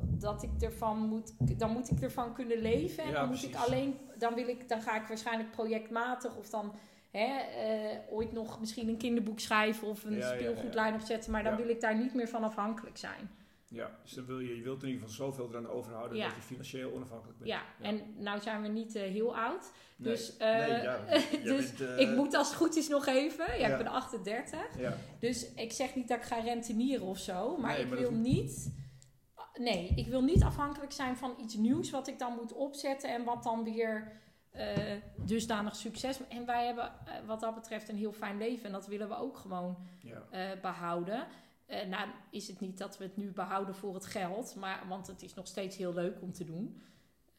dat 0.00 0.42
ik 0.42 0.50
ervan 0.62 0.98
moet, 0.98 1.32
dan 1.58 1.70
moet 1.70 1.90
ik 1.90 2.00
ervan 2.00 2.34
kunnen 2.34 2.58
leven. 2.58 3.04
En 3.04 3.10
Ja, 3.10 3.20
dan 3.20 3.28
moet 3.28 3.42
ik 3.42 3.54
alleen, 3.56 3.98
dan 4.18 4.34
wil 4.34 4.48
ik, 4.48 4.68
dan 4.68 4.82
ga 4.82 5.00
ik 5.02 5.06
waarschijnlijk 5.08 5.50
projectmatig 5.50 6.36
of 6.36 6.48
dan 6.50 6.74
hè, 7.10 7.26
eh, 7.38 7.98
ooit 8.10 8.32
nog 8.32 8.60
misschien 8.60 8.88
een 8.88 8.96
kinderboek 8.96 9.40
schrijven 9.40 9.88
of 9.88 10.04
een 10.04 10.12
Ja, 10.12 10.18
ja, 10.18 10.32
ja. 10.32 10.38
speelgoedlijn 10.38 10.94
opzetten. 10.94 11.32
Maar 11.32 11.42
dan 11.42 11.52
Ja. 11.52 11.58
wil 11.58 11.68
ik 11.68 11.80
daar 11.80 11.96
niet 11.98 12.14
meer 12.14 12.28
van 12.28 12.42
afhankelijk 12.44 12.96
zijn. 12.96 13.30
Ja, 13.68 13.90
dus 14.02 14.12
dan 14.12 14.26
wil 14.26 14.38
je, 14.40 14.56
je 14.56 14.62
wilt 14.62 14.82
in 14.82 14.88
ieder 14.88 15.08
geval 15.08 15.26
zoveel 15.26 15.48
eraan 15.50 15.68
overhouden 15.68 16.16
Ja. 16.18 16.26
dat 16.26 16.34
je 16.36 16.42
financieel 16.42 16.92
onafhankelijk 16.92 17.38
bent. 17.38 17.50
Ja, 17.50 17.62
en 17.80 18.00
nou 18.16 18.40
zijn 18.40 18.62
we 18.62 18.68
niet 18.68 18.94
eh, 18.94 19.02
heel 19.02 19.36
oud. 19.36 19.72
Nee. 19.96 20.12
Dus, 20.12 20.36
eh, 20.36 20.56
nee, 20.56 20.82
ja, 20.82 20.98
dus 21.44 21.72
bent, 21.74 22.00
ik 22.00 22.16
moet 22.16 22.34
als 22.34 22.48
het 22.48 22.56
goed 22.56 22.76
is 22.76 22.88
nog 22.88 23.06
even. 23.06 23.44
Ja, 23.46 23.54
Ja. 23.54 23.68
ik 23.68 23.76
ben 23.84 23.92
38. 23.92 24.58
Ja, 24.78 24.96
Dus 25.18 25.52
ik 25.54 25.72
zeg 25.72 25.94
niet 25.94 26.08
dat 26.08 26.16
ik 26.18 26.22
ga 26.24 26.38
rentenieren 26.38 27.06
of 27.06 27.18
zo. 27.18 27.56
Maar 27.56 27.72
Nee, 27.72 27.82
ik 27.82 27.88
maar 27.88 27.98
wil 27.98 28.12
niet... 28.12 28.72
Nee, 29.54 29.92
ik 29.96 30.06
wil 30.06 30.22
niet 30.22 30.42
afhankelijk 30.42 30.92
zijn 30.92 31.16
van 31.16 31.34
iets 31.40 31.54
nieuws 31.54 31.90
wat 31.90 32.08
ik 32.08 32.18
dan 32.18 32.34
moet 32.34 32.52
opzetten 32.52 33.10
en 33.10 33.24
wat 33.24 33.42
dan 33.42 33.64
weer 33.64 34.20
eh, 34.50 34.96
dusdanig 35.16 35.76
succes. 35.76 36.28
En 36.28 36.46
wij 36.46 36.66
hebben 36.66 36.84
eh, 36.84 37.26
wat 37.26 37.40
dat 37.40 37.54
betreft 37.54 37.88
een 37.88 37.96
heel 37.96 38.12
fijn 38.12 38.38
leven 38.38 38.66
en 38.66 38.72
dat 38.72 38.86
willen 38.86 39.08
we 39.08 39.16
ook 39.16 39.36
gewoon 39.36 39.76
ja. 40.00 40.22
eh, 40.30 40.60
behouden. 40.60 41.26
Eh, 41.66 41.86
nou 41.86 42.08
is 42.30 42.48
het 42.48 42.60
niet 42.60 42.78
dat 42.78 42.98
we 42.98 43.04
het 43.04 43.16
nu 43.16 43.30
behouden 43.30 43.74
voor 43.74 43.94
het 43.94 44.06
geld, 44.06 44.54
maar, 44.56 44.84
want 44.88 45.06
het 45.06 45.22
is 45.22 45.34
nog 45.34 45.46
steeds 45.46 45.76
heel 45.76 45.94
leuk 45.94 46.22
om 46.22 46.32
te 46.32 46.44
doen. 46.44 46.82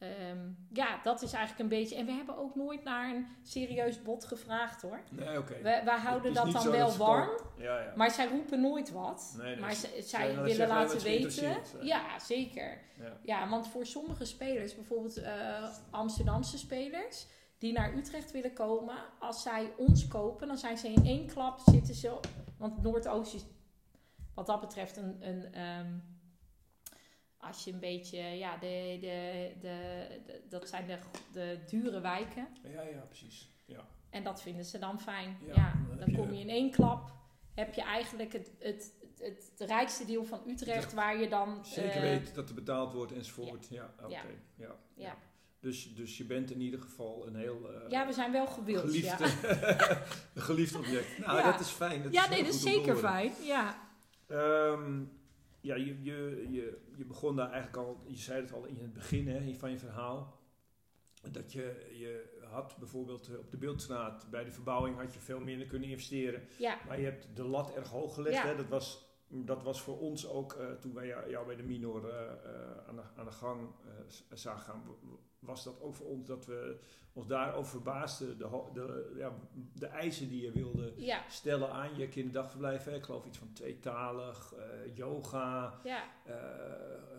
Ehm, 0.04 0.38
ja, 0.72 1.00
dat 1.02 1.22
is 1.22 1.32
eigenlijk 1.32 1.62
een 1.62 1.78
beetje. 1.78 1.96
En 1.96 2.06
we 2.06 2.12
hebben 2.12 2.38
ook 2.38 2.54
nooit 2.54 2.84
naar 2.84 3.14
een 3.14 3.26
serieus 3.42 4.02
bod 4.02 4.24
gevraagd 4.24 4.82
hoor. 4.82 5.00
Nee, 5.10 5.38
oké. 5.38 5.54
We, 5.54 5.80
wij 5.84 5.98
houden 5.98 6.34
dat 6.34 6.52
dan 6.52 6.70
wel 6.70 6.96
warm. 6.96 7.30
Ja, 7.56 7.80
ja. 7.80 7.92
Maar 7.96 8.10
zij 8.10 8.28
roepen 8.28 8.60
nooit 8.60 8.92
wat. 8.92 9.34
Nee, 9.38 9.46
nee, 9.46 9.60
maar 9.60 9.76
zij 10.00 10.42
willen 10.42 10.68
laten 10.68 11.00
weten. 11.02 11.56
Ja, 11.80 12.18
zeker. 12.18 12.78
ja. 12.98 13.18
Ja, 13.22 13.48
want 13.48 13.68
voor 13.68 13.86
sommige 13.86 14.24
spelers, 14.24 14.74
bijvoorbeeld 14.74 15.16
eh, 15.16 15.68
Amsterdamse 15.90 16.58
spelers, 16.58 17.26
die 17.58 17.72
naar 17.72 17.94
Utrecht 17.94 18.30
willen 18.30 18.52
komen, 18.52 18.96
als 19.18 19.42
zij 19.42 19.72
ons 19.76 20.08
kopen, 20.08 20.48
dan 20.48 20.58
zijn 20.58 20.78
ze 20.78 20.88
in 20.88 21.04
één 21.04 21.26
klap 21.26 21.60
zitten 21.64 21.94
ze. 21.94 22.20
Want 22.56 22.82
Noordoost 22.82 23.34
is 23.34 23.44
wat 24.34 24.46
dat 24.46 24.60
betreft 24.60 24.96
een. 24.96 25.16
een 25.20 25.52
ehm, 25.52 25.92
als 27.46 27.64
je 27.64 27.72
een 27.72 27.78
beetje, 27.80 28.18
ja, 28.18 28.56
de, 28.56 28.98
de, 29.00 29.50
de, 29.60 30.06
de- 30.26 30.42
dat 30.48 30.68
zijn 30.68 30.86
de, 30.86 30.98
de 31.32 31.58
dure 31.70 32.00
wijken. 32.00 32.48
Ja, 32.62 32.82
ja, 32.82 33.00
precies. 33.08 33.48
Ja. 33.64 33.86
En 34.10 34.22
dat 34.24 34.42
vinden 34.42 34.64
ze 34.64 34.78
dan 34.78 35.00
fijn. 35.00 35.36
Ja, 35.46 35.54
Ja, 35.54 35.72
dan 35.88 35.90
heb 35.90 35.98
dan 35.98 36.10
je- 36.10 36.16
kom 36.16 36.32
je 36.32 36.40
in 36.40 36.48
één 36.48 36.70
klap. 36.70 37.12
Heb 37.54 37.74
je 37.74 37.82
eigenlijk 37.82 38.32
het, 38.32 38.50
het, 38.58 38.92
het, 39.18 39.52
het 39.58 39.68
rijkste 39.68 40.04
deel 40.06 40.24
van 40.24 40.40
Utrecht 40.46 40.92
waar 40.92 41.20
je 41.20 41.28
dan... 41.28 41.64
Zeker 41.64 41.90
eh, 41.94 42.00
weet 42.00 42.34
dat 42.34 42.48
er 42.48 42.54
betaald 42.54 42.92
wordt 42.92 43.12
enzovoort. 43.12 43.66
Ja, 43.70 43.94
oké. 44.02 44.08
Ja. 44.12 44.22
Ja. 44.56 44.74
Ja. 44.94 45.16
Dus, 45.60 45.94
dus 45.94 46.16
je 46.16 46.24
bent 46.24 46.50
in 46.50 46.60
ieder 46.60 46.80
geval 46.80 47.26
een 47.26 47.36
heel 47.36 47.70
eh, 47.72 47.90
ja, 47.90 48.06
we 48.06 48.12
zijn 48.12 48.32
wel 48.32 48.46
gewild. 48.46 48.80
geliefd, 48.80 49.18
Ja, 50.34 50.40
geliefd 50.40 50.74
object. 50.74 51.18
Nou, 51.18 51.38
Ja. 51.38 51.50
dat 51.50 51.60
is 51.60 51.68
fijn. 51.68 52.02
Dat 52.02 52.12
ja 52.12 52.22
is 52.22 52.28
nee, 52.28 52.42
dat 52.44 52.54
is 52.54 52.62
zeker 52.62 52.96
fijn. 52.96 53.32
Ja, 53.42 53.82
Ehm, 54.26 55.02
ja, 55.64 55.74
je, 55.74 56.02
je, 56.02 56.46
je, 56.50 56.78
je 56.96 57.04
begon 57.04 57.36
daar 57.36 57.50
eigenlijk 57.50 57.76
al, 57.76 58.00
je 58.06 58.16
zei 58.16 58.40
het 58.40 58.52
al 58.52 58.64
in 58.64 58.78
het 58.78 58.92
begin 58.92 59.28
hè, 59.28 59.54
van 59.54 59.70
je 59.70 59.78
verhaal, 59.78 60.40
dat 61.30 61.52
je, 61.52 61.90
je 61.98 62.40
had 62.50 62.76
bijvoorbeeld 62.78 63.28
eh, 63.28 63.38
op 63.38 63.50
de 63.50 63.56
Beeldstraat, 63.56 64.30
bij 64.30 64.44
de 64.44 64.52
verbouwing 64.52 64.96
had 64.96 65.14
je 65.14 65.20
veel 65.20 65.40
minder 65.40 65.66
kunnen 65.66 65.88
investeren, 65.88 66.48
ja, 66.58 66.78
maar 66.86 66.98
je 66.98 67.04
hebt 67.04 67.36
de 67.36 67.44
lat 67.44 67.74
erg 67.74 67.88
hoog 67.88 68.14
gelegd. 68.14 68.36
Ja. 68.36 68.46
Hè? 68.46 68.56
Dat, 68.56 68.68
was, 68.68 69.06
dat 69.28 69.62
was 69.62 69.80
voor 69.80 69.98
ons 69.98 70.28
ook, 70.28 70.52
eh, 70.52 70.72
toen 70.72 70.94
wij 70.94 71.06
jou, 71.06 71.30
jou 71.30 71.46
bij 71.46 71.56
de 71.56 71.62
minor 71.62 72.08
eh, 72.08 72.88
aan, 72.88 72.96
de, 72.96 73.02
aan 73.16 73.24
de 73.24 73.32
gang 73.32 73.68
zagen 74.32 74.64
gaan, 74.64 74.82
was 75.44 75.64
dat 75.64 75.80
ook 75.80 75.94
voor 75.94 76.06
ons 76.06 76.26
dat 76.26 76.46
we 76.46 76.76
ons 77.12 77.26
daarover 77.26 77.70
verbaasden, 77.70 78.38
de, 78.38 78.48
de, 78.72 79.14
ja, 79.16 79.32
de 79.74 79.86
eisen 79.86 80.28
die 80.28 80.42
je 80.42 80.52
wilde 80.52 80.92
ja, 80.96 81.24
stellen 81.28 81.70
aan 81.70 81.96
je 81.96 82.08
kinderdagverblijf. 82.08 82.84
Hè. 82.84 82.94
Ik 82.94 83.02
geloof 83.04 83.24
iets 83.26 83.38
van 83.38 83.52
tweetalig, 83.52 84.54
eh, 84.54 84.96
yoga, 84.96 85.80
ja, 85.84 86.02
eh, 86.24 86.34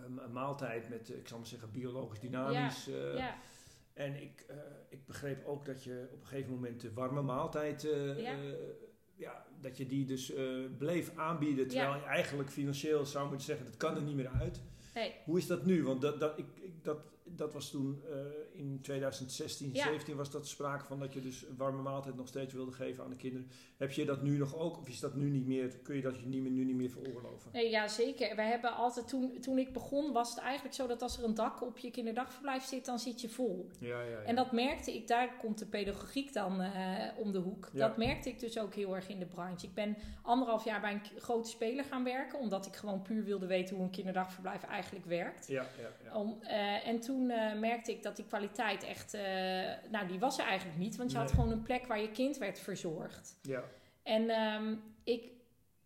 een 0.05 0.31
maaltijd 0.31 0.89
met, 0.89 1.09
eh, 1.11 1.17
ik 1.17 1.27
zal 1.27 1.38
maar 1.38 1.47
zeggen, 1.47 1.71
biologisch 1.71 2.19
dynamisch. 2.19 2.89
En 3.93 4.21
ik, 4.21 4.45
ik 4.89 5.05
begreep 5.05 5.45
ook 5.45 5.65
dat 5.65 5.83
je 5.83 6.07
op 6.13 6.21
een 6.21 6.27
gegeven 6.27 6.53
moment 6.53 6.81
de 6.81 6.93
warme 6.93 7.21
maaltijd, 7.21 7.81
Ja. 9.17 9.45
dat 9.61 9.77
je 9.77 9.85
die 9.85 10.05
dus 10.05 10.33
bleef 10.77 11.11
aanbieden. 11.15 11.67
Terwijl 11.67 11.89
Ja. 11.89 11.95
je 11.97 12.03
eigenlijk 12.03 12.49
financieel 12.49 13.05
zou 13.05 13.27
moeten 13.27 13.45
zeggen, 13.45 13.65
dat 13.65 13.77
kan 13.77 13.95
er 13.95 14.01
niet 14.01 14.15
meer 14.15 14.31
uit. 14.39 14.61
nee, 14.93 15.13
Hoe 15.25 15.38
is 15.38 15.47
dat 15.47 15.65
nu? 15.65 15.83
Want 15.83 16.01
dat, 16.01 16.19
dat, 16.19 16.38
ik, 16.38 16.45
ik, 16.55 16.83
dat, 16.83 16.97
dat 17.27 17.53
was 17.53 17.69
toen 17.69 18.01
eh, 18.11 18.59
in 18.59 18.79
2016, 18.81 19.69
Ja. 19.73 19.83
17 19.83 20.15
was 20.15 20.31
dat 20.31 20.47
sprake 20.47 20.85
van 20.85 20.99
dat 20.99 21.13
je 21.13 21.19
dus 21.19 21.45
een 21.45 21.57
warme 21.57 21.81
maaltijd 21.81 22.15
nog 22.15 22.27
steeds 22.27 22.53
wilde 22.53 22.71
geven 22.71 23.03
aan 23.03 23.09
de 23.09 23.15
kinderen. 23.15 23.49
Heb 23.77 23.91
je 23.91 24.05
dat 24.05 24.21
nu 24.21 24.38
nog 24.38 24.55
ook? 24.55 24.77
Of 24.77 24.88
is 24.88 24.99
dat 24.99 25.15
nu 25.15 25.29
niet 25.29 25.45
meer? 25.45 25.77
Kun 25.83 25.95
je 25.95 26.01
dat 26.01 26.19
je 26.19 26.25
niet 26.25 26.41
meer, 26.41 26.51
nu 26.51 26.63
niet 26.63 26.75
meer 26.75 26.89
veroorloven? 26.89 27.51
nee, 27.53 27.69
ja, 27.69 27.88
zeker. 27.88 28.35
Wij 28.35 28.47
hebben 28.47 28.73
altijd, 28.75 29.07
toen, 29.07 29.39
toen 29.39 29.57
ik 29.57 29.73
begon, 29.73 30.13
was 30.13 30.29
het 30.29 30.39
eigenlijk 30.39 30.75
zo 30.75 30.88
dat 30.88 31.01
als 31.01 31.17
er 31.17 31.23
een 31.23 31.33
dak 31.33 31.61
op 31.61 31.77
je 31.77 31.91
kinderdagverblijf 31.91 32.63
zit, 32.63 32.85
dan 32.85 32.99
zit 32.99 33.21
je 33.21 33.29
vol. 33.29 33.69
Ja, 33.79 34.01
ja, 34.01 34.09
ja. 34.09 34.17
En 34.17 34.35
dat 34.35 34.51
merkte 34.51 34.95
ik, 34.95 35.07
daar 35.07 35.38
komt 35.38 35.59
de 35.59 35.65
pedagogiek 35.65 36.33
dan 36.33 36.61
eh, 36.61 37.03
om 37.17 37.31
de 37.31 37.39
hoek. 37.39 37.69
Dat 37.73 37.97
merkte 37.97 38.29
ik 38.29 38.39
dus 38.39 38.59
ook 38.59 38.73
heel 38.73 38.95
erg 38.95 39.09
in 39.09 39.19
de 39.19 39.25
branche. 39.25 39.65
Ik 39.67 39.73
ben 39.73 39.97
anderhalf 40.21 40.65
jaar 40.65 40.81
bij 40.81 40.93
een 40.93 41.21
grote 41.21 41.49
speler 41.49 41.85
gaan 41.85 42.03
werken, 42.03 42.39
omdat 42.39 42.65
ik 42.65 42.75
gewoon 42.75 43.01
puur 43.01 43.23
wilde 43.23 43.45
weten 43.45 43.75
hoe 43.75 43.85
een 43.85 43.91
kinderdagverblijf 43.91 44.63
eigenlijk 44.63 45.05
werkt. 45.05 45.47
Ja, 45.47 45.65
ja, 45.81 45.89
ja. 46.03 46.19
Om, 46.19 46.38
eh, 46.41 46.88
en 46.88 46.99
toen 46.99 47.14
eh, 47.32 47.60
merkte 47.60 47.91
ik 47.91 48.04
dat 48.04 48.15
die 48.15 48.25
kwaliteit 48.25 48.84
echt, 48.84 49.13
eh, 49.13 49.21
nou 49.91 50.08
die 50.08 50.19
was 50.19 50.39
er 50.39 50.45
eigenlijk 50.45 50.80
niet, 50.80 50.95
want 50.95 51.12
je 51.12 51.17
had 51.17 51.32
gewoon 51.32 51.51
een 51.51 51.62
plek 51.63 51.86
waar 51.88 52.01
je 52.01 52.12
kind 52.12 52.38
werd 52.38 52.60
verzorgd. 52.60 53.39
ja. 53.41 53.63
En 54.04 54.30
ehm, 54.30 54.75
ik, 55.04 55.32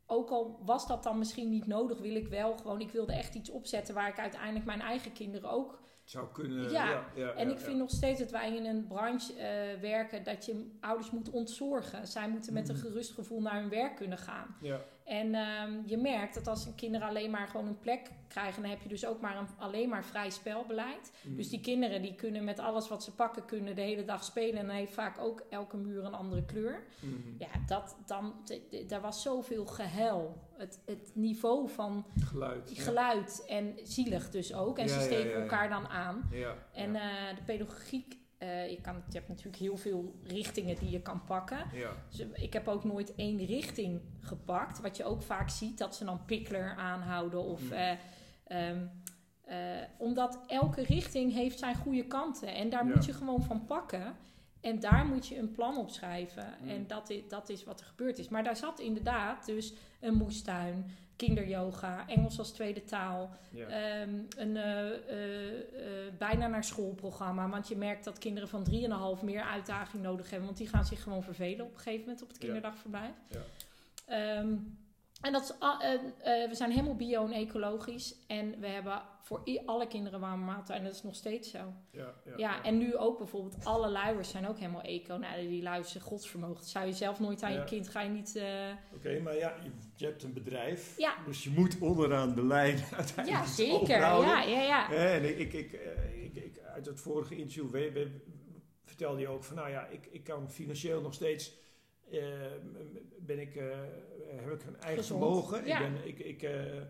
ook 0.06 0.30
al 0.30 0.60
was 0.66 0.88
dat 0.88 1.04
dan 1.04 1.18
misschien 1.18 1.50
niet 1.50 1.68
nodig, 1.68 2.00
wil 2.00 2.16
ik 2.16 2.28
wel 2.28 2.58
gewoon, 2.58 2.82
ik 2.82 2.90
wilde 2.92 3.14
echt 3.14 3.36
iets 3.36 3.50
opzetten 3.50 3.94
waar 3.96 4.08
ik 4.10 4.20
uiteindelijk 4.20 4.66
mijn 4.66 4.82
eigen 4.82 5.14
kinderen 5.14 5.50
ook 5.50 5.80
Zou 6.04 6.28
kunnen. 6.34 6.70
Ja, 6.72 6.90
Ja, 6.90 7.06
ja, 7.16 7.32
en 7.34 7.48
ja, 7.48 7.54
ik 7.54 7.60
vind 7.60 7.78
nog 7.78 7.90
steeds 7.90 8.20
dat 8.20 8.32
wij 8.32 8.56
in 8.56 8.66
een 8.66 8.88
branche 8.88 9.34
eh, 9.34 9.80
werken 9.82 10.24
dat 10.24 10.46
je 10.46 10.78
ouders 10.80 11.12
moet 11.12 11.30
ontzorgen. 11.30 12.08
Zij 12.08 12.30
moeten 12.30 12.54
met 12.54 12.70
een 12.70 12.76
Mhm. 12.76 12.84
gerust 12.86 13.12
gevoel 13.14 13.42
naar 13.42 13.60
hun 13.60 13.70
werk 13.70 13.96
kunnen 13.96 14.18
gaan. 14.18 14.56
Ja, 14.62 14.82
En 15.10 15.36
ehm, 15.36 15.72
je 15.86 15.98
merkt 15.98 16.34
dat 16.34 16.48
als 16.48 16.68
kinderen 16.76 17.08
alleen 17.08 17.30
maar 17.32 17.48
gewoon 17.48 17.68
een 17.68 17.80
plek 17.80 18.12
krijgen, 18.28 18.62
dan 18.62 18.72
heb 18.72 18.82
je 18.82 18.90
dus 18.90 19.06
ook 19.06 19.22
maar 19.22 19.38
een, 19.38 19.48
alleen 19.58 19.90
maar 19.90 20.06
vrij 20.06 20.30
spelbeleid. 20.30 21.12
mm, 21.24 21.36
Dus 21.36 21.50
die 21.50 21.60
kinderen 21.60 22.02
die 22.02 22.16
kunnen 22.16 22.44
met 22.44 22.60
alles 22.60 22.88
wat 22.90 23.04
ze 23.04 23.12
pakken, 23.16 23.46
kunnen 23.46 23.76
de 23.76 23.82
hele 23.82 24.06
dag 24.06 24.24
spelen. 24.24 24.60
En 24.60 24.66
dan 24.68 24.76
heeft 24.76 24.94
vaak 24.94 25.20
ook 25.20 25.44
elke 25.50 25.78
muur 25.78 26.04
een 26.06 26.14
andere 26.14 26.46
kleur. 26.46 26.84
mhm. 27.02 27.16
Ja, 27.38 27.48
dat, 27.68 27.98
dan, 28.06 28.34
daar 28.88 29.02
was 29.02 29.22
zoveel 29.22 29.66
gehuil. 29.66 30.48
Het, 30.58 30.80
het 30.86 31.12
niveau 31.14 31.70
van 31.70 32.06
Geluid. 32.26 32.76
ja. 32.76 32.84
geluid 32.84 33.46
en 33.48 33.76
zielig 33.84 34.30
dus 34.30 34.54
ook. 34.54 34.78
En 34.80 34.88
Ja, 34.88 34.94
ze 34.94 35.00
steken 35.02 35.30
ja, 35.30 35.36
elkaar 35.42 35.70
dan 35.70 35.88
aan. 35.88 36.30
Ja, 36.32 36.56
En 36.74 36.96
eh, 36.96 37.36
de 37.36 37.42
pedagogiek, 37.46 38.18
eh, 38.40 38.70
je, 38.70 38.82
kan, 38.82 38.96
je 39.08 39.14
hebt 39.18 39.28
natuurlijk 39.28 39.58
heel 39.58 39.78
veel 39.78 40.16
richtingen 40.24 40.76
die 40.80 40.90
je 40.90 41.02
kan 41.02 41.24
pakken. 41.24 41.58
ja. 41.74 41.92
Dus 42.10 42.26
ik 42.34 42.54
heb 42.54 42.68
ook 42.68 42.84
nooit 42.84 43.16
één 43.16 43.46
richting 43.46 44.02
gepakt. 44.20 44.82
Wat 44.82 44.98
je 44.98 45.04
ook 45.04 45.22
vaak 45.22 45.50
ziet, 45.50 45.78
dat 45.78 45.96
ze 45.96 46.06
dan 46.06 46.26
Pickler 46.26 46.76
aanhouden. 46.76 47.44
Of, 47.44 47.62
Mm. 47.62 47.72
eh, 47.72 47.92
ehm, 48.44 48.86
eh, 49.46 49.58
omdat 49.98 50.40
elke 50.48 50.82
richting 50.84 51.34
heeft 51.34 51.60
zijn 51.60 51.76
goede 51.76 52.06
kanten. 52.08 52.54
En 52.56 52.70
daar 52.70 52.88
Ja. 52.88 52.94
moet 52.96 53.06
je 53.06 53.14
gewoon 53.14 53.42
van 53.44 53.66
pakken. 53.66 54.16
En 54.62 54.80
daar 54.80 55.06
moet 55.06 55.28
je 55.28 55.38
een 55.38 55.52
plan 55.52 55.78
op 55.78 55.90
schrijven. 55.90 56.54
Mm. 56.62 56.70
En 56.70 56.88
dat 56.88 57.10
is, 57.10 57.22
dat 57.28 57.50
is 57.50 57.64
wat 57.64 57.80
er 57.80 57.86
gebeurd 57.86 58.20
is. 58.20 58.30
Maar 58.30 58.44
daar 58.44 58.56
zat 58.56 58.80
inderdaad 58.80 59.46
dus 59.46 59.74
een 60.00 60.14
moestuin, 60.14 60.92
kinderyoga, 61.16 62.08
Engels 62.08 62.40
als 62.40 62.52
tweede 62.52 62.84
taal. 62.84 63.30
ja. 63.52 63.68
Ehm, 63.68 64.10
een 64.38 64.58
eh, 64.58 64.90
eh, 64.90 65.60
eh, 65.60 66.14
bijna 66.18 66.48
naar 66.48 66.64
schoolprogramma. 66.64 67.50
Want 67.50 67.68
je 67.68 67.76
merkt 67.76 68.04
dat 68.04 68.18
kinderen 68.18 68.50
van 68.50 68.64
3,5 68.64 69.22
meer 69.24 69.42
uitdaging 69.42 70.04
nodig 70.04 70.30
hebben. 70.30 70.46
Want 70.46 70.58
die 70.58 70.68
gaan 70.68 70.86
zich 70.86 71.04
gewoon 71.04 71.24
vervelen 71.24 71.66
op 71.66 71.74
een 71.74 71.80
gegeven 71.80 72.00
moment 72.00 72.22
op 72.22 72.28
het 72.28 72.38
kinderdagverblijf. 72.38 73.14
Ja. 73.28 73.42
Ehm, 74.06 74.54
En 75.22 75.32
dat 75.32 75.42
is, 75.44 75.52
eh, 75.60 76.50
we 76.50 76.56
zijn 76.56 76.72
helemaal 76.72 76.96
bio 76.96 77.26
en 77.26 77.32
ecologisch. 77.32 78.16
En 78.28 78.60
we 78.60 78.68
hebben 78.68 79.02
voor 79.22 79.42
alle 79.66 79.88
kinderen 79.88 80.20
warme 80.20 80.46
maaltijden. 80.46 80.76
En 80.76 80.84
dat 80.84 80.94
is 80.94 81.04
nog 81.04 81.16
steeds 81.16 81.50
zo. 81.52 81.74
Ja, 81.92 82.14
Ja, 82.38 82.64
en 82.64 82.78
nu 82.78 82.96
ook 82.96 83.18
bijvoorbeeld 83.18 83.66
alle 83.66 83.90
luiers 83.90 84.30
zijn 84.30 84.48
ook 84.48 84.58
helemaal 84.58 84.82
eco. 84.82 85.18
Nou, 85.18 85.48
die 85.48 85.62
luiers 85.64 85.92
zijn 85.92 86.04
godsvermogen. 86.04 86.56
Dat 86.56 86.68
zou 86.68 86.86
je 86.86 86.94
zelf 86.94 87.20
nooit 87.20 87.44
aan 87.44 87.54
Ja. 87.54 87.60
je 87.60 87.66
kind, 87.66 87.90
ga 87.90 88.02
je 88.02 88.10
niet... 88.10 88.36
eh, 88.36 88.70
Oké, 88.96 89.20
maar 89.20 89.36
ja, 89.36 89.54
je, 89.96 90.06
hebt 90.06 90.24
een 90.24 90.34
bedrijf. 90.34 90.98
Ja. 90.98 91.16
Dus 91.26 91.44
je 91.44 91.50
moet 91.50 91.78
onderaan 91.80 92.36
de 92.36 92.44
lijn 92.46 92.80
uiteindelijk 92.98 93.46
ja, 93.46 93.52
zeker. 93.52 93.90
Ja, 94.00 94.42
ja, 94.44 94.62
ja. 94.62 94.92
En 94.92 95.30
ik, 95.30 95.38
ik, 95.38 95.54
ik, 95.54 96.36
ik, 96.36 96.60
uit 96.74 96.86
het 96.86 97.00
vorige 97.02 97.36
interview 97.36 97.70
we- 97.70 97.92
we- 97.92 98.22
vertelde 98.86 99.20
je 99.20 99.28
ook 99.28 99.44
van, 99.44 99.56
nou 99.56 99.70
ja, 99.70 99.86
ik, 99.86 100.06
ik 100.12 100.24
kan 100.24 100.52
financieel 100.52 101.02
nog 101.02 101.14
steeds, 101.14 101.54
ben 103.20 103.40
ik, 103.40 103.56
eh, 103.56 103.66
heb 104.36 104.52
ik 104.54 104.66
een 104.68 104.80
eigen 104.80 105.04
Gezond, 105.04 105.20
vermogen. 105.20 105.66
ja. 105.66 105.80
Ik, 105.80 105.94
ben, 105.94 106.08
ik, 106.08 106.20
ik, 106.20 106.44
eh, 106.44 106.82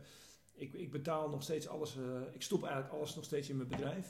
ik, 0.53 0.73
ik 0.73 0.91
betaal 0.91 1.29
nog 1.29 1.43
steeds 1.43 1.67
alles, 1.67 1.97
eh, 1.97 2.03
ik 2.32 2.41
stop 2.41 2.63
eigenlijk 2.63 2.93
alles 2.93 3.15
nog 3.15 3.25
steeds 3.25 3.49
in 3.49 3.58
mijn 3.58 3.69
bedrijf. 3.69 4.08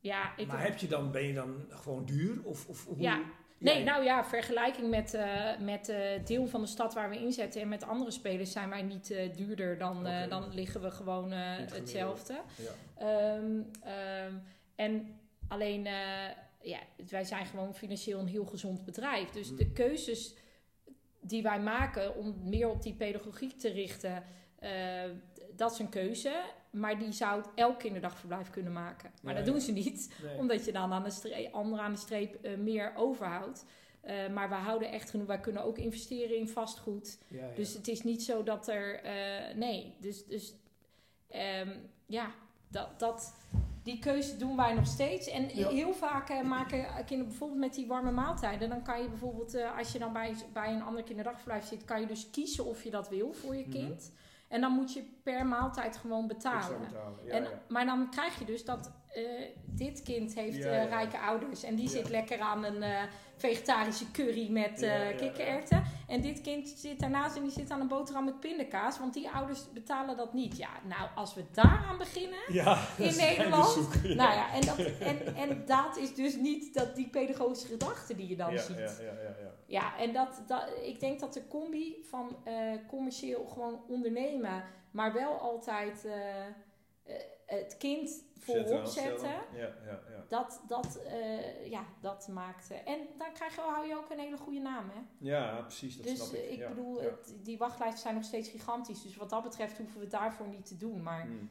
Ja, 0.00 0.36
ik... 0.36 0.46
maar 0.46 0.62
heb 0.62 0.76
je 0.78 0.86
dan, 0.86 1.10
ben 1.10 1.22
je 1.22 1.34
dan 1.34 1.64
gewoon 1.68 2.04
duur? 2.04 2.38
Of, 2.44 2.68
of 2.68 2.84
hoe? 2.86 3.00
Ja. 3.00 3.20
Nee, 3.58 3.78
Ja, 3.78 3.84
nou 3.84 4.04
ja, 4.04 4.24
vergelijking 4.24 4.90
met, 4.90 5.14
eh 5.14 5.58
met 5.60 5.88
eh, 5.88 6.24
deel 6.24 6.46
van 6.46 6.60
de 6.60 6.66
stad 6.66 6.94
waar 6.94 7.10
we 7.10 7.18
inzetten 7.18 7.60
en 7.60 7.68
met 7.68 7.82
andere 7.82 8.10
spelers 8.10 8.52
zijn 8.52 8.68
wij 8.68 8.82
niet 8.82 9.10
eh, 9.10 9.36
duurder. 9.36 9.78
Dan, 9.78 10.06
eh, 10.06 10.28
dan 10.28 10.54
liggen 10.54 10.80
we 10.82 10.90
gewoon 10.90 11.32
eh, 11.32 11.56
hetzelfde. 11.56 12.40
Ja. 12.56 12.70
Ehm, 13.06 13.60
ehm, 13.82 14.34
en 14.74 15.18
alleen, 15.48 15.86
eh, 15.86 15.94
ja, 16.66 16.78
wij 17.10 17.24
zijn 17.24 17.46
gewoon 17.46 17.74
financieel 17.74 18.18
een 18.20 18.26
heel 18.26 18.44
gezond 18.44 18.84
bedrijf. 18.84 19.30
Dus 19.30 19.50
Mm. 19.50 19.56
de 19.56 19.72
keuzes 19.72 20.34
die 21.20 21.42
wij 21.42 21.60
maken 21.60 22.16
om 22.16 22.48
meer 22.48 22.68
op 22.68 22.82
die 22.82 22.94
pedagogiek 22.94 23.58
te 23.58 23.68
richten, 23.68 24.24
eh, 24.58 25.02
dat 25.52 25.72
is 25.72 25.78
een 25.78 25.88
keuze. 25.88 26.42
Maar 26.70 26.98
die 26.98 27.12
zou 27.12 27.44
elk 27.54 27.78
kinderdagverblijf 27.78 28.50
kunnen 28.50 28.72
maken. 28.72 29.10
Maar 29.22 29.34
dat 29.34 29.44
doen 29.46 29.60
ze 29.60 29.72
niet 29.72 30.14
Nee. 30.22 30.38
omdat 30.38 30.64
je 30.64 30.72
dan 30.72 30.92
aan 30.92 31.02
de 31.02 31.10
streep, 31.10 31.54
anderen 31.54 31.84
aan 31.84 31.92
de 31.92 31.98
streep 31.98 32.44
eh, 32.44 32.56
meer 32.56 32.92
overhoudt. 32.96 33.64
Eh, 34.00 34.28
maar 34.28 34.48
we 34.48 34.54
houden 34.54 34.90
echt 34.90 35.10
genoeg. 35.10 35.26
Wij 35.26 35.40
kunnen 35.40 35.64
ook 35.64 35.78
investeren 35.78 36.36
in 36.36 36.48
vastgoed. 36.48 37.18
Ja, 37.28 37.46
ja. 37.46 37.54
Dus 37.54 37.74
het 37.74 37.88
is 37.88 38.02
niet 38.02 38.22
zo 38.22 38.42
dat 38.42 38.68
er. 38.68 39.00
nee, 39.56 39.94
dus, 40.00 40.26
dus 40.26 40.54
ehm, 41.28 41.78
ja, 42.06 42.30
dat, 42.68 42.98
dat, 42.98 43.34
die 43.86 43.98
keuze 43.98 44.36
doen 44.36 44.56
wij 44.56 44.74
nog 44.74 44.86
steeds. 44.86 45.28
En 45.28 45.48
Ja. 45.54 45.68
heel 45.68 45.92
vaak 45.94 46.28
eh, 46.30 46.40
maken 46.42 46.86
kinderen 46.94 47.26
bijvoorbeeld 47.26 47.60
met 47.60 47.74
die 47.74 47.86
warme 47.86 48.10
maaltijden. 48.10 48.68
Dan 48.68 48.82
kan 48.82 49.02
je 49.02 49.08
bijvoorbeeld, 49.08 49.54
eh, 49.54 49.78
als 49.78 49.92
je 49.92 49.98
dan 49.98 50.12
bij, 50.12 50.34
bij 50.52 50.72
een 50.72 50.82
ander 50.82 51.02
kinderdagverblijf 51.02 51.64
zit, 51.66 51.84
kan 51.84 52.00
je 52.00 52.06
dus 52.06 52.30
kiezen 52.30 52.64
of 52.64 52.82
je 52.84 52.90
dat 52.90 53.08
wil 53.08 53.32
voor 53.32 53.56
je 53.56 53.62
Mhm. 53.62 53.70
kind. 53.70 54.12
En 54.48 54.60
dan 54.60 54.72
moet 54.72 54.92
je 54.92 55.02
per 55.22 55.46
maaltijd 55.46 55.96
gewoon 55.96 56.26
betalen. 56.26 56.80
betalen. 56.80 57.18
Ja, 57.24 57.32
en, 57.32 57.42
ja. 57.42 57.48
Maar 57.68 57.84
dan 57.86 58.10
krijg 58.10 58.38
je 58.38 58.44
dus 58.44 58.64
dat 58.64 58.90
eh, 59.08 59.22
dit 59.64 60.02
kind 60.02 60.34
heeft 60.34 60.56
Ja, 60.56 60.82
rijke 60.84 61.18
ouders. 61.18 61.62
En 61.62 61.74
die 61.74 61.88
zit 61.88 62.08
lekker 62.08 62.40
aan 62.40 62.64
een 62.64 62.84
vegetarische 63.36 64.10
curry 64.10 64.50
met 64.50 64.86
kikkererwten. 65.16 65.82
En 66.06 66.20
dit 66.20 66.40
kind 66.40 66.68
zit 66.68 67.00
daarnaast 67.00 67.36
en 67.36 67.42
die 67.42 67.50
zit 67.50 67.70
aan 67.70 67.80
een 67.80 67.88
boterham 67.88 68.24
met 68.24 68.40
pindakaas. 68.40 68.98
Want 68.98 69.14
die 69.14 69.30
ouders 69.30 69.72
betalen 69.72 70.16
dat 70.16 70.32
niet. 70.32 70.56
Ja, 70.56 70.70
nou, 70.84 71.08
als 71.14 71.34
we 71.34 71.44
daaraan 71.52 71.98
beginnen... 71.98 72.38
Ja, 72.48 72.78
In 72.98 73.16
Nederland? 73.16 73.88
ja. 74.02 74.14
Nou 74.14 74.34
ja, 74.34 74.52
en 74.52 74.60
dat, 74.60 74.78
en, 74.78 75.34
en 75.34 75.62
dat 75.66 75.96
is 75.96 76.14
dus 76.14 76.36
niet 76.36 76.74
dat 76.74 76.96
die 76.96 77.08
pedagogische 77.08 77.66
gedachte 77.66 78.14
die 78.14 78.28
je 78.28 78.36
dan 78.36 78.52
ja, 78.52 78.62
ziet. 78.62 78.76
Ja, 78.76 78.84
ja, 78.84 79.12
ja, 79.12 79.36
ja. 79.40 79.54
Ja, 79.66 79.98
en 79.98 80.12
dat, 80.12 80.42
dat, 80.46 80.64
ik 80.82 81.00
denk 81.00 81.20
dat 81.20 81.32
de 81.32 81.48
combi 81.48 82.04
van 82.08 82.36
eh, 82.44 82.54
commercieel 82.88 83.46
gewoon 83.46 83.84
ondernemen, 83.88 84.64
maar 84.90 85.12
wel 85.12 85.32
altijd 85.32 86.04
eh, 86.04 86.46
eh, 86.46 86.52
het 87.46 87.76
kind 87.76 88.24
voorop 88.38 88.86
zetten. 88.86 89.28
Ja, 89.30 89.74
ja, 89.84 90.00
ja. 90.10 90.24
dat, 90.28 90.62
dat, 90.68 91.02
eh, 91.04 91.66
ja, 91.70 91.84
dat 92.00 92.28
maakt. 92.28 92.70
eh, 92.70 92.88
en 92.88 92.98
dan 93.18 93.32
krijg 93.32 93.54
je, 93.54 93.60
hou 93.60 93.86
je 93.86 93.96
ook 93.96 94.10
een 94.10 94.18
hele 94.18 94.36
goede 94.36 94.58
naam, 94.60 94.90
hè? 94.90 95.00
Ja, 95.18 95.60
precies, 95.60 95.96
dat 95.96 96.06
dus 96.06 96.16
snap 96.28 96.34
ik. 96.40 96.50
ik 96.50 96.58
ja, 96.58 96.68
bedoel, 96.68 97.02
ja. 97.02 97.08
het- 97.08 97.34
die 97.42 97.58
wachtlijsten 97.58 98.00
zijn 98.00 98.14
nog 98.14 98.24
steeds 98.24 98.48
gigantisch. 98.48 99.02
Dus 99.02 99.16
wat 99.16 99.30
dat 99.30 99.42
betreft 99.42 99.76
hoeven 99.78 99.96
we 99.96 100.02
het 100.02 100.10
daarvoor 100.10 100.48
niet 100.48 100.66
te 100.66 100.76
doen. 100.76 101.02
Maar 101.02 101.22
Hmm. 101.22 101.50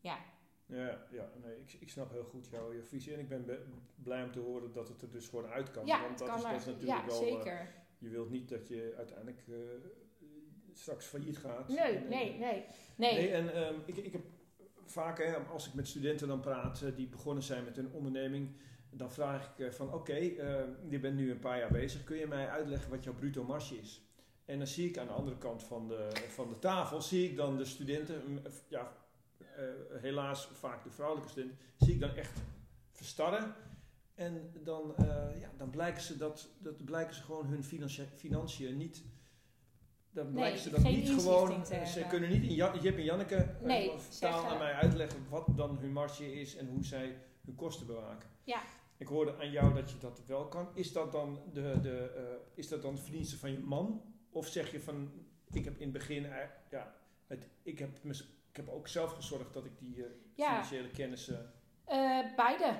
ja, 0.00 0.18
Ja, 0.66 1.06
ja 1.10 1.30
nee, 1.42 1.56
ik, 1.60 1.76
ik 1.80 1.90
snap 1.90 2.10
heel 2.12 2.24
goed 2.24 2.48
jouw 2.50 2.72
je 2.72 2.82
visie. 2.82 3.12
En 3.14 3.18
ik 3.20 3.28
ben 3.28 3.44
be- 3.44 3.66
blij 3.94 4.22
om 4.24 4.32
te 4.32 4.40
horen 4.40 4.72
dat 4.72 4.88
het 4.88 5.02
er 5.02 5.10
dus 5.10 5.28
gewoon 5.28 5.46
uit 5.46 5.70
kan. 5.70 5.86
ja, 5.86 6.02
Want 6.02 6.18
dat 6.18 6.28
kan 6.28 6.36
is, 6.36 6.42
dat 6.42 6.52
is 6.60 6.64
natuurlijk 6.66 7.00
ja 7.00 7.06
wel... 7.06 7.20
eh, 7.22 7.26
zeker. 7.34 7.74
je 7.98 8.08
wilt 8.08 8.30
niet 8.30 8.48
dat 8.48 8.68
je 8.68 8.94
uiteindelijk 8.96 9.42
eh, 9.48 9.54
straks 10.72 11.06
failliet 11.06 11.38
gaat. 11.38 11.68
nee, 11.68 11.78
En- 11.96 12.08
nee, 12.08 12.38
nee. 12.38 12.64
Nee, 12.96 13.14
Nee, 13.14 13.30
en 13.30 13.54
ehm, 13.54 13.74
ik, 13.86 13.96
ik 13.96 14.12
heb 14.12 14.22
vaak, 14.92 15.18
hè, 15.18 15.36
als 15.36 15.66
ik 15.66 15.74
met 15.74 15.88
studenten 15.88 16.28
dan 16.28 16.40
praat 16.40 16.82
eh, 16.82 16.96
die 16.96 17.08
begonnen 17.08 17.42
zijn 17.42 17.64
met 17.64 17.76
een 17.76 17.92
onderneming, 17.92 18.50
dan 18.90 19.12
vraag 19.12 19.52
ik 19.52 19.66
eh, 19.66 19.72
van 19.72 19.92
oké, 19.92 20.12
eh, 20.12 20.64
je 20.88 20.98
bent 20.98 21.16
nu 21.16 21.30
een 21.30 21.38
paar 21.38 21.58
jaar 21.58 21.70
bezig, 21.70 22.04
kun 22.04 22.16
je 22.16 22.26
mij 22.26 22.48
uitleggen 22.48 22.90
wat 22.90 23.04
jouw 23.04 23.14
bruto 23.14 23.44
marge 23.44 23.78
is? 23.78 24.02
En 24.44 24.58
dan 24.58 24.66
zie 24.66 24.88
ik 24.88 24.98
aan 24.98 25.06
de 25.06 25.12
andere 25.12 25.38
kant 25.38 25.62
van 25.62 25.88
de, 25.88 26.10
van 26.28 26.48
de 26.48 26.58
tafel, 26.58 27.02
zie 27.02 27.30
ik 27.30 27.36
dan 27.36 27.56
de 27.56 27.64
studenten, 27.64 28.42
ja, 28.68 28.92
helaas 29.90 30.46
vaak 30.46 30.84
de 30.84 30.90
vrouwelijke 30.90 31.30
studenten, 31.30 31.58
zie 31.76 31.94
ik 31.94 32.00
dan 32.00 32.14
echt 32.14 32.40
verstarren. 32.90 33.54
En 34.14 34.52
dan, 34.64 34.94
ja, 35.40 35.50
dan 35.56 35.70
blijken 35.70 36.02
ze 36.02 36.16
dat, 36.16 36.48
dat 36.58 36.84
blijken 36.84 37.14
ze 37.14 37.22
gewoon 37.22 37.46
hun 37.46 37.64
financiën, 37.64 38.06
financiën 38.16 38.76
niet. 38.76 39.02
Dan 40.12 40.24
Nee, 40.24 40.34
blijken 40.34 40.60
ze 40.60 40.70
dat 40.70 40.82
niet 40.82 41.10
gewoon. 41.10 41.66
Ze 41.66 42.04
kunnen 42.08 42.30
niet 42.30 42.42
in 42.42 42.54
Jip 42.54 42.96
en 42.96 43.04
Janneke 43.04 43.34
eh, 43.36 43.60
Nee, 43.60 43.92
taal 44.20 44.46
aan 44.46 44.58
mij 44.58 44.72
uitleggen 44.72 45.28
wat 45.28 45.46
dan 45.56 45.78
hun 45.78 45.92
marge 45.92 46.40
is 46.40 46.56
en 46.56 46.66
hoe 46.68 46.84
zij 46.84 47.16
hun 47.44 47.54
kosten 47.54 47.86
bewaken. 47.86 48.28
Ja. 48.44 48.62
Ik 48.96 49.06
hoorde 49.06 49.36
aan 49.38 49.50
jou 49.50 49.74
dat 49.74 49.90
je 49.90 49.98
dat 49.98 50.22
wel 50.26 50.48
kan. 50.48 50.68
Is 50.74 50.92
dat 50.92 51.12
dan 51.12 51.40
de, 51.52 51.78
de, 51.82 52.12
eh, 52.16 52.22
is 52.54 52.68
dat 52.68 52.82
dan 52.82 52.98
verdienste 52.98 53.38
van 53.38 53.50
je 53.50 53.58
man? 53.58 54.02
Of 54.30 54.46
zeg 54.46 54.70
je 54.72 54.80
van, 54.80 55.12
ik 55.52 55.64
heb 55.64 55.76
in 55.76 55.82
het 55.82 55.92
begin, 55.92 56.24
eh, 56.24 56.48
ja, 56.70 56.94
het, 57.26 57.48
ik, 57.62 57.78
heb, 57.78 57.98
ik 58.50 58.56
heb 58.56 58.68
ook 58.68 58.88
zelf 58.88 59.12
gezorgd 59.12 59.52
dat 59.52 59.64
ik 59.64 59.78
die 59.78 60.04
Ja. 60.34 60.48
financiële 60.48 60.90
kennis... 60.90 61.30
beide. 62.36 62.74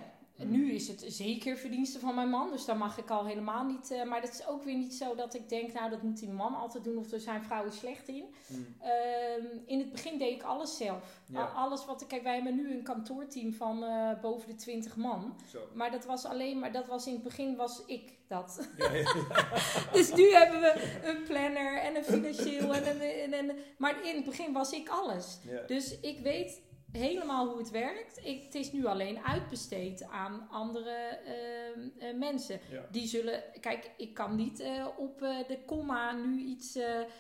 Nu 0.51 0.73
is 0.73 0.89
het 0.89 1.05
zeker 1.07 1.57
verdienste 1.57 1.99
van 1.99 2.15
mijn 2.15 2.29
man, 2.29 2.51
dus 2.51 2.65
daar 2.65 2.77
mag 2.77 2.99
ik 2.99 3.11
al 3.11 3.25
helemaal 3.27 3.65
niet. 3.65 3.91
eh, 3.91 4.05
maar 4.05 4.21
dat 4.21 4.33
is 4.33 4.47
ook 4.47 4.63
weer 4.65 4.77
niet 4.77 4.95
zo 4.95 5.15
dat 5.15 5.35
ik 5.35 5.49
denk, 5.49 5.73
nou 5.73 5.91
dat 5.91 6.03
moet 6.03 6.19
die 6.19 6.29
man 6.29 6.55
altijd 6.55 6.85
doen 6.85 6.97
of 6.99 7.13
er 7.13 7.21
zijn 7.21 7.43
vrouwen 7.45 7.73
slecht 7.73 8.09
in. 8.09 8.25
hmm, 8.47 8.67
Ehm, 8.81 9.47
in 9.67 9.79
het 9.79 9.93
begin 9.93 10.19
deed 10.19 10.33
ik 10.33 10.43
alles 10.43 10.77
zelf. 10.77 11.21
Ja. 11.27 11.45
Alles 11.45 11.85
wat 11.85 12.01
ik. 12.01 12.09
Kijk, 12.09 12.23
wij 12.23 12.35
hebben 12.35 12.55
nu 12.57 12.71
een 12.75 12.83
kantoorteam 12.83 13.53
van 13.53 13.85
eh, 13.85 14.21
boven 14.21 14.49
de 14.49 14.55
20 14.55 14.97
man. 14.97 15.35
zo. 15.51 15.59
Maar 15.75 15.91
dat 15.91 16.05
was 16.05 16.25
alleen 16.25 16.59
maar, 16.59 16.73
dat 16.73 16.87
was 16.87 17.07
in 17.07 17.13
het 17.13 17.23
begin 17.23 17.57
was 17.57 17.83
ik 17.87 18.13
dat. 18.29 18.69
Ja, 18.77 18.93
ja, 18.93 19.13
dus 19.93 20.13
nu 20.15 20.31
hebben 20.33 20.61
we 20.61 21.01
een 21.05 21.23
planner 21.23 21.79
en 21.79 21.97
een 21.97 22.05
financieel 22.05 22.75
en 22.75 22.87
een, 23.01 23.33
en 23.33 23.49
een- 23.49 23.57
maar 23.79 24.05
in 24.07 24.17
het 24.17 24.25
begin 24.25 24.53
was 24.53 24.73
ik 24.73 24.89
alles. 24.89 25.39
Dus 25.67 26.01
ik 26.01 26.19
weet 26.21 26.61
helemaal 26.93 27.49
hoe 27.49 27.59
het 27.59 27.71
werkt. 27.71 28.25
Ik, 28.25 28.43
het 28.43 28.55
is 28.55 28.73
nu 28.73 28.87
alleen 28.87 29.25
uitbesteed 29.25 30.03
aan 30.03 30.49
andere 30.51 30.91
ehm, 30.91 31.89
eh, 31.99 32.19
mensen. 32.19 32.61
Ja. 32.71 32.87
Die 32.91 33.07
zullen, 33.07 33.43
kijk, 33.61 33.91
ik 33.97 34.15
kan 34.15 34.37
niet 34.37 34.61
eh, 34.61 34.87
op 34.97 35.23
eh, 35.23 35.37
de 35.49 35.59
komma 35.67 36.13
nu 36.13 36.39
iets 36.39 36.79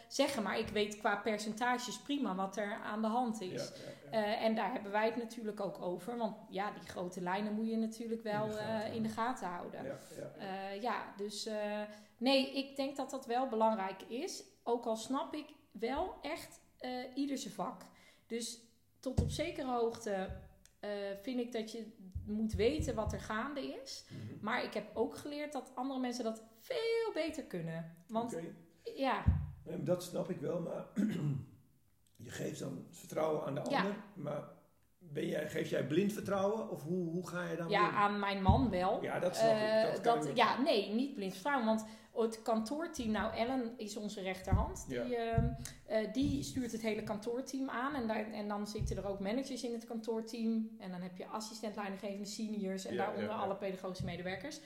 zeggen, 0.08 0.42
maar 0.42 0.58
ik 0.58 0.68
weet 0.68 0.98
qua 0.98 1.16
percentages 1.16 1.98
prima 1.98 2.34
wat 2.34 2.56
er 2.56 2.72
aan 2.72 3.02
de 3.02 3.08
hand 3.08 3.40
is. 3.40 3.72
ja, 4.10 4.20
ja. 4.20 4.36
En 4.36 4.54
daar 4.54 4.72
hebben 4.72 4.92
wij 4.92 5.06
het 5.06 5.16
natuurlijk 5.16 5.60
ook 5.60 5.82
over, 5.82 6.16
want 6.16 6.36
ja, 6.48 6.70
die 6.70 6.88
grote 6.88 7.20
lijnen 7.20 7.52
moet 7.52 7.68
je 7.68 7.76
natuurlijk 7.76 8.22
wel 8.22 8.44
In 8.44 8.52
de 8.52 8.58
gaten 8.58 8.92
in 8.92 9.02
de 9.02 9.08
gaten 9.08 9.48
houden. 9.48 9.98
Ja, 10.80 11.14
dus 11.16 11.48
nee, 12.16 12.52
ik 12.52 12.76
denk 12.76 12.96
dat 12.96 13.10
dat 13.10 13.26
wel 13.26 13.48
belangrijk 13.48 14.02
is. 14.02 14.44
Ook 14.62 14.84
al 14.84 14.96
snap 14.96 15.34
ik 15.34 15.46
wel 15.70 16.14
echt 16.22 16.60
ieder 17.14 17.38
zijn 17.38 17.54
vak. 17.54 17.82
Dus 18.26 18.71
tot 19.02 19.20
op 19.20 19.30
zekere 19.30 19.70
hoogte 19.70 20.28
eh, 20.80 20.90
vind 21.22 21.40
ik 21.40 21.52
dat 21.52 21.72
je 21.72 21.86
moet 22.26 22.52
weten 22.54 22.94
wat 22.94 23.12
er 23.12 23.20
gaande 23.20 23.60
is. 23.82 24.04
Mhm. 24.08 24.44
Maar 24.44 24.64
ik 24.64 24.74
heb 24.74 24.84
ook 24.94 25.16
geleerd 25.16 25.52
dat 25.52 25.72
andere 25.74 26.00
mensen 26.00 26.24
dat 26.24 26.42
veel 26.58 27.12
beter 27.14 27.44
kunnen. 27.44 27.96
Want 28.08 28.36
ja, 28.94 29.24
Dat 29.78 30.02
snap 30.02 30.30
ik 30.30 30.40
wel, 30.40 30.60
maar 30.60 30.86
je 32.26 32.30
geeft 32.30 32.58
dan 32.58 32.86
vertrouwen 32.90 33.44
aan 33.46 33.54
de 33.54 33.62
Ja. 33.70 33.78
ander. 33.78 33.96
Maar 34.14 34.42
ben 34.98 35.26
jij, 35.26 35.48
geef 35.50 35.70
jij 35.70 35.86
blind 35.86 36.12
vertrouwen 36.12 36.70
of 36.70 36.82
hoe, 36.82 37.10
hoe 37.10 37.28
ga 37.28 37.50
je 37.50 37.56
dan 37.56 37.68
ja, 37.68 37.90
aan 37.90 38.18
mijn 38.18 38.42
man 38.42 38.70
wel. 38.70 39.02
Ja, 39.02 39.18
dat 39.18 39.36
snap 39.36 39.50
Eh, 39.50 39.94
ik. 39.94 40.02
Dat 40.04 40.26
ik- 40.26 40.36
ja, 40.36 40.60
nee, 40.62 40.90
niet 40.94 41.14
blind 41.14 41.32
vertrouwen. 41.32 41.66
Want 41.66 41.84
het 42.12 42.42
kantoorteam, 42.42 43.10
nou 43.10 43.34
Ellen 43.34 43.72
is 43.76 43.96
onze 43.96 44.20
rechterhand. 44.20 44.84
Die, 44.88 44.96
Ja. 44.98 45.04
ehm, 45.04 45.46
eh, 45.86 46.12
die 46.12 46.42
stuurt 46.42 46.72
het 46.72 46.80
hele 46.82 47.02
kantoorteam 47.02 47.70
aan. 47.70 47.94
En, 47.94 48.06
daar, 48.06 48.32
en 48.32 48.48
dan 48.48 48.66
zitten 48.66 48.96
er 48.96 49.06
ook 49.08 49.20
managers 49.20 49.62
in 49.62 49.72
het 49.72 49.84
kantoorteam. 49.84 50.68
En 50.78 50.90
dan 50.90 51.00
heb 51.00 51.16
je 51.16 51.26
assistent 51.26 51.76
leidinggevende 51.76 52.24
seniors 52.26 52.84
en 52.84 52.94
Ja, 52.94 53.04
daaronder 53.04 53.30
ja, 53.30 53.36
alle 53.42 53.54
pedagogische 53.56 54.04
medewerkers. 54.04 54.60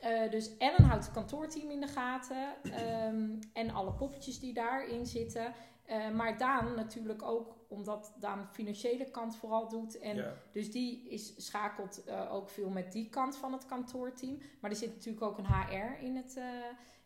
Eh, 0.00 0.30
dus 0.30 0.56
Ellen 0.58 0.84
houdt 0.84 1.04
het 1.04 1.14
kantoorteam 1.14 1.70
in 1.70 1.80
de 1.80 1.86
gaten 1.86 2.46
ehm, 2.62 3.30
en 3.52 3.70
alle 3.70 3.92
poppetjes 3.92 4.38
die 4.40 4.52
daarin 4.52 5.06
zitten. 5.06 5.52
Eh, 5.84 6.10
maar 6.10 6.38
Daan 6.38 6.74
natuurlijk 6.74 7.22
ook, 7.22 7.56
omdat 7.68 8.14
Daan 8.20 8.40
de 8.40 8.46
financiële 8.52 9.10
kant 9.10 9.36
vooral 9.36 9.68
doet. 9.68 9.98
En 9.98 10.16
ja. 10.16 10.34
dus 10.52 10.70
die 10.70 11.08
is, 11.08 11.46
schakelt 11.46 12.04
eh, 12.04 12.32
ook 12.34 12.48
veel 12.48 12.68
met 12.68 12.92
die 12.92 13.08
kant 13.08 13.36
van 13.36 13.52
het 13.52 13.66
kantoorteam. 13.66 14.38
Maar 14.60 14.70
er 14.70 14.76
zit 14.76 14.94
natuurlijk 14.94 15.24
ook 15.24 15.38
een 15.38 15.46
HR 15.46 16.02
in 16.04 16.16
het 16.16 16.36
eh, 16.36 16.44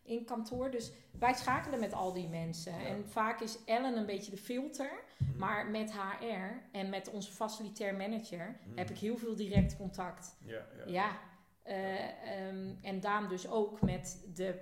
in 0.03 0.25
kantoor. 0.25 0.71
Dus 0.71 0.91
wij 1.19 1.33
schakelen 1.33 1.79
met 1.79 1.93
al 1.93 2.13
die 2.13 2.27
mensen. 2.27 2.79
Ja. 2.79 2.85
En 2.85 3.09
vaak 3.09 3.41
is 3.41 3.57
Ellen 3.65 3.97
een 3.97 4.05
beetje 4.05 4.31
de 4.31 4.37
filter. 4.37 5.03
Mhm. 5.17 5.37
Maar 5.37 5.67
met 5.67 5.91
HR 5.93 6.61
en 6.71 6.89
met 6.89 7.09
onze 7.09 7.31
facilitair 7.31 7.95
manager 7.95 8.59
Mhm. 8.67 8.77
heb 8.77 8.89
ik 8.89 8.97
heel 8.97 9.17
veel 9.17 9.35
direct 9.35 9.77
contact. 9.77 10.37
Ja, 10.45 10.65
ja. 10.77 10.83
Ja, 10.85 11.19
eh, 11.63 12.47
ehm, 12.47 12.75
en 12.81 12.99
Daan 12.99 13.27
dus 13.29 13.49
ook 13.49 13.81
met 13.81 14.29
de 14.33 14.59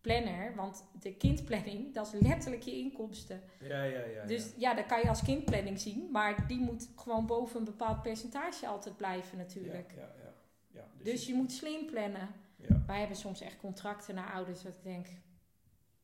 planner, 0.00 0.54
want 0.54 0.84
de 1.00 1.14
kindplanning, 1.14 1.94
dat 1.94 2.06
is 2.06 2.20
letterlijk 2.20 2.62
je 2.62 2.76
inkomsten. 2.76 3.42
Ja, 3.60 3.82
ja, 3.82 4.04
ja. 4.04 4.24
dus 4.24 4.44
ja. 4.44 4.70
ja, 4.70 4.74
dat 4.74 4.86
kan 4.86 5.00
je 5.00 5.08
als 5.08 5.22
kindplanning 5.22 5.80
zien, 5.80 6.08
maar 6.10 6.46
die 6.46 6.60
moet 6.60 6.88
gewoon 6.96 7.26
boven 7.26 7.58
een 7.58 7.64
bepaald 7.64 8.02
percentage 8.02 8.66
altijd 8.66 8.96
blijven 8.96 9.38
natuurlijk. 9.38 9.92
Ja, 9.96 10.00
ja, 10.00 10.12
ja. 10.22 10.82
ja 10.96 11.02
Dus 11.02 11.26
je 11.26 11.34
moet 11.34 11.52
slim 11.52 11.86
plannen. 11.86 12.28
Ja. 12.56 12.82
Wij 12.86 12.98
hebben 12.98 13.16
soms 13.16 13.40
echt 13.40 13.56
contracten 13.56 14.14
naar 14.14 14.32
ouders 14.32 14.62
dat 14.62 14.72
ik 14.74 14.82
denk, 14.82 15.06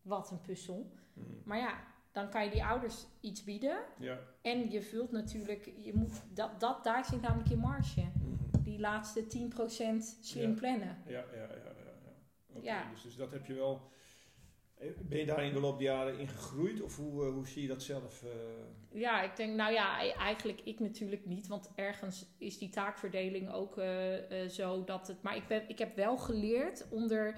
wat 0.03 0.31
een 0.31 0.41
puzzel. 0.41 0.93
Mhm. 1.13 1.29
Maar 1.45 1.59
ja, 1.59 1.85
dan 2.13 2.31
kan 2.31 2.45
je 2.45 2.51
die 2.51 2.65
ouders 2.65 3.07
iets 3.21 3.45
bieden 3.45 3.79
Ja. 3.99 4.19
en 4.43 4.71
je 4.71 4.83
vult 4.83 5.13
natuurlijk, 5.13 5.71
je 5.77 5.95
moet, 5.95 6.23
dat, 6.35 6.61
dat, 6.61 6.85
daar 6.85 7.05
zit 7.05 7.21
namelijk 7.21 7.49
je 7.49 7.57
marge. 7.57 8.01
Mhm. 8.01 8.63
Die 8.63 8.79
laatste 8.79 9.27
10% 9.27 10.21
slim 10.21 10.55
plannen. 10.55 11.03
Ja, 11.07 11.25
ja, 11.35 11.43
ja, 11.43 11.74
ja. 12.63 12.91
Dus, 12.91 13.03
dus 13.03 13.17
dat 13.17 13.31
heb 13.33 13.47
je 13.47 13.55
wel. 13.55 13.91
Eh, 14.75 14.89
Ben 15.03 15.19
je 15.19 15.27
daar 15.27 15.45
in 15.45 15.53
de 15.53 15.61
loop 15.61 15.79
der 15.79 15.87
jaren 15.87 16.19
in 16.19 16.29
gegroeid 16.29 16.83
of 16.83 16.97
hoe, 16.97 17.27
eh, 17.27 17.33
hoe 17.33 17.47
zie 17.47 17.63
je 17.63 17.69
dat 17.69 17.83
zelf? 17.83 18.23
eh? 18.23 18.31
Ja, 19.01 19.23
ik 19.23 19.37
denk, 19.37 19.55
nou 19.57 19.73
ja, 19.73 20.03
e- 20.05 20.11
eigenlijk 20.11 20.61
ik 20.65 20.81
natuurlijk 20.81 21.27
niet. 21.27 21.47
Want 21.47 21.71
ergens 21.75 22.27
is 22.39 22.59
die 22.59 22.69
taakverdeling 22.69 23.53
ook 23.53 23.81
zo 24.51 24.85
dat 24.85 25.07
het. 25.09 25.23
Maar 25.23 25.37
ik, 25.37 25.47
ben, 25.47 25.69
ik 25.69 25.79
heb 25.79 25.97
wel 25.97 26.17
geleerd 26.17 26.87
om 26.91 27.11
er 27.11 27.37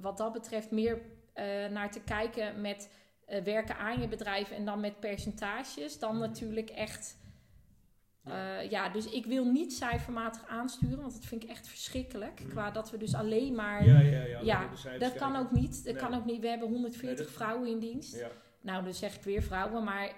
wat 0.00 0.16
dat 0.18 0.32
betreft 0.32 0.70
meer 0.70 1.02
naar 1.70 1.90
te 1.90 2.00
kijken 2.00 2.60
met 2.60 2.90
werken 3.44 3.76
aan 3.76 4.00
je 4.00 4.08
bedrijf 4.08 4.50
en 4.50 4.64
dan 4.64 4.80
met 4.80 5.00
percentages. 5.00 5.98
Dan 5.98 6.10
Mhm. 6.12 6.20
natuurlijk 6.20 6.70
echt. 6.70 7.16
Ja. 8.28 8.58
eh, 8.58 8.70
ja, 8.70 8.88
dus 8.88 9.06
ik 9.10 9.26
wil 9.26 9.44
niet 9.44 9.72
cijfermatig 9.72 10.46
aansturen, 10.48 11.00
want 11.00 11.12
dat 11.12 11.24
vind 11.24 11.42
ik 11.42 11.48
echt 11.48 11.68
verschrikkelijk. 11.68 12.40
Mhm. 12.40 12.48
Qua 12.50 12.70
dat 12.70 12.90
we 12.90 12.96
dus 12.96 13.14
alleen 13.14 13.54
maar. 13.54 13.86
ja, 13.86 14.00
ja, 14.00 14.22
ja. 14.24 14.40
ja, 14.42 14.68
Dat 14.98 15.14
kan 15.14 15.36
ook 15.36 15.50
niet. 15.50 15.84
Dat 15.84 15.94
Nee. 15.94 16.02
kan 16.02 16.14
ook 16.14 16.24
niet. 16.24 16.40
We 16.40 16.48
hebben 16.48 16.68
140 16.68 17.16
Nee, 17.16 17.26
dat- 17.26 17.34
vrouwen 17.34 17.68
in 17.68 17.78
dienst. 17.78 18.24
Nou, 18.60 18.84
dan 18.84 18.94
zeg 18.94 19.14
ik 19.16 19.22
weer 19.22 19.42
vrouwen, 19.42 19.84
maar 19.84 20.12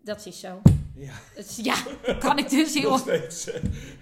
dat 0.00 0.26
is 0.26 0.40
zo. 0.40 0.62
Ja. 0.96 1.14
Ja, 1.56 1.76
kan 2.18 2.38
ik 2.38 2.48
dus 2.48 2.74
heel 2.80 2.90
nog 2.90 3.00
steeds. 3.00 3.50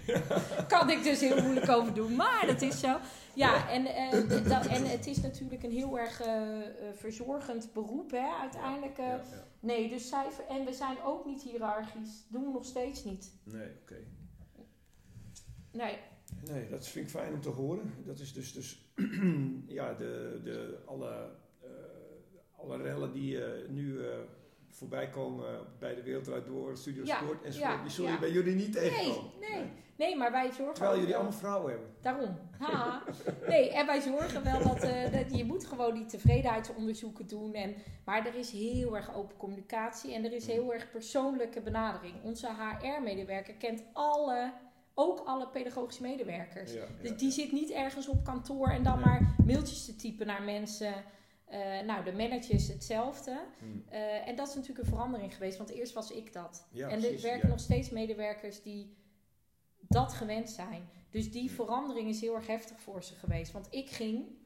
kan 0.69 0.91
ik 0.91 1.03
dus 1.03 1.21
heel 1.21 1.43
moeilijk 1.43 1.69
over 1.69 1.95
doen, 1.95 2.17
maar 2.17 2.45
dat 2.47 2.63
is 2.63 2.81
zo. 2.81 2.99
Ja, 3.35 3.71
en, 3.71 3.87
eh, 3.87 4.49
dat, 4.49 4.67
en 4.67 4.87
het 4.87 5.07
is 5.07 5.21
natuurlijk 5.21 5.63
een 5.63 5.71
heel 5.71 5.99
erg 5.99 6.21
eh, 6.21 6.61
eh, 6.61 6.67
verzorgend 6.95 7.73
beroep, 7.73 8.11
hè, 8.11 8.29
uiteindelijk. 8.41 8.99
Nee, 9.61 9.89
dus 9.89 10.09
cijfer. 10.09 10.45
En 10.49 10.65
we 10.65 10.73
zijn 10.73 10.97
ook 11.05 11.25
niet 11.25 11.43
hiërarchisch. 11.43 12.27
Doen 12.29 12.45
we 12.45 12.51
nog 12.53 12.65
steeds 12.65 13.05
niet. 13.05 13.33
Nee, 13.45 13.69
oké. 13.83 13.97
Nee, 15.73 15.99
Nee, 16.51 16.69
dat 16.69 16.89
vind 16.89 17.05
ik 17.05 17.11
fijn 17.11 17.35
om 17.35 17.41
te 17.41 17.49
horen. 17.49 17.93
Dat 18.05 18.19
is 18.19 18.33
dus, 18.33 18.53
dus 18.53 18.87
ja, 19.67 19.95
de, 19.95 20.41
de, 20.45 20.79
alle, 20.85 21.31
eh, 21.61 21.69
alle 22.57 22.77
rellen 22.77 23.13
die 23.13 23.45
eh, 23.45 23.69
nu 23.69 23.99
voorbij 24.77 25.09
komen 25.11 25.67
bij 25.79 25.95
de 25.95 26.03
Wereldraad 26.03 26.47
Door, 26.47 26.77
Studio 26.77 27.05
Ja, 27.05 27.17
Sport 27.17 27.43
enzovoort, 27.43 27.73
ja, 27.77 27.83
die 27.83 27.91
zullen 27.91 28.11
ja. 28.13 28.19
bij 28.19 28.31
jullie 28.31 28.55
niet 28.55 28.73
tegenkomen. 28.73 29.31
nee. 29.41 29.63
nee, 29.97 30.17
maar 30.17 30.31
wij 30.33 30.53
zorgen 30.53 30.75
Terwijl 30.75 30.95
jullie 30.97 31.11
wel- 31.13 31.21
allemaal 31.21 31.39
vrouwen 31.39 31.71
hebben. 31.71 31.89
Daarom. 32.01 32.39
Haha. 32.61 33.03
Nee, 33.49 33.71
en 33.73 33.87
wij 33.87 34.01
zorgen 34.01 34.45
wel 34.45 34.63
dat, 34.63 34.83
eh, 34.83 35.13
dat 35.13 35.37
je 35.37 35.45
moet 35.45 35.65
gewoon 35.67 35.95
die 35.95 36.05
tevredenheidsonderzoeken 36.07 37.27
doen. 37.27 37.55
En, 37.55 37.75
maar 38.05 38.27
er 38.27 38.35
is 38.35 38.51
heel 38.51 38.97
erg 38.97 39.15
open 39.15 39.37
communicatie 39.37 40.15
en 40.15 40.25
er 40.25 40.33
is 40.33 40.47
heel 40.47 40.73
erg 40.73 40.91
persoonlijke 40.91 41.61
benadering. 41.61 42.15
Onze 42.23 42.49
HR-medewerker 42.81 43.55
kent 43.55 43.83
alle, 43.93 44.53
ook 44.95 45.19
alle 45.25 45.49
pedagogische 45.49 46.03
medewerkers. 46.03 46.73
Ja, 46.73 46.85
Dus 47.03 47.17
die 47.17 47.27
ja. 47.29 47.33
zit 47.33 47.53
niet 47.53 47.71
ergens 47.71 48.09
op 48.09 48.25
kantoor 48.25 48.69
en 48.69 48.83
dan 48.83 48.95
Nee. 48.97 49.05
maar 49.05 49.35
mailtjes 49.47 49.85
te 49.85 49.97
typen 49.97 50.27
naar 50.27 50.43
mensen. 50.43 50.95
Eh, 51.45 51.81
nou, 51.81 52.05
de 52.05 52.13
manager 52.13 52.55
is 52.55 52.69
hetzelfde. 52.69 53.41
Hm. 53.59 53.65
Eh, 53.89 54.29
en 54.29 54.37
dat 54.37 54.49
is 54.49 54.55
natuurlijk 54.55 54.81
een 54.81 54.95
verandering 54.95 55.35
geweest, 55.35 55.59
want 55.59 55.71
eerst 55.71 55.93
was 55.93 56.11
ik 56.11 56.33
dat. 56.33 56.67
Ja, 56.71 56.89
en 56.89 57.05
er 57.05 57.21
werken 57.21 57.49
ja. 57.49 57.49
nog 57.49 57.61
steeds 57.61 57.91
medewerkers 57.91 58.63
die 58.63 58.97
dat 59.81 60.13
gewend 60.13 60.51
zijn. 60.51 60.89
Dus 61.11 61.33
die 61.33 61.51
verandering 61.51 62.09
is 62.09 62.21
heel 62.21 62.35
erg 62.35 62.47
heftig 62.47 62.81
voor 62.81 63.03
ze 63.03 63.15
geweest. 63.15 63.53
Want 63.53 63.67
ik 63.71 63.91
ging 63.91 64.43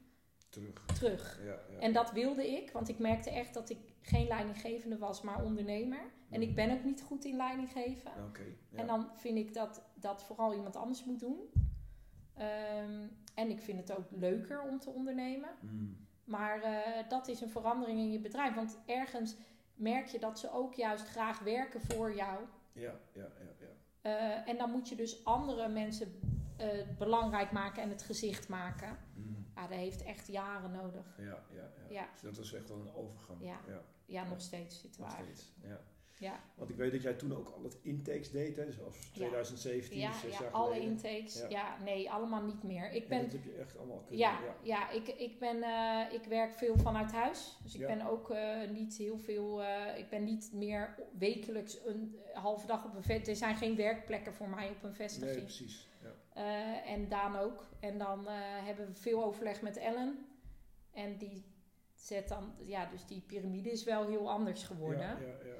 Terug. 0.49 0.85
terug. 0.85 1.39
Ja. 1.43 1.79
En 1.79 1.93
dat 1.93 2.11
wilde 2.11 2.47
ik, 2.47 2.71
want 2.71 2.89
ik 2.89 2.99
merkte 2.99 3.29
echt 3.29 3.53
dat 3.53 3.69
ik 3.69 3.77
geen 4.01 4.27
leidinggevende 4.27 4.97
was, 4.97 5.21
maar 5.21 5.43
ondernemer. 5.43 6.01
En 6.29 6.41
ik 6.41 6.55
ben 6.55 6.71
ook 6.71 6.83
niet 6.83 7.01
goed 7.01 7.25
in 7.25 7.35
leiding 7.35 7.71
geven. 7.71 8.11
Oké. 8.27 8.43
ja. 8.69 8.77
En 8.77 8.87
dan 8.87 9.09
vind 9.15 9.37
ik 9.37 9.53
dat 9.53 9.83
dat 9.93 10.23
vooral 10.23 10.53
iemand 10.53 10.75
anders 10.75 11.05
moet 11.05 11.19
doen. 11.19 11.39
Ehm, 12.33 13.07
en 13.33 13.49
ik 13.49 13.59
vind 13.59 13.79
het 13.79 13.97
ook 13.97 14.05
leuker 14.11 14.61
om 14.61 14.79
te 14.79 14.89
ondernemen. 14.89 15.49
Maar 16.29 16.61
eh, 16.61 17.09
dat 17.09 17.27
is 17.27 17.41
een 17.41 17.49
verandering 17.49 17.99
in 17.99 18.11
je 18.11 18.19
bedrijf. 18.19 18.55
Want 18.55 18.79
ergens 18.85 19.35
merk 19.75 20.07
je 20.07 20.19
dat 20.19 20.39
ze 20.39 20.51
ook 20.51 20.73
juist 20.73 21.07
graag 21.07 21.39
werken 21.39 21.81
voor 21.81 22.15
jou. 22.15 22.39
Ja, 22.71 22.99
ja, 23.13 23.27
ja, 23.39 23.51
ja. 23.59 23.67
Eh, 24.01 24.49
en 24.49 24.57
dan 24.57 24.71
moet 24.71 24.89
je 24.89 24.95
dus 24.95 25.25
andere 25.25 25.67
mensen 25.67 26.19
eh, 26.57 26.67
belangrijk 26.97 27.51
maken 27.51 27.83
en 27.83 27.89
het 27.89 28.01
gezicht 28.01 28.49
maken. 28.49 28.97
Hm. 29.13 29.21
Ja, 29.55 29.67
dat 29.67 29.77
heeft 29.77 30.03
echt 30.03 30.27
jaren 30.27 30.71
nodig. 30.71 31.17
Ja, 31.17 31.23
ja, 31.25 31.43
ja. 31.53 31.89
Ja. 31.89 32.07
Dus 32.11 32.21
dat 32.21 32.37
was 32.37 32.53
echt 32.53 32.69
wel 32.69 32.79
een 32.79 32.93
overgang. 32.93 33.41
Ja. 33.41 33.59
ja 33.67 33.81
Ja, 34.05 34.23
nog 34.23 34.41
steeds 34.41 34.81
we 34.81 34.89
nog 34.97 35.11
steeds. 35.11 35.53
Ja. 35.61 35.81
Ja, 36.19 36.39
Want 36.55 36.69
ik 36.69 36.75
weet 36.75 36.91
dat 36.91 37.01
jij 37.01 37.13
toen 37.13 37.35
ook 37.37 37.49
al 37.49 37.63
het 37.63 37.77
intakes 37.81 38.31
deed, 38.31 38.55
hè? 38.55 38.71
Zoals 38.71 38.95
2017, 39.13 39.99
ja, 39.99 40.13
zes 40.13 40.31
ja 40.37 40.41
jaar 40.43 40.51
alle 40.51 40.73
geleden. 40.73 40.89
intakes. 40.91 41.39
Ja. 41.39 41.47
Ja. 41.49 41.77
nee, 41.83 42.11
allemaal 42.11 42.41
niet 42.43 42.63
meer. 42.63 42.91
Ik 42.91 43.07
ben 43.07 43.21
dat 43.23 43.31
heb 43.31 43.43
je 43.43 43.51
echt 43.53 43.77
allemaal 43.77 43.97
kunnen 43.97 44.17
Ja, 44.17 44.39
ja. 44.39 44.55
ja. 44.61 44.89
ik, 44.89 45.07
ik, 45.07 45.39
ben, 45.39 45.63
eh, 45.63 46.13
ik 46.13 46.23
werk 46.23 46.53
veel 46.53 46.77
vanuit 46.77 47.11
huis. 47.11 47.57
Dus 47.63 47.75
ik 47.75 47.87
ben 47.87 48.01
ook 48.07 48.29
eh, 48.29 48.69
niet 48.69 48.97
heel 48.97 49.17
veel. 49.17 49.63
eh, 49.63 49.97
ik 49.97 50.09
ben 50.09 50.23
niet 50.23 50.49
meer 50.53 50.95
wekelijks 51.17 51.85
een 51.85 52.15
halve 52.33 52.67
dag 52.67 52.85
op 52.85 52.95
een 52.95 53.03
vestiging. 53.03 53.27
Er 53.27 53.35
zijn 53.35 53.55
geen 53.55 53.75
werkplekken 53.75 54.33
voor 54.33 54.49
mij 54.49 54.69
op 54.69 54.83
een 54.83 54.87
Nee, 54.89 54.95
vestiging. 54.95 55.43
precies. 55.43 55.87
Ja. 56.03 56.13
Eh, 56.33 56.91
en 56.91 57.07
Daan 57.09 57.35
ook. 57.35 57.67
En 57.79 57.97
dan 57.97 58.27
hebben 58.63 58.87
we 58.87 58.93
veel 58.95 59.23
overleg 59.23 59.61
met 59.61 59.77
Ellen. 59.77 60.25
En 60.91 61.17
die 61.17 61.43
zet 61.95 62.27
dan. 62.27 62.53
Ja, 62.57 62.85
dus 62.85 63.05
die 63.05 63.21
piramide 63.27 63.71
is 63.71 63.83
wel 63.83 64.07
heel 64.07 64.29
anders 64.29 64.63
geworden. 64.63 64.99
Ja, 65.07 65.17
ja. 65.45 65.58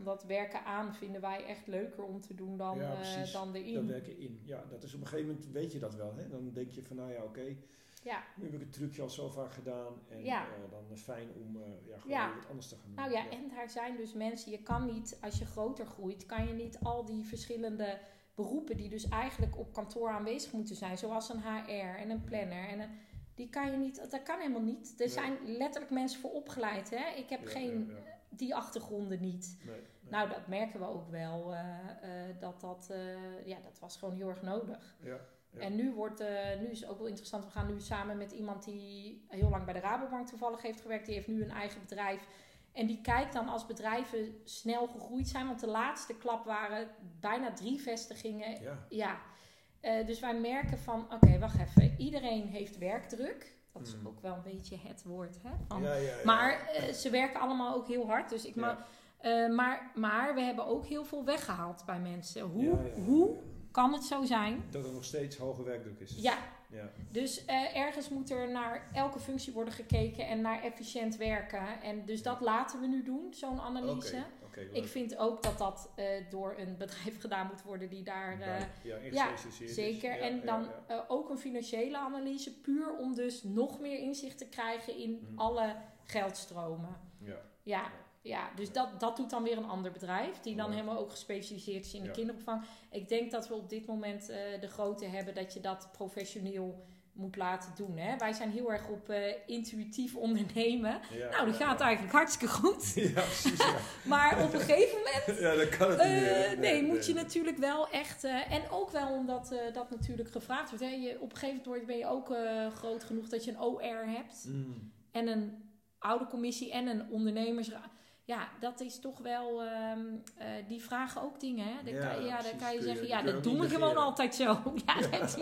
Omdat 0.00 0.22
werken 0.24 0.64
aan 0.64 0.94
vinden 0.94 1.20
wij 1.20 1.44
echt 1.44 1.66
leuker 1.66 2.04
om 2.04 2.20
te 2.20 2.34
doen 2.34 2.56
dan, 2.56 2.78
Ja, 2.78 3.00
eh, 3.00 3.32
dan 3.32 3.46
Dat 3.52 3.62
erin. 3.62 3.86
werken 3.86 4.18
in. 4.18 4.40
Ja, 4.44 4.64
dat 4.70 4.82
is 4.82 4.94
op 4.94 5.00
een 5.00 5.06
gegeven 5.06 5.30
moment, 5.32 5.52
weet 5.52 5.72
je 5.72 5.78
dat 5.78 5.94
wel. 5.94 6.14
Hè? 6.16 6.28
Dan 6.28 6.52
denk 6.52 6.70
je 6.70 6.82
van, 6.82 6.96
nou 6.96 7.12
ja, 7.12 7.22
oké, 7.22 7.56
Ja. 8.02 8.22
nu 8.36 8.44
heb 8.44 8.52
ik 8.54 8.60
het 8.60 8.72
trucje 8.72 9.02
al 9.02 9.10
zo 9.10 9.28
vaak 9.28 9.52
gedaan. 9.52 9.92
En 10.08 10.24
Ja. 10.24 10.44
eh, 10.46 10.70
dan 10.70 10.84
is 10.92 11.00
fijn 11.02 11.28
om 11.34 11.56
eh, 11.62 11.68
ja, 11.86 11.98
gewoon 11.98 12.16
Ja. 12.16 12.34
wat 12.34 12.48
anders 12.48 12.68
te 12.68 12.74
gaan 12.74 12.84
doen. 12.86 12.94
Nou 12.94 13.10
ja, 13.12 13.30
en 13.30 13.48
daar 13.54 13.70
zijn 13.70 13.96
dus 13.96 14.12
mensen, 14.14 14.50
je 14.50 14.62
kan 14.62 14.86
niet, 14.86 15.18
als 15.20 15.38
je 15.38 15.44
groter 15.46 15.86
groeit, 15.86 16.26
kan 16.26 16.46
je 16.46 16.52
niet 16.52 16.78
al 16.82 17.04
die 17.04 17.24
verschillende 17.24 17.98
beroepen 18.34 18.76
die 18.76 18.88
dus 18.88 19.08
eigenlijk 19.08 19.58
op 19.58 19.72
kantoor 19.72 20.08
aanwezig 20.10 20.52
moeten 20.52 20.76
zijn, 20.76 20.98
zoals 20.98 21.28
een 21.28 21.40
HR 21.42 21.98
en 21.98 22.10
een 22.10 22.24
planner 22.24 22.68
en 22.68 22.80
een, 22.80 22.90
die 23.34 23.48
kan 23.48 23.70
je 23.70 23.76
niet, 23.76 24.10
dat 24.10 24.22
kan 24.22 24.38
helemaal 24.38 24.62
niet. 24.62 24.94
Er 25.00 25.08
zijn 25.08 25.36
letterlijk 25.44 25.92
mensen 25.92 26.20
voor 26.20 26.30
opgeleid, 26.30 26.90
hè? 26.90 27.08
Ik 27.16 27.28
heb 27.28 27.40
Ja, 27.42 27.50
geen, 27.50 27.86
ja. 27.88 28.09
Die 28.30 28.54
achtergronden 28.54 29.20
niet. 29.20 29.60
Nee, 29.64 29.74
nee. 29.74 30.10
Nou, 30.10 30.28
dat 30.28 30.46
merken 30.46 30.80
we 30.80 30.86
ook 30.86 31.08
wel, 31.08 31.54
eh, 31.54 32.28
eh, 32.28 32.36
dat 32.40 32.60
dat, 32.60 32.88
eh, 32.90 33.46
ja, 33.46 33.58
dat 33.62 33.78
was 33.78 33.96
gewoon 33.96 34.14
heel 34.14 34.28
erg 34.28 34.42
nodig. 34.42 34.96
ja. 35.02 35.20
Ja. 35.52 35.60
En 35.60 35.76
nu, 35.76 35.92
wordt, 35.92 36.20
eh, 36.20 36.60
nu 36.60 36.66
is 36.66 36.80
het 36.80 36.90
ook 36.90 36.98
wel 36.98 37.06
interessant. 37.06 37.44
We 37.44 37.50
gaan 37.50 37.66
nu 37.66 37.80
samen 37.80 38.16
met 38.16 38.32
iemand 38.32 38.64
die 38.64 39.24
heel 39.28 39.48
lang 39.48 39.64
bij 39.64 39.74
de 39.74 39.80
Rabobank 39.80 40.26
toevallig 40.26 40.62
heeft 40.62 40.80
gewerkt. 40.80 41.06
Die 41.06 41.14
heeft 41.14 41.26
nu 41.26 41.42
een 41.42 41.50
eigen 41.50 41.80
bedrijf. 41.80 42.26
En 42.72 42.86
die 42.86 43.00
kijkt 43.00 43.32
dan 43.32 43.48
als 43.48 43.66
bedrijven 43.66 44.40
snel 44.44 44.86
gegroeid 44.86 45.28
zijn. 45.28 45.46
Want 45.46 45.60
de 45.60 45.66
laatste 45.66 46.16
klap 46.16 46.44
waren 46.44 46.88
bijna 47.20 47.52
drie 47.52 47.80
vestigingen. 47.80 48.62
ja. 48.62 48.86
Ja. 48.88 50.02
Dus 50.02 50.20
wij 50.20 50.40
merken 50.40 50.78
van, 50.78 51.12
oké, 51.12 51.38
wacht 51.38 51.60
even. 51.60 51.94
Iedereen 51.98 52.46
heeft 52.46 52.78
werkdruk. 52.78 53.58
Dat 53.72 53.86
is 53.86 53.96
Mm. 53.96 54.06
ook 54.06 54.20
wel 54.20 54.34
een 54.34 54.42
beetje 54.52 54.76
het 54.88 55.02
woord. 55.02 55.38
Hè? 55.42 55.50
Van, 55.68 55.82
Ja, 55.82 55.94
ja, 55.94 56.00
ja. 56.00 56.14
Maar 56.24 56.66
eh, 56.68 56.92
ze 56.92 57.10
werken 57.10 57.40
allemaal 57.40 57.74
ook 57.74 57.88
heel 57.88 58.06
hard. 58.06 58.28
Dus 58.30 58.44
ik 58.44 58.54
ma- 58.56 58.86
eh, 59.18 59.48
maar, 59.48 59.90
maar 59.94 60.34
we 60.34 60.40
hebben 60.40 60.66
ook 60.66 60.86
heel 60.86 61.04
veel 61.04 61.24
weggehaald 61.24 61.82
bij 61.86 62.00
mensen. 62.00 62.42
Hoe, 62.42 62.78
hoe 63.04 63.36
kan 63.70 63.92
het 63.92 64.02
zo 64.04 64.24
zijn 64.24 64.62
Dat 64.70 64.84
er 64.84 64.92
nog 64.92 65.04
steeds 65.04 65.36
hoge 65.36 65.62
werkdruk 65.62 66.00
is. 66.00 66.16
ja, 66.22 66.34
Ja. 66.70 66.90
Dus 67.10 67.44
eh, 67.44 67.76
ergens 67.76 68.08
moet 68.08 68.30
er 68.30 68.50
naar 68.50 68.86
elke 68.92 69.18
functie 69.20 69.52
worden 69.52 69.74
gekeken 69.74 70.26
en 70.26 70.40
naar 70.40 70.62
efficiënt 70.62 71.16
werken. 71.16 71.82
En 71.82 72.04
dus 72.04 72.22
dat 72.22 72.40
laten 72.40 72.80
we 72.80 72.86
nu 72.86 73.02
doen, 73.02 73.34
zo'n 73.34 73.60
analyse. 73.60 74.24
Oké, 74.44 74.60
Ik 74.60 74.86
vind 74.86 75.16
ook 75.16 75.42
dat 75.42 75.58
dat 75.58 75.90
eh, 75.96 76.04
door 76.30 76.54
een 76.58 76.76
bedrijf 76.76 77.20
gedaan 77.24 77.46
moet 77.46 77.62
worden 77.62 77.88
die 77.88 78.02
daar... 78.02 78.36
Bij- 78.38 78.68
ja, 78.82 78.96
ja. 79.10 79.28
Zeker. 79.66 80.10
Ja, 80.10 80.18
en 80.18 80.40
dan 80.44 80.68
ook 81.08 81.30
een 81.30 81.38
financiële 81.38 81.98
analyse, 81.98 82.60
puur 82.60 82.96
om 82.96 83.14
dus 83.14 83.42
nog 83.42 83.80
meer 83.80 83.98
inzicht 83.98 84.38
te 84.38 84.48
krijgen 84.48 84.96
in 84.96 85.26
Mhm. 85.30 85.38
alle 85.38 85.76
geldstromen. 86.04 86.96
Ja. 87.18 87.36
Ja, 87.62 87.90
ja 88.22 88.50
dus 88.54 88.72
dat, 88.72 89.00
dat 89.00 89.16
doet 89.16 89.30
dan 89.30 89.42
weer 89.42 89.56
een 89.56 89.68
ander 89.68 89.92
bedrijf, 89.92 90.40
die 90.40 90.56
dan 90.56 90.70
helemaal 90.70 90.98
ook 90.98 91.10
gespecialiseerd 91.10 91.86
is 91.86 91.94
in 91.94 92.02
de 92.02 92.10
kinderopvang. 92.10 92.64
Ik 92.90 93.08
denk 93.08 93.30
dat 93.30 93.48
we 93.48 93.54
op 93.54 93.68
dit 93.68 93.86
moment 93.86 94.28
eh, 94.28 94.60
de 94.60 94.68
grootte 94.68 95.06
hebben 95.06 95.34
dat 95.34 95.52
je 95.54 95.60
dat 95.60 95.88
professioneel 95.92 96.88
moet 97.12 97.36
laten 97.36 97.72
doen. 97.76 97.96
Hè? 97.96 98.16
Wij 98.16 98.32
zijn 98.32 98.50
heel 98.50 98.72
erg 98.72 98.88
op 98.88 99.08
eh, 99.08 99.34
intuïtief 99.46 100.16
ondernemen. 100.16 101.00
Ja, 101.10 101.30
Nou, 101.30 101.46
dat 101.46 101.58
ja, 101.58 101.66
gaat 101.66 101.78
ja. 101.78 101.84
eigenlijk 101.84 102.14
hartstikke 102.14 102.54
goed. 102.54 102.92
Ja, 103.14 103.22
precies. 103.22 103.64
Maar 104.04 104.42
op 104.42 104.52
een 104.52 104.60
gegeven 104.60 104.98
moment 104.98 105.40
ja, 105.44 105.54
dat 105.54 105.68
kan 105.68 105.90
het 105.90 105.98
niet 105.98 106.08
eh, 106.08 106.48
meer. 106.48 106.58
nee, 106.58 106.82
moet 106.82 107.06
je 107.06 107.14
natuurlijk 107.14 107.58
wel 107.58 107.88
echt. 107.88 108.24
en 108.24 108.70
ook 108.70 108.90
wel 108.90 109.12
omdat 109.12 109.54
dat 109.72 109.90
natuurlijk 109.90 110.30
gevraagd 110.30 110.70
wordt. 110.70 110.84
Hè. 110.84 110.90
Je, 110.90 111.20
op 111.20 111.30
een 111.30 111.36
gegeven 111.36 111.62
moment 111.64 111.86
ben 111.86 111.96
je 111.96 112.06
ook 112.06 112.34
groot 112.74 113.04
genoeg 113.04 113.28
dat 113.28 113.44
je 113.44 113.50
een 113.50 113.60
OR 113.60 114.06
hebt. 114.06 114.44
Mm. 114.48 114.92
En 115.10 115.28
een 115.28 115.70
oude 115.98 116.26
commissie 116.26 116.72
en 116.72 116.86
een 116.86 117.10
ondernemersraad. 117.10 117.99
Ja, 118.30 118.48
dat 118.60 118.80
is 118.80 118.98
toch 119.00 119.18
wel. 119.18 119.62
ehm, 119.62 120.00
eh, 120.36 120.68
die 120.68 120.82
vragen 120.82 121.22
ook 121.22 121.40
dingen. 121.40 121.66
Hè? 121.66 121.82
Dan, 121.84 121.94
Ja, 121.94 122.14
kan, 122.14 122.24
ja, 122.24 122.42
dan 122.42 122.56
kan 122.58 122.74
je 122.74 122.82
zeggen: 122.82 123.06
ja, 123.06 123.22
dat 123.22 123.42
doen 123.42 123.52
we 123.60 123.68
gewoon 123.68 123.80
negeren. 123.80 124.02
altijd 124.02 124.34
zo. 124.34 124.44
ja, 124.86 125.00
dat, 125.00 125.38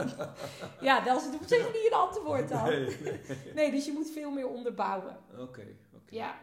ja, 0.81 1.01
dat 1.01 1.21
is 1.21 1.35
op 1.35 1.47
zich 1.47 1.67
niet 1.73 1.87
een 1.87 1.99
antwoord 1.99 2.49
dan. 2.49 2.65
Nee, 2.65 2.97
nee. 3.03 3.21
Nee, 3.55 3.71
dus 3.71 3.85
je 3.85 3.93
moet 3.93 4.11
veel 4.11 4.31
meer 4.31 4.49
onderbouwen. 4.49 5.17
Oké, 5.39 5.67
oké. 5.95 6.15
Ja, 6.15 6.39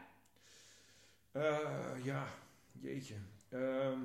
Eh, 1.32 2.04
ja, 2.04 2.28
jeetje. 2.72 3.16
Ehm, 3.50 4.00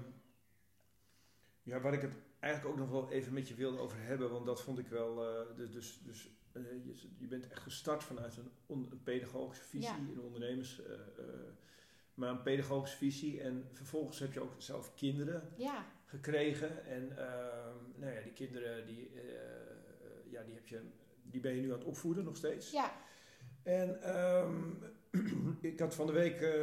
ja, 1.63 1.81
waar 1.81 1.93
ik 1.93 2.03
het 2.03 2.13
eigenlijk 2.41 2.75
ook 2.75 2.81
nog 2.81 2.91
wel 2.91 3.11
even 3.11 3.33
met 3.33 3.49
je 3.49 3.55
wilde 3.55 3.79
over 3.79 3.99
hebben, 4.01 4.31
want 4.31 4.47
dat 4.47 4.63
vond 4.63 4.79
ik 4.79 4.89
wel. 4.89 5.25
eh, 5.29 5.57
dus 5.57 5.73
dus, 5.73 6.01
dus 6.05 6.29
je, 6.53 6.95
je 7.19 7.27
bent 7.27 7.49
echt 7.49 7.63
gestart 7.63 8.05
vanuit 8.05 8.37
een, 8.37 8.51
on- 8.67 8.89
een 8.91 9.03
pedagogische 9.03 9.65
visie, 9.65 9.89
Ja. 9.91 9.97
een 10.13 10.21
ondernemers. 10.21 10.81
Eh, 12.23 12.27
eh, 12.29 12.31
maar 12.31 12.31
een 12.31 12.43
pedagogische 12.43 12.97
visie. 12.97 13.41
En 13.41 13.69
vervolgens 13.73 14.19
heb 14.19 14.33
je 14.33 14.41
ook 14.41 14.55
zelf 14.59 14.95
kinderen 14.95 15.53
ja, 15.57 15.85
gekregen. 16.07 16.87
En 16.87 17.17
ehm, 17.19 17.77
nou 17.97 18.13
ja, 18.13 18.21
die 18.23 18.33
kinderen, 18.33 18.87
die, 18.87 19.11
eh, 19.15 20.31
ja, 20.31 20.43
die, 20.43 20.55
heb 20.55 20.67
je, 20.67 20.81
die 21.23 21.41
ben 21.41 21.55
je 21.55 21.61
nu 21.61 21.73
aan 21.73 21.79
het 21.79 21.89
opvoeden 21.89 22.25
nog 22.25 22.37
steeds. 22.37 22.71
ja, 22.71 22.93
En 23.63 24.03
ehm, 24.03 24.71
ik 25.73 25.81
had 25.81 25.95
van 25.95 26.07
de 26.07 26.13
week 26.13 26.41
eh, 26.41 26.63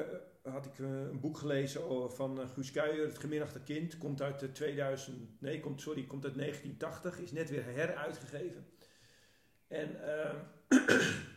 had 0.54 0.66
ik, 0.66 0.80
eh, 0.80 0.86
een 1.02 1.20
boek 1.20 1.38
gelezen 1.38 1.84
over- 1.90 2.16
van 2.16 2.42
eh, 2.42 2.50
Guus 2.50 2.72
Kuijer, 2.72 3.08
Het 3.08 3.18
geminachte 3.18 3.60
kind. 3.64 3.98
Komt 3.98 4.22
uit 4.22 4.40
de 4.40 4.52
2000, 4.52 5.42
nee, 5.42 5.60
komt, 5.60 5.82
sorry, 5.82 6.04
komt 6.06 6.26
uit 6.26 6.36
1980. 6.36 7.20
Is 7.20 7.32
net 7.32 7.50
weer 7.50 7.64
heruitgegeven. 7.66 8.66
En 9.68 10.04
ehm, 10.04 10.36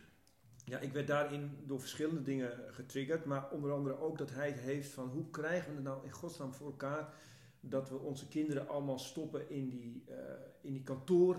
ja, 0.65 0.79
ik 0.79 0.93
werd 0.93 1.07
daarin 1.07 1.57
door 1.65 1.79
verschillende 1.79 2.21
dingen 2.21 2.51
getriggerd. 2.67 3.25
Maar 3.25 3.49
onder 3.49 3.71
andere 3.71 3.99
ook 3.99 4.17
dat 4.17 4.31
hij 4.31 4.47
het 4.47 4.59
heeft 4.59 4.89
van 4.89 5.09
hoe 5.09 5.29
krijgen 5.29 5.69
we 5.69 5.75
het 5.75 5.83
nou 5.83 6.03
in 6.05 6.11
godsnaam 6.11 6.53
voor 6.53 6.67
elkaar... 6.67 7.13
dat 7.59 7.89
we 7.89 7.97
onze 7.97 8.27
kinderen 8.27 8.67
allemaal 8.67 8.99
stoppen 8.99 9.49
in 9.49 9.69
die, 9.69 10.03
eh, 10.07 10.15
in 10.61 10.73
die 10.73 10.83
kantoor 10.83 11.37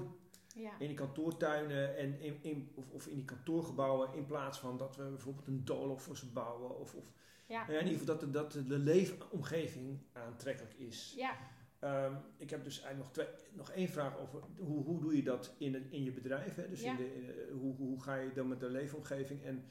ja. 0.55 0.79
in 0.79 0.87
die 0.87 0.97
kantoortuinen 0.97 1.97
en 1.97 2.21
in, 2.21 2.39
in, 2.43 2.73
of, 2.75 2.91
of 2.91 3.07
in 3.07 3.15
die 3.15 3.25
kantoorgebouwen 3.25 4.15
in 4.15 4.27
plaats 4.27 4.59
van 4.59 4.77
dat 4.77 4.97
we 4.97 5.03
bijvoorbeeld 5.03 5.47
een 5.47 5.65
doolhof 5.65 6.03
voor 6.03 6.17
ze 6.17 6.27
bouwen 6.27 6.79
of, 6.79 6.95
of 6.95 7.13
Ja, 7.47 7.65
ja, 7.69 7.79
in 7.79 7.87
ieder 7.87 7.99
geval 7.99 8.07
dat 8.07 8.21
de, 8.21 8.31
dat 8.31 8.53
de 8.53 8.79
leefomgeving 8.79 9.99
aantrekkelijk 10.13 10.75
is. 10.75 11.15
ja. 11.17 11.37
Ehm, 11.83 12.15
ik 12.37 12.51
heb 12.51 12.65
dus 12.65 12.83
eigenlijk 12.83 13.17
nog, 13.17 13.27
twee, 13.27 13.27
nog 13.53 13.71
één 13.71 13.89
vraag 13.89 14.19
over 14.19 14.41
hoe, 14.59 14.85
hoe 14.85 15.01
doe 15.01 15.17
je 15.17 15.23
dat 15.23 15.55
in, 15.59 15.87
in 15.91 16.05
je 16.05 16.13
bedrijf? 16.13 16.55
Hè? 16.55 16.69
Dus 16.69 16.83
Ja. 16.83 16.91
in 16.91 16.97
de, 16.97 17.15
in 17.15 17.57
hoe, 17.59 17.75
hoe 17.77 18.03
ga 18.03 18.15
je 18.15 18.33
dan 18.33 18.49
met 18.49 18.61
de 18.61 18.69
leefomgeving? 18.71 19.45
En, 19.45 19.65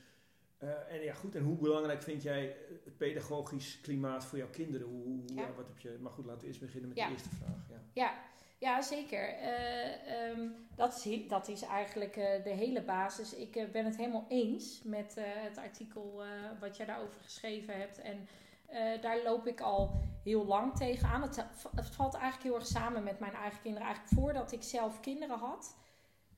eh, 0.58 0.94
en 0.94 1.02
ja, 1.04 1.14
goed, 1.14 1.36
en 1.36 1.44
hoe 1.44 1.58
belangrijk 1.58 2.02
vind 2.02 2.22
jij 2.24 2.56
het 2.84 2.98
pedagogisch 2.98 3.82
klimaat 3.82 4.26
voor 4.26 4.38
jouw 4.38 4.50
kinderen? 4.50 4.88
Hoe, 4.88 5.20
Ja. 5.26 5.42
ja, 5.42 5.54
wat 5.54 5.68
heb 5.68 5.80
je, 5.80 5.98
maar 6.02 6.12
goed, 6.12 6.26
laten 6.26 6.42
we 6.42 6.48
eerst 6.48 6.60
beginnen 6.60 6.90
met 6.90 6.98
de 6.98 7.10
eerste 7.12 7.30
vraag. 7.30 7.68
Ja. 7.70 7.82
Ja, 7.94 8.14
ja 8.58 8.82
zeker. 8.82 9.28
Eh, 9.30 10.30
ehm, 10.30 10.48
dat, 10.76 11.06
is, 11.06 11.28
dat 11.28 11.48
is 11.48 11.62
eigenlijk 11.62 12.16
eh, 12.16 12.44
de 12.44 12.50
hele 12.50 12.82
basis. 12.84 13.36
Ik 13.36 13.56
eh, 13.56 13.70
ben 13.72 13.86
het 13.86 13.98
helemaal 13.98 14.26
eens 14.30 14.82
met 14.84 15.18
eh, 15.18 15.24
het 15.28 15.58
artikel 15.58 16.24
eh, 16.24 16.30
wat 16.60 16.78
jij 16.78 16.86
daarover 16.86 17.22
geschreven 17.22 17.80
hebt. 17.80 18.02
En 18.02 18.28
eh, 18.72 19.02
daar 19.02 19.24
loop 19.24 19.48
ik 19.48 19.62
al 19.62 19.92
heel 20.24 20.46
lang 20.46 20.76
tegenaan. 20.76 21.22
Het, 21.22 21.46
het 21.76 21.88
valt 21.96 22.14
eigenlijk 22.14 22.44
heel 22.44 22.56
erg 22.56 22.66
samen 22.68 23.04
met 23.04 23.20
mijn 23.20 23.34
eigen 23.34 23.62
kinderen. 23.62 23.88
Eigenlijk 23.88 24.16
voordat 24.22 24.52
ik 24.52 24.64
zelf 24.64 25.00
kinderen 25.00 25.38
had, 25.38 25.78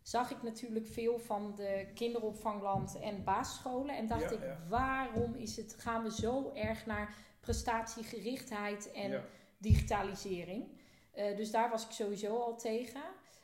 zag 0.02 0.32
ik 0.32 0.44
natuurlijk 0.44 0.88
veel 0.88 1.20
van 1.20 1.56
de 1.56 1.92
kinderopvangland 1.94 3.00
en 3.00 3.24
basisscholen. 3.24 3.96
En 3.98 4.08
dacht 4.08 4.22
Ja, 4.22 4.30
ik, 4.30 4.42
ja. 4.42 4.58
waarom 4.70 5.36
is 5.36 5.58
het, 5.58 5.76
gaan 5.80 6.04
we 6.04 6.12
zo 6.12 6.52
erg 6.54 6.86
naar 6.86 7.14
prestatiegerichtheid 7.40 8.92
en 8.92 9.12
Ja. 9.12 9.22
digitalisering. 9.58 10.82
Eh, 11.12 11.36
dus 11.38 11.52
daar 11.52 11.70
was 11.70 11.86
ik 11.86 11.92
sowieso 11.92 12.40
al 12.40 12.58
tegen. 12.58 13.02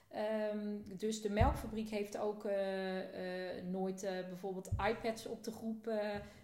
Ehm, 0.10 0.78
dus 0.97 1.22
de 1.22 1.30
melkfabriek 1.30 1.89
heeft 1.89 2.18
ook 2.18 2.45
eh, 2.45 3.57
eh, 3.57 3.66
nooit 3.66 4.03
eh, 4.03 4.12
bijvoorbeeld 4.28 4.70
iPads 4.89 5.26
op 5.26 5.43
de 5.43 5.51
groep 5.51 5.91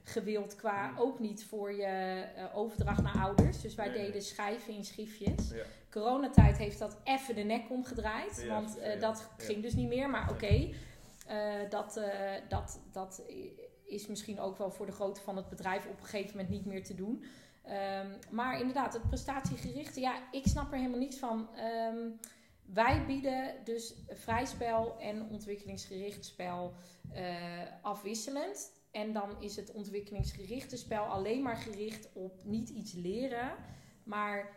gewild, 0.04 0.56
qua 0.56 0.88
Hmm. 0.90 0.98
ook 1.00 1.20
niet 1.20 1.46
voor 1.46 1.74
je 1.74 2.24
overdracht 2.54 3.02
naar 3.04 3.18
ouders. 3.18 3.62
Dus 3.62 3.76
wij 3.76 3.88
Nee, 3.88 3.96
nee. 3.98 4.06
deden 4.06 4.22
schijven 4.22 4.74
in 4.74 4.86
schriftjes. 4.86 5.50
Ja. 5.50 5.64
Coronatijd 5.90 6.58
heeft 6.58 6.80
dat 6.80 6.98
even 7.04 7.36
de 7.36 7.44
nek 7.44 7.70
omgedraaid, 7.70 8.42
Ja, 8.42 8.48
want 8.48 8.78
dat 9.00 9.30
ging 9.38 9.62
dus 9.62 9.74
niet 9.74 9.88
meer. 9.88 10.10
Maar 10.10 10.30
oké, 10.30 10.74
dat, 11.70 12.02
dat, 12.48 12.80
dat 12.92 13.24
is 13.86 14.08
misschien 14.08 14.40
ook 14.40 14.58
wel 14.58 14.72
voor 14.72 14.86
de 14.86 14.92
grootte 14.92 15.22
van 15.22 15.36
het 15.36 15.50
bedrijf 15.50 15.86
op 15.86 16.00
een 16.00 16.06
gegeven 16.06 16.32
moment 16.38 16.50
niet 16.50 16.66
meer 16.66 16.84
te 16.84 16.96
doen. 16.96 17.24
Ehm, 17.64 18.08
maar 18.30 18.60
inderdaad, 18.60 18.94
het 18.94 19.08
prestatiegerichte, 19.08 20.00
ja, 20.00 20.14
ik 20.32 20.48
snap 20.48 20.72
er 20.72 20.78
helemaal 20.78 21.00
niets 21.00 21.18
van. 21.18 21.48
Ehm, 21.56 22.10
wij 22.74 23.06
bieden 23.06 23.56
dus 23.64 23.94
vrij 24.08 24.46
spel 24.46 25.00
en 25.00 25.30
ontwikkelingsgericht 25.30 26.26
spel 26.26 26.74
eh, 27.12 27.36
afwisselend. 27.82 28.74
En 28.92 29.14
dan 29.14 29.42
is 29.42 29.56
het 29.56 29.72
ontwikkelingsgerichte 29.72 30.78
spel 30.78 31.04
alleen 31.04 31.42
maar 31.42 31.58
gericht 31.58 32.10
op 32.14 32.44
niet 32.44 32.70
iets 32.70 32.94
leren, 32.94 33.56
maar 34.04 34.56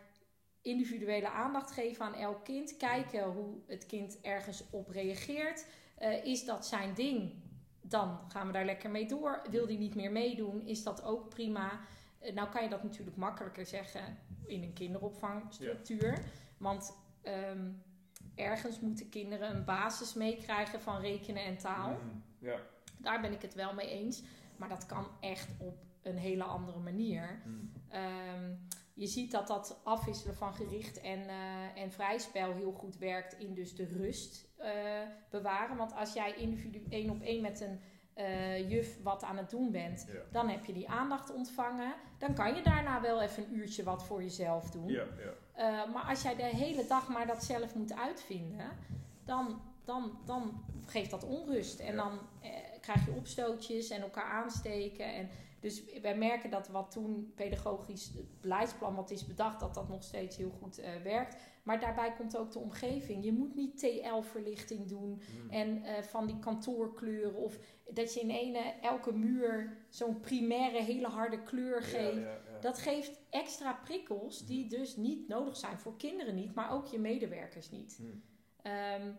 individuele 0.62 1.28
aandacht 1.28 1.70
geven 1.70 2.04
aan 2.04 2.14
elk 2.14 2.44
kind. 2.44 2.76
Kijken 2.76 3.24
hoe 3.24 3.60
het 3.66 3.86
kind 3.86 4.20
ergens 4.20 4.64
op 4.70 4.88
reageert. 4.88 5.66
Eh, 5.96 6.24
is 6.24 6.44
dat 6.44 6.66
zijn 6.66 6.94
ding? 6.94 7.32
Dan 7.80 8.18
gaan 8.28 8.46
we 8.46 8.52
daar 8.52 8.64
lekker 8.64 8.90
mee 8.90 9.06
door. 9.06 9.42
Wil 9.50 9.66
die 9.66 9.78
niet 9.78 9.94
meer 9.94 10.12
meedoen? 10.12 10.66
Is 10.66 10.82
dat 10.82 11.02
ook 11.02 11.28
prima? 11.28 11.80
Eh, 12.18 12.34
nou 12.34 12.48
kan 12.48 12.62
je 12.62 12.68
dat 12.68 12.82
natuurlijk 12.82 13.16
makkelijker 13.16 13.66
zeggen 13.66 14.18
in 14.46 14.62
een 14.62 14.72
kinderopvangstructuur. 14.72 16.24
Want 16.58 16.96
ehm, 17.22 17.70
ergens 18.38 18.80
moeten 18.80 19.08
kinderen 19.08 19.56
een 19.56 19.64
basis 19.64 20.14
meekrijgen 20.14 20.80
van 20.80 21.00
rekenen 21.00 21.44
en 21.44 21.58
taal. 21.58 21.90
Mm, 21.90 22.22
ja. 22.38 22.56
Daar 22.98 23.20
ben 23.20 23.32
ik 23.32 23.42
het 23.42 23.54
wel 23.54 23.74
mee 23.74 23.88
eens. 23.88 24.22
Maar 24.56 24.68
dat 24.68 24.86
kan 24.86 25.06
echt 25.20 25.48
op 25.58 25.76
een 26.02 26.16
hele 26.16 26.42
andere 26.44 26.78
manier. 26.78 27.42
Mm. 27.44 27.72
Ehm, 27.88 28.54
je 28.94 29.06
ziet 29.06 29.30
dat 29.30 29.46
dat 29.46 29.80
afwisselen 29.84 30.34
van 30.36 30.54
gericht 30.54 31.00
en, 31.00 31.28
eh 31.28 31.82
en 31.82 31.90
vrij 31.92 32.18
spel 32.18 32.52
heel 32.54 32.72
goed 32.72 32.96
werkt 32.98 33.38
in 33.38 33.54
dus 33.54 33.74
de 33.74 33.84
rust 33.84 34.48
eh, 34.56 34.72
bewaren. 35.30 35.76
Want 35.76 35.94
als 35.94 36.12
jij 36.12 36.34
individu 36.34 36.84
één 36.88 37.10
op 37.10 37.20
één 37.20 37.42
met 37.42 37.60
een 37.60 37.80
eh, 38.14 38.70
juf 38.70 39.02
wat 39.02 39.22
aan 39.22 39.36
het 39.36 39.50
doen 39.50 39.70
bent, 39.70 40.08
Ja. 40.12 40.20
dan 40.30 40.48
heb 40.48 40.64
je 40.64 40.72
die 40.72 40.88
aandacht 40.88 41.34
ontvangen. 41.34 41.94
Dan 42.18 42.34
kan 42.34 42.54
je 42.54 42.62
daarna 42.62 43.00
wel 43.00 43.22
even 43.22 43.44
een 43.44 43.54
uurtje 43.54 43.82
wat 43.82 44.04
voor 44.04 44.22
jezelf 44.22 44.70
doen. 44.70 44.88
Ja, 44.88 45.02
ja. 45.18 45.32
Eh, 45.58 45.92
maar 45.92 46.02
als 46.08 46.22
jij 46.22 46.36
de 46.36 46.42
hele 46.42 46.86
dag 46.86 47.08
maar 47.08 47.26
dat 47.26 47.44
zelf 47.44 47.74
moet 47.74 47.94
uitvinden, 47.94 48.66
dan, 49.24 49.60
dan, 49.84 50.18
dan 50.24 50.64
geeft 50.86 51.10
dat 51.10 51.24
onrust. 51.24 51.80
En 51.80 51.94
Ja. 51.94 52.02
dan 52.04 52.18
eh, 52.42 52.50
krijg 52.80 53.04
je 53.04 53.12
opstootjes 53.16 53.90
en 53.90 54.00
elkaar 54.00 54.30
aansteken. 54.30 55.14
En 55.14 55.28
dus 55.60 55.82
wij 56.02 56.16
merken 56.16 56.50
dat 56.50 56.68
wat 56.68 56.90
toen 56.90 57.32
pedagogisch 57.34 58.04
het 58.16 58.40
beleidsplan 58.40 58.94
wat 58.94 59.10
is 59.10 59.26
bedacht, 59.26 59.60
dat 59.60 59.74
dat 59.74 59.88
nog 59.88 60.02
steeds 60.02 60.36
heel 60.36 60.50
goed 60.60 60.78
eh, 60.78 60.90
werkt. 61.02 61.36
Maar 61.62 61.80
daarbij 61.80 62.12
komt 62.12 62.36
ook 62.36 62.52
de 62.52 62.58
omgeving. 62.58 63.24
Je 63.24 63.32
moet 63.32 63.54
niet 63.54 63.78
TL-verlichting 63.78 64.88
doen 64.88 65.22
Mm. 65.44 65.50
en 65.50 65.82
eh, 65.84 66.02
van 66.02 66.26
die 66.26 66.38
kantoorkleuren. 66.38 67.34
Of 67.34 67.58
dat 67.90 68.14
je 68.14 68.20
in 68.20 68.30
ene, 68.30 68.58
elke 68.82 69.12
muur 69.12 69.76
zo'n 69.88 70.20
primaire 70.20 70.82
hele 70.82 71.06
harde 71.08 71.42
kleur 71.42 71.82
geeft. 71.82 72.14
Ja, 72.16 72.20
ja, 72.20 72.38
ja. 72.46 72.47
Dat 72.60 72.78
geeft 72.78 73.20
extra 73.30 73.72
prikkels 73.72 74.46
die 74.46 74.68
dus 74.68 74.96
niet 74.96 75.28
nodig 75.28 75.56
zijn 75.56 75.78
voor 75.78 75.96
kinderen 75.96 76.34
niet, 76.34 76.54
maar 76.54 76.72
ook 76.72 76.86
je 76.86 76.98
medewerkers 76.98 77.70
niet. 77.70 77.96
Hmm. 77.96 78.22
Ehm, 78.62 79.12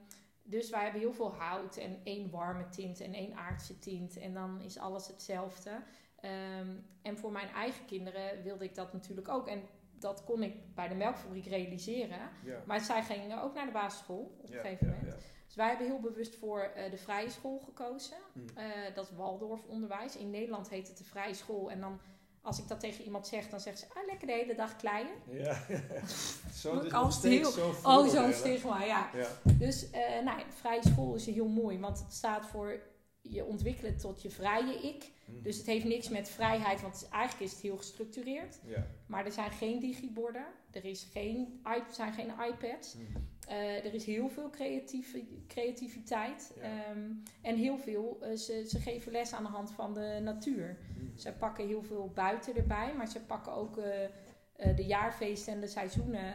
dus 0.43 0.69
wij 0.69 0.83
hebben 0.83 1.01
heel 1.01 1.13
veel 1.13 1.33
hout 1.33 1.77
en 1.77 1.99
één 2.03 2.29
warme 2.29 2.69
tint 2.69 2.99
en 2.99 3.13
één 3.13 3.35
aardse 3.35 3.79
tint. 3.79 4.17
En 4.17 4.33
dan 4.33 4.61
is 4.61 4.77
alles 4.77 5.07
hetzelfde. 5.07 5.83
Ehm, 6.15 6.67
en 7.01 7.17
voor 7.17 7.31
mijn 7.31 7.47
eigen 7.47 7.85
kinderen 7.85 8.43
wilde 8.43 8.63
ik 8.63 8.75
dat 8.75 8.93
natuurlijk 8.93 9.27
ook. 9.27 9.47
En 9.47 9.61
dat 9.99 10.23
kon 10.23 10.43
ik 10.43 10.75
bij 10.75 10.87
de 10.87 10.95
melkfabriek 10.95 11.45
realiseren. 11.45 12.29
Maar 12.65 12.79
zij 12.79 13.03
gingen 13.03 13.41
ook 13.41 13.53
naar 13.53 13.65
de 13.65 13.71
basisschool 13.71 14.35
op 14.37 14.49
een 14.49 14.59
gegeven 14.59 14.87
moment. 14.87 15.15
Dus 15.45 15.55
wij 15.57 15.67
hebben 15.67 15.87
heel 15.87 15.99
bewust 15.99 16.35
voor 16.35 16.59
eh, 16.61 16.91
de 16.91 16.97
vrije 16.97 17.29
school 17.29 17.59
gekozen. 17.59 18.17
Mm. 18.33 18.45
Eh, 18.55 18.95
dat 18.95 19.05
is 19.05 19.15
Waldorf 19.15 19.65
onderwijs. 19.65 20.15
In 20.17 20.29
Nederland 20.29 20.69
heet 20.69 20.87
het 20.87 20.97
de 20.97 21.03
vrije 21.03 21.33
school. 21.33 21.71
En 21.71 21.79
dan, 21.79 21.99
als 22.41 22.59
ik 22.59 22.67
dat 22.67 22.79
tegen 22.79 23.03
iemand 23.03 23.27
zeg, 23.27 23.49
dan 23.49 23.59
zegt 23.59 23.79
ze, 23.79 23.85
ah, 23.93 24.05
lekker 24.05 24.27
de 24.27 24.33
hele 24.33 24.55
dag 24.55 24.75
kleien. 24.75 25.09
Ja. 25.29 25.65
zo, 26.61 26.81
nog 26.81 27.13
steeds 27.13 27.55
heel- 27.55 27.73
Oh, 27.83 28.07
zo'n 28.09 28.33
stigma, 28.33 28.83
ja. 28.83 29.09
Ja. 29.15 29.27
Dus 29.51 29.89
eh, 29.89 30.23
nou, 30.23 30.41
vrije 30.49 30.81
school 30.83 31.15
is 31.15 31.25
heel 31.25 31.47
mooi, 31.47 31.79
want 31.79 31.99
het 31.99 32.13
staat 32.13 32.45
voor 32.45 32.79
je 33.21 33.45
ontwikkelen 33.45 33.97
tot 33.97 34.21
je 34.21 34.29
vrije 34.29 34.73
ik. 34.73 35.11
Mm. 35.25 35.41
Dus 35.41 35.57
het 35.57 35.65
heeft 35.65 35.85
niks 35.85 36.09
met 36.09 36.29
vrijheid, 36.29 36.81
want 36.81 37.07
eigenlijk 37.11 37.43
is 37.45 37.51
het 37.51 37.61
heel 37.61 37.77
gestructureerd. 37.77 38.59
Ja. 38.65 38.87
Maar 39.05 39.25
er 39.25 39.31
zijn 39.31 39.51
geen 39.51 39.79
digiborden, 39.79 40.45
er 40.71 40.85
is 40.85 41.07
geen, 41.11 41.59
er 41.63 41.83
zijn 41.91 42.13
geen 42.13 42.31
iPads. 42.49 42.93
Mm. 42.93 43.27
Eh, 43.49 43.85
er 43.85 43.93
is 43.93 44.05
heel 44.05 44.29
veel 44.29 44.49
creatieve, 44.49 45.23
creativiteit 45.47 46.51
Ja. 46.55 46.61
Ehm, 46.61 47.11
en 47.41 47.55
heel 47.55 47.77
veel, 47.77 48.17
eh, 48.21 48.35
ze, 48.35 48.65
ze 48.67 48.79
geven 48.79 49.11
les 49.11 49.33
aan 49.33 49.43
de 49.43 49.49
hand 49.49 49.71
van 49.71 49.93
de 49.93 50.19
natuur. 50.23 50.77
Mm. 50.97 51.17
Ze 51.17 51.33
pakken 51.33 51.67
heel 51.67 51.83
veel 51.83 52.11
buiten 52.13 52.55
erbij, 52.55 52.93
maar 52.93 53.07
ze 53.07 53.19
pakken 53.19 53.53
ook 53.53 53.77
eh, 53.77 54.75
de 54.75 54.85
jaarfeesten 54.85 55.53
en 55.53 55.59
de 55.59 55.67
seizoenen, 55.67 56.33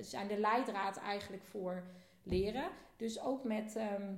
zijn 0.00 0.28
de 0.28 0.38
leidraad 0.38 0.96
eigenlijk 0.96 1.44
voor 1.44 1.82
leren. 2.22 2.68
Dus 2.96 3.20
ook 3.20 3.44
met 3.44 3.76
ehm, 3.76 4.14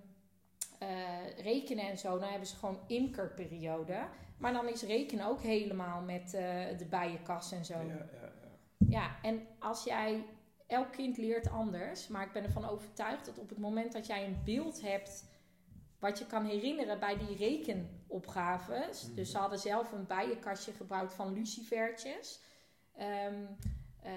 eh, 0.79 1.39
rekenen 1.39 1.89
en 1.89 1.99
zo, 1.99 2.19
dan 2.19 2.29
hebben 2.29 2.49
ze 2.49 2.57
gewoon 2.57 2.79
imkerperiode. 2.87 4.07
Maar 4.39 4.53
dan 4.53 4.69
is 4.69 4.83
rekenen 4.83 5.27
ook 5.27 5.41
helemaal 5.41 6.01
met 6.01 6.31
de 6.79 6.87
bijenkas 6.91 7.53
en 7.53 7.65
zo. 7.65 7.75
Ja, 7.75 7.85
ja, 7.85 8.07
ja. 8.23 8.33
Ja, 8.89 9.17
en 9.23 9.47
als 9.59 9.85
jij, 9.85 10.25
elk 10.67 10.93
kind 10.93 11.17
leert 11.17 11.51
anders, 11.51 12.09
maar 12.09 12.27
ik 12.27 12.33
ben 12.33 12.45
ervan 12.45 12.65
overtuigd 12.69 13.25
dat 13.27 13.39
op 13.39 13.49
het 13.49 13.59
moment 13.59 13.93
dat 13.93 14.07
jij 14.07 14.27
een 14.27 14.39
beeld 14.45 14.81
hebt 14.81 15.25
wat 15.99 16.19
je 16.19 16.27
kan 16.27 16.45
herinneren 16.45 16.99
bij 17.01 17.19
die 17.19 17.37
rekenopgaves, 17.37 19.07
Mhm. 19.07 19.15
dus 19.15 19.31
ze 19.31 19.39
hadden 19.39 19.59
zelf 19.59 19.93
een 19.93 20.07
bijenkastje 20.07 20.73
gebruikt 20.73 21.15
van 21.15 21.33
lucifertjes. 21.33 22.41
Ehm, 22.97 23.45
eh, 24.03 24.13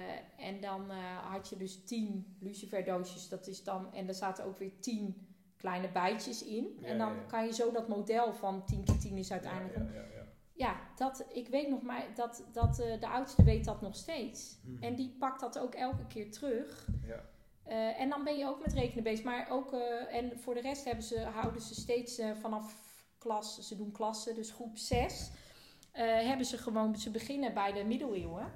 en 0.46 0.60
dan 0.60 0.90
eh, 0.90 1.30
had 1.30 1.48
je 1.48 1.56
dus 1.56 1.84
tien 1.84 2.36
luciferdoosjes, 2.40 3.28
dat 3.28 3.46
is 3.46 3.64
dan, 3.64 3.94
en 3.94 4.08
er 4.08 4.14
zaten 4.14 4.44
ook 4.44 4.58
weer 4.58 4.80
tien 4.80 5.26
kleine 5.56 5.88
bijtjes 5.88 6.44
in. 6.44 6.76
Ja, 6.80 6.86
en 6.86 6.98
dan 6.98 7.12
ja, 7.14 7.20
ja. 7.20 7.26
kan 7.26 7.44
je 7.46 7.52
zo 7.52 7.72
dat 7.72 7.88
model 7.88 8.32
van 8.32 8.64
10 8.66 8.84
keer 8.84 8.98
10 8.98 9.16
is 9.16 9.32
uiteindelijk 9.32 9.76
Ja, 10.58 10.80
dat, 10.96 11.24
ik 11.32 11.48
weet 11.48 11.68
nog 11.68 11.82
maar 11.82 12.06
dat, 12.14 12.44
dat 12.52 12.78
eh, 12.78 13.00
de 13.00 13.08
oudste 13.08 13.42
weet 13.42 13.64
dat 13.64 13.80
nog 13.80 13.96
steeds. 13.96 14.58
Mhm. 14.62 14.82
En 14.82 14.94
die 14.94 15.16
pakt 15.18 15.40
dat 15.40 15.58
ook 15.58 15.74
elke 15.74 16.06
keer 16.06 16.30
terug. 16.30 16.88
Ja. 17.06 17.24
Eh, 17.62 18.00
en 18.00 18.08
dan 18.08 18.24
ben 18.24 18.38
je 18.38 18.46
ook 18.46 18.60
met 18.60 18.72
rekenen 18.72 19.04
bezig. 19.04 19.24
Maar 19.24 19.50
ook, 19.50 19.72
eh, 19.72 20.14
en 20.14 20.38
voor 20.38 20.54
de 20.54 20.60
rest 20.60 20.84
hebben 20.84 21.04
ze, 21.04 21.20
houden 21.20 21.62
ze 21.62 21.74
steeds 21.74 22.20
vanaf 22.40 22.96
klas, 23.18 23.68
ze 23.68 23.76
doen 23.76 23.92
klassen, 23.92 24.34
dus 24.34 24.50
groep 24.50 24.78
6, 24.78 25.30
hebben 25.92 26.46
ze 26.46 26.58
gewoon, 26.58 26.96
ze 26.96 27.10
beginnen 27.10 27.54
bij 27.54 27.72
de 27.72 27.84
middeleeuwen. 27.84 28.52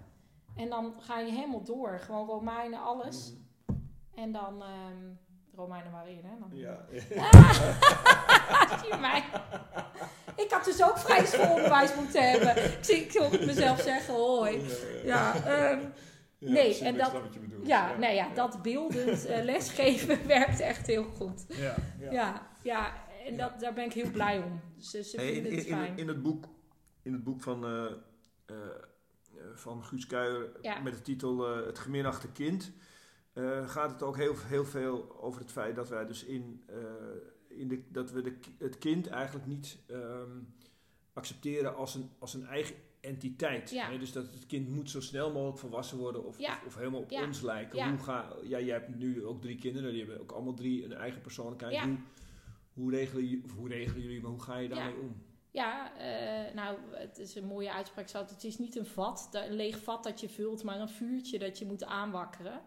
En 0.56 0.68
dan 0.68 0.94
ga 1.02 1.18
je 1.18 1.32
helemaal 1.32 1.64
door, 1.64 2.00
gewoon 2.00 2.26
Romeinen, 2.26 2.80
alles. 2.80 3.32
Mhm. 3.32 3.78
En 4.14 4.32
dan, 4.32 4.62
ehm 4.62 5.14
Romeinen 5.56 5.92
waren 5.92 6.08
in, 6.12 6.24
hè? 6.24 6.38
Dan, 6.38 6.50
Ja. 6.52 6.84
Zie 8.80 8.88
je 8.92 8.98
mij? 9.00 9.24
Ik 10.36 10.50
had 10.50 10.64
dus 10.64 10.82
ook 10.84 10.98
vrij 10.98 11.26
schoolonderwijs 11.26 11.94
moeten 11.94 12.30
hebben. 12.30 12.64
Ik 12.64 12.78
zie 12.80 12.96
ik 12.96 13.12
hoor 13.16 13.30
het 13.30 13.46
mezelf 13.46 13.80
zeggen, 13.80 14.14
hoi. 14.14 14.60
Ja, 15.04 15.34
ehm, 15.34 15.80
Ja, 16.38 16.50
nee, 16.50 16.78
en 16.78 16.96
dat- 16.96 17.08
snap 17.08 17.22
wat 17.22 17.34
je 17.34 17.40
bedoelt. 17.40 17.66
ja, 17.66 17.96
nee, 17.96 18.14
ja, 18.14 18.28
dat 18.34 18.62
beeldend 18.62 19.26
eh, 19.26 19.44
lesgeven 19.44 20.26
werkt 20.36 20.60
echt 20.60 20.86
heel 20.86 21.04
goed. 21.04 21.44
Ja, 21.48 21.74
ja. 21.98 22.10
Ja, 22.12 22.46
ja, 22.62 22.92
en 23.26 23.36
dat, 23.36 23.60
daar 23.60 23.72
ben 23.72 23.84
ik 23.84 23.92
heel 23.92 24.10
blij 24.10 24.38
om. 24.38 24.60
Ze, 24.78 25.02
ze 25.04 25.16
Hey, 25.16 25.26
in, 25.28 25.32
vinden 25.34 25.52
in, 25.52 25.58
het 25.58 25.66
in, 25.66 25.72
fijn. 25.76 25.98
in 25.98 26.08
het 26.08 26.22
boek, 26.22 26.44
in 27.02 27.12
het 27.12 27.24
boek 27.24 27.42
van, 27.42 27.64
eh, 27.64 27.84
eh, 28.46 28.56
van 29.54 29.84
Guus 29.84 30.06
Kuijer 30.06 30.50
Ja. 30.60 30.78
met 30.80 30.94
de 30.94 31.02
titel 31.02 31.46
eh, 31.58 31.66
Het 31.66 31.78
geminachte 31.78 32.28
kind, 32.32 32.72
eh, 33.32 33.68
gaat 33.68 33.90
het 33.90 34.02
ook 34.02 34.16
heel, 34.16 34.34
heel 34.38 34.64
veel 34.64 35.20
over 35.20 35.40
het 35.40 35.52
feit 35.52 35.76
dat 35.76 35.88
wij 35.88 36.06
dus 36.06 36.24
in, 36.24 36.62
eh, 36.66 36.76
in 37.48 37.68
de, 37.68 37.82
dat 37.88 38.10
we 38.10 38.22
de, 38.22 38.38
het 38.58 38.78
kind 38.78 39.06
eigenlijk 39.06 39.46
niet 39.46 39.78
ehm, 39.86 40.38
accepteren 41.12 41.76
als 41.76 41.94
een, 41.94 42.10
als 42.18 42.34
een 42.34 42.46
eigen 42.46 42.74
entiteit. 43.00 43.70
Ja. 43.70 43.90
Hè? 43.90 43.98
Dus 43.98 44.12
dat 44.12 44.24
het 44.34 44.46
kind 44.46 44.68
moet 44.68 44.90
zo 44.90 45.00
snel 45.00 45.32
mogelijk 45.32 45.58
volwassen 45.58 45.98
worden 45.98 46.24
of, 46.24 46.38
Ja. 46.38 46.52
of, 46.52 46.66
of 46.66 46.76
helemaal 46.76 47.00
op 47.00 47.10
Ja. 47.10 47.26
ons 47.26 47.40
lijken. 47.40 47.88
Hoe 47.88 47.98
ga, 47.98 48.36
ja, 48.42 48.60
jij 48.60 48.74
hebt 48.74 48.96
nu 48.96 49.24
ook 49.24 49.40
drie 49.40 49.58
kinderen, 49.58 49.90
die 49.92 50.00
hebben 50.04 50.20
ook 50.20 50.32
allemaal 50.32 50.54
drie 50.54 50.84
een 50.84 50.92
eigen 50.92 51.20
persoonlijkheid. 51.20 51.80
Hoe, 51.80 51.96
hoe, 52.72 52.90
regelen, 52.90 53.42
hoe 53.56 53.68
regelen 53.68 54.02
jullie, 54.02 54.20
maar 54.20 54.30
hoe 54.30 54.42
ga 54.42 54.56
je 54.56 54.68
daarmee 54.68 55.00
om? 55.00 55.22
Ja, 55.50 55.96
eh, 55.98 56.54
nou, 56.54 56.78
het 56.90 57.18
is 57.18 57.34
een 57.34 57.44
mooie 57.46 57.72
uitspraak. 57.72 58.08
Het 58.10 58.44
is 58.44 58.58
niet 58.58 58.76
een 58.76 58.86
vat, 58.86 59.28
een 59.32 59.52
leeg 59.54 59.78
vat 59.82 60.04
dat 60.04 60.20
je 60.20 60.28
vult, 60.28 60.62
maar 60.62 60.80
een 60.80 60.88
vuurtje 60.88 61.38
dat 61.38 61.58
je 61.58 61.66
moet 61.66 61.84
aanwakkeren. 61.84 62.60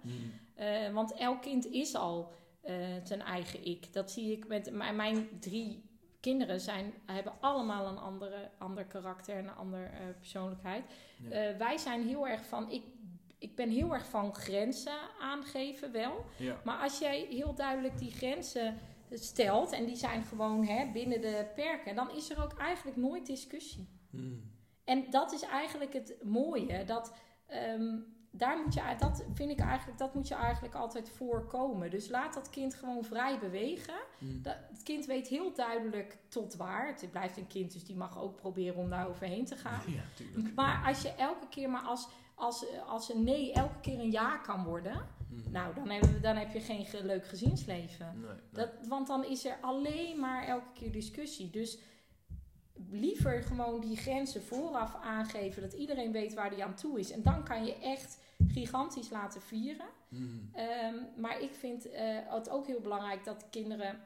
Eh, 0.55 0.93
want 0.93 1.13
elk 1.13 1.41
kind 1.41 1.65
is 1.65 1.95
al 1.95 2.33
eh, 2.65 2.75
zijn 3.03 3.21
eigen 3.21 3.65
ik. 3.65 3.93
Dat 3.93 4.11
zie 4.11 4.31
ik 4.31 4.47
met 4.47 4.71
mijn, 4.71 5.29
drie 5.39 5.83
kinderen 6.19 6.61
zijn, 6.61 6.93
hebben 7.05 7.33
allemaal 7.39 7.87
een 7.87 7.97
andere, 7.97 8.49
ander 8.57 8.85
karakter 8.85 9.35
en 9.35 9.47
een 9.47 9.55
andere 9.55 9.83
eh, 9.83 9.99
persoonlijkheid. 10.19 10.85
Ja. 11.23 11.29
Eh, 11.29 11.57
wij 11.57 11.77
zijn 11.77 12.07
heel 12.07 12.27
erg 12.27 12.45
van, 12.45 12.71
ik, 12.71 12.83
ik 13.39 13.55
ben 13.55 13.69
heel 13.69 13.93
erg 13.93 14.05
van 14.05 14.35
grenzen 14.35 14.97
aangeven 15.19 15.91
wel. 15.91 16.25
Ja. 16.37 16.61
Maar 16.63 16.81
als 16.81 16.99
jij 16.99 17.27
heel 17.29 17.55
duidelijk 17.55 17.97
die 17.97 18.11
grenzen 18.11 18.77
stelt 19.11 19.71
en 19.71 19.85
die 19.85 19.95
zijn 19.95 20.23
gewoon 20.23 20.65
hè, 20.65 20.91
binnen 20.91 21.21
de 21.21 21.47
perken, 21.55 21.95
dan 21.95 22.15
is 22.15 22.29
er 22.29 22.43
ook 22.43 22.57
eigenlijk 22.57 22.97
nooit 22.97 23.25
discussie. 23.25 23.87
En 24.83 25.09
dat 25.09 25.33
is 25.33 25.41
eigenlijk 25.41 25.93
het 25.93 26.17
mooie. 26.23 26.83
Dat, 26.83 27.13
ehm, 27.47 27.97
daar 28.37 28.57
moet 28.63 28.73
je, 28.73 28.81
dat 28.99 29.23
vind 29.33 29.51
ik 29.51 29.59
eigenlijk, 29.59 29.97
dat 29.97 30.13
moet 30.13 30.27
je 30.27 30.35
eigenlijk 30.35 30.73
altijd 30.75 31.09
voorkomen. 31.09 31.89
Dus 31.89 32.09
laat 32.09 32.33
dat 32.33 32.49
kind 32.49 32.73
gewoon 32.75 33.03
vrij 33.03 33.39
bewegen. 33.39 33.93
Dat, 34.19 34.55
het 34.71 34.83
kind 34.83 35.05
weet 35.05 35.27
heel 35.27 35.53
duidelijk 35.53 36.17
tot 36.27 36.55
waar. 36.55 36.87
Het 36.87 37.11
blijft 37.11 37.37
een 37.37 37.47
kind, 37.47 37.73
dus 37.73 37.83
die 37.85 37.95
mag 37.95 38.19
ook 38.19 38.35
proberen 38.35 38.75
om 38.75 38.89
daar 38.89 39.07
overheen 39.07 39.45
te 39.45 39.55
gaan. 39.55 39.81
Ja, 39.95 40.01
tuurlijk. 40.15 40.55
Maar 40.55 40.83
als 40.87 41.01
je 41.01 41.09
elke 41.09 41.47
keer, 41.49 41.69
maar 41.69 41.81
als, 41.81 42.07
als, 42.35 42.65
als 42.87 43.13
een 43.13 43.23
nee 43.23 43.53
elke 43.53 43.79
keer 43.81 43.99
een 43.99 44.11
ja 44.11 44.37
kan 44.37 44.63
worden, 44.63 45.07
nou, 45.49 45.73
dan, 45.75 45.89
hebben 45.89 46.13
we, 46.13 46.19
dan 46.19 46.35
heb 46.35 46.51
je 46.53 46.59
geen 46.61 46.85
ge- 46.85 47.05
leuk 47.05 47.27
gezinsleven. 47.27 48.11
Nee, 48.15 48.29
nee. 48.29 48.39
Dat, 48.51 48.69
want 48.87 49.07
dan 49.07 49.25
is 49.25 49.45
er 49.45 49.57
alleen 49.61 50.19
maar 50.19 50.47
elke 50.47 50.71
keer 50.73 50.91
discussie. 50.91 51.49
Dus 51.49 51.77
liever 52.89 53.43
gewoon 53.43 53.81
die 53.81 53.97
grenzen 53.97 54.43
vooraf 54.43 54.95
aangeven, 55.03 55.61
dat 55.61 55.73
iedereen 55.73 56.11
weet 56.11 56.33
waar 56.33 56.49
die 56.49 56.63
aan 56.63 56.75
toe 56.75 56.99
is. 56.99 57.11
En 57.11 57.23
dan 57.23 57.43
kan 57.43 57.65
je 57.65 57.75
echt 57.79 58.19
gigantisch 58.47 59.09
laten 59.09 59.41
vieren. 59.41 59.87
Mm. 60.09 60.49
Ehm, 60.53 60.95
maar 61.17 61.41
ik 61.41 61.53
vind 61.53 61.89
eh, 61.89 62.17
het 62.25 62.49
ook 62.49 62.67
heel 62.67 62.81
belangrijk 62.81 63.23
dat 63.23 63.47
kinderen 63.49 63.99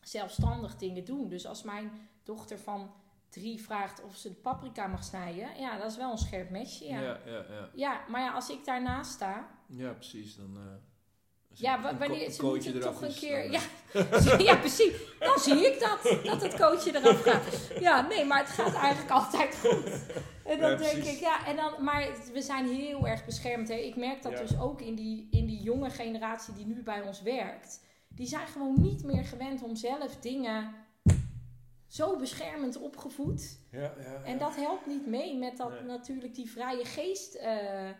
zelfstandig 0.00 0.76
dingen 0.76 1.04
doen. 1.04 1.28
Dus 1.28 1.46
als 1.46 1.62
mijn 1.62 1.90
dochter 2.24 2.58
van 2.58 2.90
drie 3.28 3.62
vraagt 3.62 4.02
of 4.04 4.16
ze 4.16 4.28
de 4.28 4.34
paprika 4.34 4.86
mag 4.86 5.04
snijden, 5.04 5.48
ja, 5.58 5.78
dat 5.78 5.90
is 5.90 5.96
wel 5.96 6.12
een 6.12 6.18
scherp 6.18 6.50
mesje. 6.50 6.84
Ja, 6.84 7.00
ja. 7.00 7.18
Ja, 7.26 7.44
ja, 7.48 7.70
ja. 7.74 8.04
maar 8.08 8.20
ja, 8.20 8.32
als 8.32 8.50
ik 8.50 8.64
daarnaast 8.64 9.10
sta, 9.10 9.48
ja 9.66 9.92
precies. 9.92 10.36
Dan, 10.36 10.56
eh, 10.56 10.62
als 11.50 11.58
ja, 11.58 11.96
wanneer 11.98 12.30
ze 12.30 12.44
moeten 12.44 12.80
toch 12.80 13.02
een 13.02 13.14
keer, 13.14 13.42
dan, 13.42 13.50
ja, 13.50 13.60
eh, 13.92 14.38
ja, 14.48 14.56
precies. 14.56 14.92
Dan 15.18 15.38
zie 15.38 15.66
ik 15.72 15.80
dat, 15.80 16.24
dat 16.24 16.42
het 16.42 16.56
coachje 16.56 16.96
eraf 16.96 17.22
gaat. 17.22 17.70
Ja, 17.80 18.06
nee, 18.06 18.24
maar 18.24 18.38
het 18.38 18.48
gaat 18.48 18.74
eigenlijk 18.74 19.10
altijd 19.10 19.56
goed. 19.56 20.00
En 20.50 20.58
dan 20.58 20.70
Ja, 20.70 20.76
denk 20.76 20.92
precies. 20.92 21.14
ik, 21.14 21.20
ja, 21.20 21.46
en 21.46 21.56
dan, 21.56 21.84
maar 21.84 22.08
we 22.32 22.42
zijn 22.42 22.66
heel 22.66 23.06
erg 23.06 23.24
beschermd. 23.24 23.68
Hè. 23.68 23.74
Ik 23.74 23.96
merk 23.96 24.22
dat 24.22 24.32
Ja. 24.32 24.38
dus 24.40 24.58
ook 24.60 24.80
in 24.80 24.94
die, 24.94 25.28
in 25.30 25.46
die 25.46 25.62
jonge 25.62 25.90
generatie 25.90 26.54
die 26.54 26.66
nu 26.66 26.82
bij 26.82 27.00
ons 27.02 27.22
werkt. 27.22 27.84
Die 28.08 28.26
zijn 28.26 28.46
gewoon 28.46 28.80
niet 28.80 29.04
meer 29.04 29.24
gewend 29.24 29.62
om 29.62 29.76
zelf 29.76 30.16
dingen 30.16 30.74
zo 31.86 32.16
beschermend 32.16 32.76
opgevoed. 32.80 33.58
Ja. 33.70 33.94
En 34.24 34.38
dat 34.38 34.56
helpt 34.56 34.86
niet 34.86 35.06
mee 35.06 35.36
met 35.38 35.56
dat 35.56 35.70
Nee. 35.70 35.82
natuurlijk 35.82 36.34
die 36.34 36.50
vrije 36.50 36.84
geest. 36.84 37.34
eh, 37.34 37.88
eh, 37.88 37.94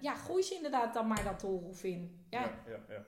ja, 0.00 0.14
gooi 0.14 0.42
ze 0.42 0.54
inderdaad 0.54 0.94
dan 0.94 1.06
maar 1.06 1.24
dat 1.24 1.40
doolhof 1.40 1.84
in. 1.84 2.26
Ja, 2.30 2.40
ja, 2.66 2.84
ja, 2.88 3.06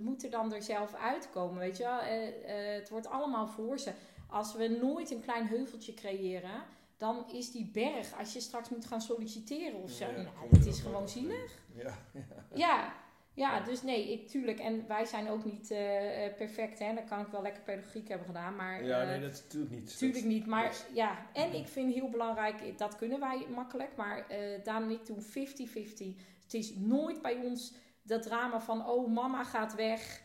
moet 0.00 0.24
er 0.24 0.30
dan 0.30 0.52
er 0.54 0.62
zelf 0.62 0.94
uitkomen, 0.94 1.58
weet 1.58 1.76
je 1.76 1.82
wel. 1.84 1.98
Eh, 2.00 2.74
het 2.74 2.88
wordt 2.88 3.06
allemaal 3.08 3.46
voor 3.46 3.78
ze. 3.78 3.92
Als 4.28 4.54
we 4.54 4.68
nooit 4.82 5.10
een 5.10 5.20
klein 5.20 5.46
heuveltje 5.46 5.94
creëren, 5.94 6.62
dan 7.04 7.24
is 7.32 7.50
die 7.50 7.70
berg, 7.72 8.18
als 8.18 8.32
je 8.32 8.40
straks 8.40 8.68
moet 8.68 8.84
gaan 8.84 9.00
solliciteren 9.00 9.82
of 9.82 9.90
zo, 9.90 10.04
Ja, 10.04 10.10
nou, 10.12 10.48
het 10.50 10.66
is 10.66 10.78
gewoon 10.78 10.92
nooit 10.92 11.10
zielig. 11.10 11.58
Ja, 11.74 11.98
ja. 12.12 12.24
Ja, 12.54 12.92
Ja, 13.34 13.60
dus 13.60 13.82
nee, 13.82 14.12
ik, 14.12 14.28
tuurlijk. 14.28 14.58
En 14.58 14.84
wij 14.88 15.04
zijn 15.04 15.28
ook 15.28 15.44
niet 15.44 15.70
eh, 15.70 16.24
eh, 16.26 16.34
perfect, 16.36 16.78
hè. 16.78 16.94
Dan 16.94 17.04
kan 17.06 17.20
ik 17.20 17.26
wel 17.26 17.42
lekker 17.42 17.62
pedagogiek 17.62 18.08
hebben 18.08 18.26
gedaan, 18.26 18.56
maar... 18.56 18.84
Ja, 18.84 19.00
eh, 19.00 19.08
nee, 19.08 19.20
dat 19.20 19.32
is 19.32 19.42
natuurlijk 19.42 19.72
niet. 19.74 19.98
Tuurlijk 19.98 20.20
Dat- 20.24 20.32
niet, 20.32 20.46
maar 20.46 20.64
dat- 20.64 20.86
ja. 20.94 21.26
En 21.32 21.54
ik 21.54 21.68
vind 21.68 21.94
heel 21.94 22.08
belangrijk, 22.08 22.78
dat 22.78 22.96
kunnen 22.96 23.20
wij 23.20 23.46
makkelijk, 23.54 23.96
maar 23.96 24.28
eh 24.28 24.64
Daan 24.64 24.82
en 24.82 24.90
ik 24.90 25.06
doen 25.06 25.22
50-50. 25.22 26.16
Het 26.42 26.54
is 26.54 26.74
nooit 26.74 27.22
bij 27.22 27.36
ons 27.36 27.72
dat 28.02 28.22
drama 28.22 28.60
van, 28.60 28.86
oh 28.88 29.10
mama 29.12 29.44
gaat 29.44 29.74
weg, 29.74 30.22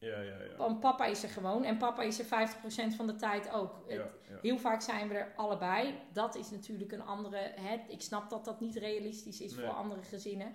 Ja, 0.00 0.20
ja, 0.20 0.42
ja. 0.42 0.56
want 0.56 0.80
papa 0.80 1.04
is 1.06 1.22
er 1.22 1.28
gewoon. 1.28 1.64
En 1.64 1.76
papa 1.76 2.02
is 2.02 2.18
er 2.18 2.24
50% 2.24 2.94
van 2.96 3.06
de 3.06 3.16
tijd 3.16 3.52
ook. 3.52 3.84
ja, 3.88 3.94
Het- 3.96 4.10
ja. 4.28 4.38
Heel 4.42 4.58
vaak 4.58 4.80
zijn 4.82 5.08
we 5.08 5.14
er 5.14 5.32
allebei. 5.36 5.94
Dat 6.12 6.34
is 6.36 6.50
natuurlijk 6.50 6.92
een 6.92 7.02
andere. 7.02 7.36
Hè, 7.36 7.76
ik 7.88 8.00
snap 8.02 8.30
dat 8.30 8.44
dat 8.44 8.60
niet 8.60 8.76
realistisch 8.76 9.40
is 9.40 9.54
Nee. 9.54 9.64
voor 9.66 9.74
andere 9.74 10.02
gezinnen. 10.02 10.52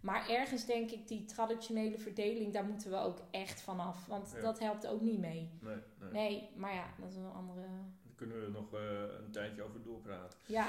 Maar 0.00 0.28
ergens 0.28 0.64
denk 0.66 0.90
ik, 0.90 1.08
die 1.08 1.24
traditionele 1.24 1.98
verdeling, 1.98 2.52
daar 2.52 2.64
moeten 2.64 2.90
we 2.90 2.96
ook 2.96 3.18
echt 3.30 3.60
vanaf. 3.60 4.06
Want 4.06 4.32
Ja. 4.34 4.40
dat 4.40 4.58
helpt 4.58 4.86
ook 4.86 5.00
niet 5.00 5.18
mee. 5.18 5.50
Nee, 5.60 5.76
nee. 6.00 6.10
Nee, 6.12 6.50
maar 6.56 6.74
ja, 6.74 6.86
dat 7.00 7.08
is 7.10 7.16
een 7.16 7.32
andere. 7.32 7.60
Daar 8.02 8.14
kunnen 8.16 8.40
we 8.44 8.50
nog 8.50 8.74
eh, 8.74 8.80
een 9.24 9.30
tijdje 9.30 9.62
over 9.62 9.82
doorpraten. 9.82 10.38
Ja, 10.46 10.68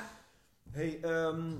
Hey, 0.71 0.99
ehm, 1.01 1.51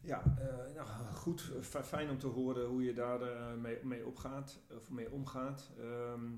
ja, 0.00 0.22
eh, 0.38 0.74
nou, 0.74 0.88
goed. 1.14 1.40
F- 1.60 1.86
fijn 1.86 2.10
om 2.10 2.18
te 2.18 2.26
horen 2.26 2.66
hoe 2.66 2.82
je 2.84 2.92
daar 2.92 3.22
eh, 3.22 3.54
mee, 3.54 3.84
mee 3.84 4.06
opgaat, 4.06 4.60
of 4.76 4.90
mee 4.90 5.10
omgaat. 5.10 5.70
Ehm, 5.78 6.32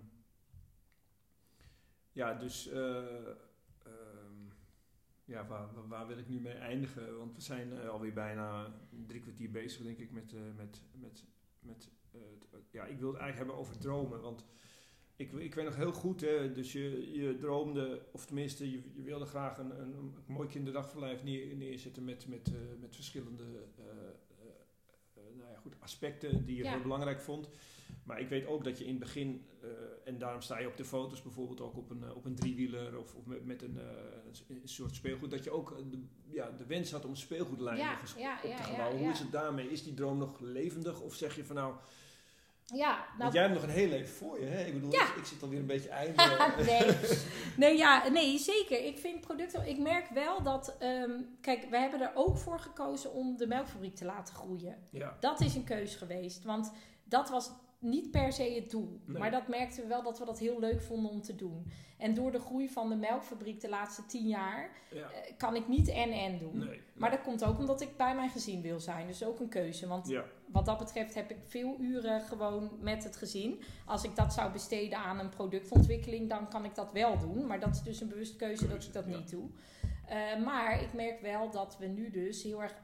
ja, 2.12 2.34
dus 2.34 2.68
eh, 2.68 3.28
ehm, 3.78 4.48
ja, 5.24 5.46
waar, 5.46 5.88
waar- 5.88 6.06
wil 6.06 6.18
ik 6.18 6.28
nu 6.28 6.40
mee 6.40 6.52
eindigen? 6.54 7.18
Want 7.18 7.34
we 7.34 7.40
zijn 7.40 7.72
eh, 7.78 7.88
alweer 7.88 8.12
bijna 8.12 8.74
drie 9.06 9.20
kwartier 9.20 9.50
bezig, 9.50 9.82
denk 9.82 9.98
ik, 9.98 10.10
met, 10.12 10.32
eh, 10.32 10.40
met, 10.56 10.82
met, 10.92 11.24
met 11.60 11.88
eh, 12.12 12.20
ja, 12.70 12.84
ik 12.84 12.98
wil 12.98 13.08
het 13.12 13.20
eigenlijk 13.20 13.36
hebben 13.36 13.56
over 13.56 13.78
dromen, 13.78 14.20
want 14.20 14.44
ik, 15.22 15.32
ik 15.32 15.54
weet 15.54 15.64
nog 15.64 15.76
heel 15.76 15.92
goed, 15.92 16.20
hè, 16.20 16.52
dus 16.52 16.72
je, 16.72 17.12
je 17.12 17.36
droomde, 17.36 18.02
of 18.12 18.26
tenminste, 18.26 18.70
je, 18.70 18.80
je 18.94 19.02
wilde 19.02 19.24
graag 19.24 19.58
een, 19.58 19.80
een, 19.80 19.94
een 19.94 20.14
mooi 20.26 20.48
kinderdagverblijf 20.48 21.22
neer, 21.22 21.56
neerzetten 21.56 22.04
met, 22.04 22.26
met, 22.28 22.48
eh, 22.48 22.60
met 22.80 22.94
verschillende 22.94 23.44
eh, 23.78 23.84
eh, 25.14 25.22
nou 25.36 25.50
ja, 25.50 25.56
goed, 25.56 25.74
aspecten 25.78 26.44
die 26.44 26.56
je 26.56 26.62
Ja. 26.64 26.70
heel 26.72 26.82
belangrijk 26.82 27.20
vond. 27.20 27.48
Maar 28.04 28.20
ik 28.20 28.28
weet 28.28 28.46
ook 28.46 28.64
dat 28.64 28.78
je 28.78 28.84
in 28.84 28.90
het 28.90 28.98
begin, 28.98 29.46
en 30.04 30.18
daarom 30.18 30.40
sta 30.40 30.58
je 30.58 30.66
op 30.68 30.76
de 30.76 30.84
foto's 30.84 31.22
bijvoorbeeld 31.22 31.60
ook 31.60 31.76
op 31.76 31.90
een, 31.90 32.14
op 32.14 32.24
een 32.24 32.34
driewieler 32.34 32.98
of, 32.98 33.14
of 33.14 33.26
met, 33.26 33.44
met 33.44 33.62
een, 33.62 33.78
een 34.48 34.60
soort 34.64 34.94
speelgoed, 34.94 35.30
dat 35.30 35.44
je 35.44 35.50
ook 35.50 35.90
de, 35.90 36.02
ja, 36.30 36.50
de 36.50 36.66
wens 36.66 36.90
had 36.90 37.04
om 37.04 37.14
speelgoedlijnen 37.14 37.84
Ja, 37.84 37.92
op 37.92 38.18
ja, 38.18 38.40
te 38.40 38.48
gaan 38.48 38.70
ja, 38.72 38.76
bouwen. 38.76 39.00
Hoe 39.00 39.10
is 39.10 39.18
het 39.18 39.32
daarmee? 39.32 39.70
Is 39.70 39.82
die 39.82 39.94
droom 39.94 40.18
nog 40.18 40.40
levendig? 40.40 41.00
Of 41.00 41.14
zeg 41.14 41.36
je 41.36 41.44
van 41.44 41.56
nou, 41.56 41.74
ja 42.66 42.90
nou, 42.90 43.18
want 43.18 43.32
jij 43.32 43.42
hebt 43.42 43.54
nog 43.54 43.62
een 43.62 43.68
heel 43.70 43.88
leven 43.88 44.14
voor 44.14 44.40
je, 44.40 44.46
hè? 44.46 44.64
Ik 44.64 44.72
bedoel, 44.74 44.92
Ja. 44.92 45.02
ik, 45.08 45.14
ik 45.16 45.24
zit 45.24 45.42
alweer 45.42 45.58
een 45.58 45.66
beetje 45.66 45.88
einde. 45.88 46.22
nee. 46.70 46.96
Nee, 47.56 47.76
ja, 47.76 48.08
nee, 48.08 48.38
zeker. 48.38 48.84
Ik 48.84 48.98
vind 48.98 49.20
producten. 49.20 49.68
Ik 49.68 49.78
merk 49.78 50.08
wel 50.08 50.42
dat. 50.42 50.76
ehm, 50.78 51.10
kijk, 51.40 51.66
we 51.70 51.78
hebben 51.78 52.00
er 52.00 52.10
ook 52.14 52.38
voor 52.38 52.58
gekozen 52.60 53.12
om 53.12 53.36
de 53.36 53.46
melkfabriek 53.46 53.96
te 53.96 54.04
laten 54.04 54.34
groeien. 54.34 54.76
ja. 54.90 55.16
Dat 55.20 55.40
is 55.40 55.54
een 55.54 55.64
keus 55.64 55.94
geweest. 55.94 56.44
Want 56.44 56.72
dat 57.04 57.28
was 57.30 57.50
niet 57.82 58.10
per 58.10 58.32
se 58.32 58.42
het 58.54 58.70
doel. 58.70 59.00
Nee. 59.04 59.18
Maar 59.18 59.30
dat 59.30 59.48
merkten 59.48 59.82
we 59.82 59.88
wel 59.88 60.02
dat 60.02 60.18
we 60.18 60.24
dat 60.24 60.38
heel 60.38 60.60
leuk 60.60 60.82
vonden 60.82 61.10
om 61.10 61.22
te 61.22 61.34
doen. 61.34 61.72
En 61.98 62.14
door 62.14 62.32
de 62.32 62.38
groei 62.38 62.68
van 62.68 62.88
de 62.88 62.94
melkfabriek 62.96 63.60
de 63.60 63.68
laatste 63.68 64.06
tien 64.06 64.28
jaar. 64.28 64.70
ja. 64.90 65.10
eh, 65.10 65.32
kan 65.36 65.56
ik 65.56 65.68
niet 65.68 65.88
en-en 65.88 66.38
doen. 66.38 66.58
Nee. 66.58 66.80
Maar 66.94 67.10
dat 67.10 67.22
komt 67.22 67.44
ook 67.44 67.58
omdat 67.58 67.80
ik 67.80 67.96
bij 67.96 68.14
mijn 68.14 68.30
gezin 68.30 68.62
wil 68.62 68.80
zijn. 68.80 69.06
Dus 69.06 69.24
ook 69.24 69.40
een 69.40 69.48
keuze. 69.48 69.86
Want 69.86 70.08
Ja, 70.08 70.24
wat 70.46 70.66
dat 70.66 70.78
betreft 70.78 71.14
heb 71.14 71.30
ik 71.30 71.36
veel 71.46 71.76
uren 71.80 72.20
gewoon 72.20 72.70
met 72.80 73.04
het 73.04 73.16
gezin. 73.16 73.62
Als 73.86 74.04
ik 74.04 74.16
dat 74.16 74.32
zou 74.32 74.52
besteden 74.52 74.98
aan 74.98 75.18
een 75.18 75.28
productontwikkeling, 75.28 76.28
dan 76.28 76.48
kan 76.48 76.64
ik 76.64 76.74
dat 76.74 76.92
wel 76.92 77.18
doen. 77.18 77.46
Maar 77.46 77.60
dat 77.60 77.74
is 77.74 77.82
dus 77.82 78.00
een 78.00 78.08
bewuste 78.08 78.36
keuze, 78.36 78.68
dat 78.68 78.84
ik 78.84 78.92
dat 78.92 79.04
ja. 79.08 79.16
niet 79.16 79.30
doe. 79.30 79.48
Eh, 80.06 80.44
maar 80.44 80.82
ik 80.82 80.92
merk 80.92 81.20
wel 81.20 81.50
dat 81.50 81.76
we 81.78 81.86
nu 81.86 82.10
dus 82.10 82.42
heel 82.42 82.62
erg 82.62 82.74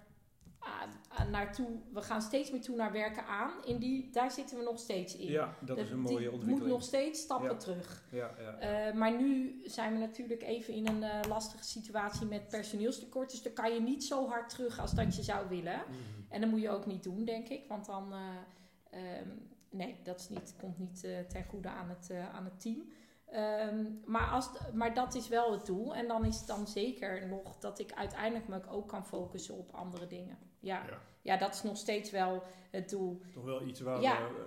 naartoe... 1.30 1.66
We 1.92 2.02
gaan 2.02 2.22
steeds 2.22 2.50
meer 2.50 2.60
toe 2.60 2.76
naar 2.76 2.92
werken 2.92 3.26
aan. 3.26 3.64
In 3.64 3.78
die, 3.78 4.10
daar 4.10 4.30
zitten 4.30 4.56
we 4.58 4.62
nog 4.64 4.78
steeds 4.78 5.16
in. 5.16 5.30
ja, 5.30 5.54
dat 5.60 5.78
is 5.78 5.90
een 5.90 6.04
die 6.04 6.12
mooie 6.12 6.24
moet 6.24 6.34
ontwikkeling. 6.34 6.72
nog 6.72 6.82
steeds 6.82 7.20
stappen 7.20 7.50
Ja. 7.50 7.56
terug. 7.56 8.02
Ja, 8.10 8.30
ja. 8.38 8.58
Eh, 8.58 8.94
maar 8.94 9.16
nu 9.16 9.60
zijn 9.64 9.92
we 9.92 9.98
natuurlijk 9.98 10.42
even 10.42 10.74
in 10.74 10.86
een 10.88 11.02
eh, 11.02 11.20
lastige 11.28 11.64
situatie 11.64 12.26
met 12.26 12.48
personeelstekort. 12.48 13.30
Dus 13.30 13.42
dan 13.42 13.52
kan 13.52 13.74
je 13.74 13.80
niet 13.80 14.04
zo 14.04 14.28
hard 14.28 14.48
terug 14.50 14.78
als 14.80 14.94
dat 14.94 15.16
je 15.16 15.22
zou 15.22 15.48
willen. 15.48 15.82
Mhm. 15.88 15.96
En 16.28 16.40
dat 16.40 16.50
moet 16.50 16.60
je 16.60 16.70
ook 16.70 16.86
niet 16.86 17.02
doen, 17.02 17.24
denk 17.24 17.48
ik. 17.48 17.68
Want 17.68 17.86
dan, 17.86 18.12
eh, 18.12 19.18
ehm, 19.18 19.28
nee, 19.70 20.00
dat 20.02 20.20
is 20.20 20.28
niet, 20.28 20.54
komt 20.60 20.78
niet 20.78 21.00
ten 21.28 21.44
goede 21.48 21.68
aan 21.68 21.88
het, 21.88 22.10
aan 22.32 22.44
het 22.44 22.60
team. 22.60 22.82
Ehm, 23.30 23.84
maar, 24.04 24.30
als, 24.30 24.50
maar 24.72 24.94
dat 24.94 25.14
is 25.14 25.28
wel 25.28 25.52
het 25.52 25.66
doel. 25.66 25.94
En 25.94 26.08
dan 26.08 26.24
is 26.24 26.36
het 26.38 26.46
dan 26.46 26.66
zeker 26.66 27.26
nog 27.28 27.58
dat 27.58 27.78
ik 27.78 27.92
uiteindelijk 27.92 28.48
me 28.48 28.68
ook 28.68 28.88
kan 28.88 29.06
focussen 29.06 29.54
op 29.58 29.72
andere 29.74 30.06
dingen. 30.06 30.38
Ja, 30.60 30.82
ja. 30.88 30.98
Ja. 31.22 31.36
dat 31.36 31.54
is 31.54 31.62
nog 31.62 31.76
steeds 31.76 32.10
wel 32.10 32.42
het 32.70 32.90
doel. 32.90 33.20
Toch 33.34 33.44
wel 33.44 33.66
iets 33.66 33.80
waar 33.80 34.00
Ja. 34.00 34.18
we, 34.28 34.46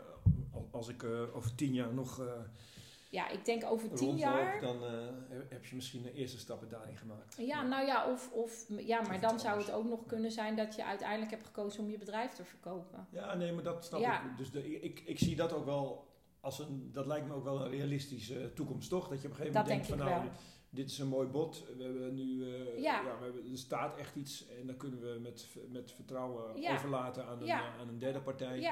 eh, 0.53 0.61
als 0.71 0.87
ik 0.87 1.03
eh, 1.03 1.35
over 1.35 1.55
tien 1.55 1.73
jaar 1.73 1.93
nog 1.93 2.19
eh 2.19 2.25
Ja, 3.09 3.29
ik 3.29 3.45
denk 3.45 3.63
over 3.65 3.89
tien 3.93 4.07
rondloop, 4.07 4.33
jaar. 4.33 4.61
dan 4.61 4.83
eh, 4.85 4.91
heb 5.49 5.65
je 5.65 5.75
misschien 5.75 6.01
de 6.01 6.13
eerste 6.13 6.37
stappen 6.39 6.69
daarin 6.69 6.97
gemaakt. 6.97 7.35
Ja, 7.37 7.61
nou 7.63 7.85
ja, 7.85 8.11
of, 8.11 8.31
of 8.31 8.65
ja, 8.77 9.01
maar 9.01 9.15
Of 9.15 9.21
dan 9.21 9.39
zou 9.39 9.59
het 9.59 9.71
ook 9.71 9.85
nog 9.85 10.05
kunnen 10.05 10.31
zijn 10.31 10.55
dat 10.55 10.75
je 10.75 10.85
uiteindelijk 10.85 11.31
hebt 11.31 11.45
gekozen 11.45 11.83
om 11.83 11.89
je 11.89 11.97
bedrijf 11.97 12.31
te 12.33 12.45
verkopen. 12.45 13.07
Ja, 13.11 13.33
nee, 13.35 13.51
maar 13.51 13.63
dat 13.63 13.85
snap 13.85 13.99
Ja. 13.99 14.23
ik. 14.23 14.37
Dus 14.37 14.51
de, 14.51 14.81
ik, 14.81 14.99
ik 14.99 15.19
zie 15.19 15.35
dat 15.35 15.53
ook 15.53 15.65
wel 15.65 16.09
als 16.39 16.59
een, 16.59 16.89
dat 16.93 17.05
lijkt 17.05 17.27
me 17.27 17.33
ook 17.33 17.43
wel 17.43 17.61
een 17.65 17.69
realistische 17.71 18.53
toekomst, 18.53 18.89
toch? 18.89 19.07
Dat 19.07 19.21
je 19.21 19.27
op 19.27 19.33
een 19.33 19.37
gegeven 19.39 19.53
Dat 19.61 19.67
moment 19.69 19.87
denkt 19.87 20.03
denk 20.03 20.09
van 20.19 20.23
ik 20.27 20.31
nou, 20.31 20.37
dit 20.73 20.89
is 20.91 20.99
een 20.99 21.07
mooi 21.07 21.27
bod. 21.27 21.65
We 21.77 21.83
hebben 21.83 22.13
nu, 22.15 22.43
eh, 22.55 22.79
Ja. 22.81 23.03
we 23.03 23.23
hebben, 23.23 23.51
er 23.51 23.57
staat 23.57 23.97
echt 23.97 24.15
iets 24.15 24.47
en 24.59 24.67
dan 24.67 24.77
kunnen 24.77 25.01
we 25.01 25.19
met, 25.19 25.47
met 25.69 25.91
vertrouwen 25.91 26.61
Ja. 26.61 26.73
overlaten 26.73 27.25
aan 27.25 27.39
een, 27.41 27.45
Ja. 27.45 27.59
eh, 27.73 27.79
aan 27.79 27.87
een 27.87 27.99
derde 27.99 28.21
partij. 28.21 28.71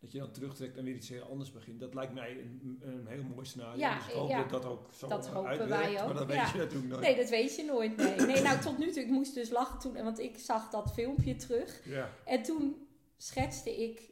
Dat 0.00 0.12
je 0.12 0.18
dan 0.18 0.30
terugtrekt 0.30 0.76
en 0.76 0.84
weer 0.84 0.94
iets 0.94 1.08
heel 1.08 1.22
anders 1.22 1.52
begint. 1.52 1.80
Dat 1.80 1.94
lijkt 1.94 2.14
mij 2.14 2.30
een, 2.40 2.78
een 2.82 3.06
heel 3.06 3.22
mooi 3.22 3.46
scenario. 3.46 3.78
Ja, 3.78 3.94
dus 3.94 4.06
ik 4.06 4.12
hoop 4.12 4.28
dat 4.30 4.50
dat 4.50 4.64
ook 4.64 4.88
zo 4.92 5.08
Dat 5.08 5.28
hopen 5.28 5.68
wij 5.68 6.00
ook, 6.00 6.06
Maar 6.06 6.14
dat 6.14 6.26
weet 6.26 6.50
je 6.50 6.58
natuurlijk 6.58 6.88
nooit. 6.88 7.00
nee, 7.00 7.16
dat 7.16 7.28
weet 7.28 7.56
je 7.56 7.64
nooit. 7.64 7.96
Nee, 7.96 8.16
nee 8.16 8.42
nou 8.42 8.60
tot 8.60 8.78
nu 8.78 8.90
toe, 8.92 9.02
ik 9.02 9.08
moest 9.08 9.34
dus 9.34 9.50
lachen 9.50 9.78
toen, 9.78 9.94
want 10.02 10.18
ik 10.18 10.38
zag 10.38 10.70
dat 10.70 10.92
filmpje 10.92 11.36
terug. 11.36 11.80
Ja, 11.84 12.12
En 12.24 12.42
toen 12.42 12.88
schetste 13.16 13.82
ik 13.82 14.10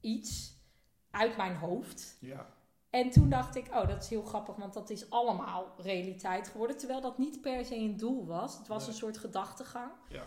iets 0.00 0.54
uit 1.10 1.36
mijn 1.36 1.54
hoofd. 1.56 2.16
ja, 2.20 2.55
En 2.96 3.10
toen 3.10 3.28
dacht 3.28 3.56
ik, 3.56 3.66
oh, 3.74 3.88
dat 3.88 4.02
is 4.02 4.08
heel 4.08 4.22
grappig, 4.22 4.56
want 4.56 4.74
dat 4.74 4.90
is 4.90 5.10
allemaal 5.10 5.66
realiteit 5.78 6.48
geworden. 6.48 6.76
Terwijl 6.76 7.00
dat 7.00 7.18
niet 7.18 7.40
per 7.40 7.64
se 7.64 7.74
een 7.76 7.96
doel 7.96 8.26
was. 8.26 8.58
Het 8.58 8.66
was 8.68 8.80
Nee. 8.80 8.88
een 8.88 8.94
soort 8.96 9.18
gedachtegang. 9.18 9.90
ja. 10.08 10.22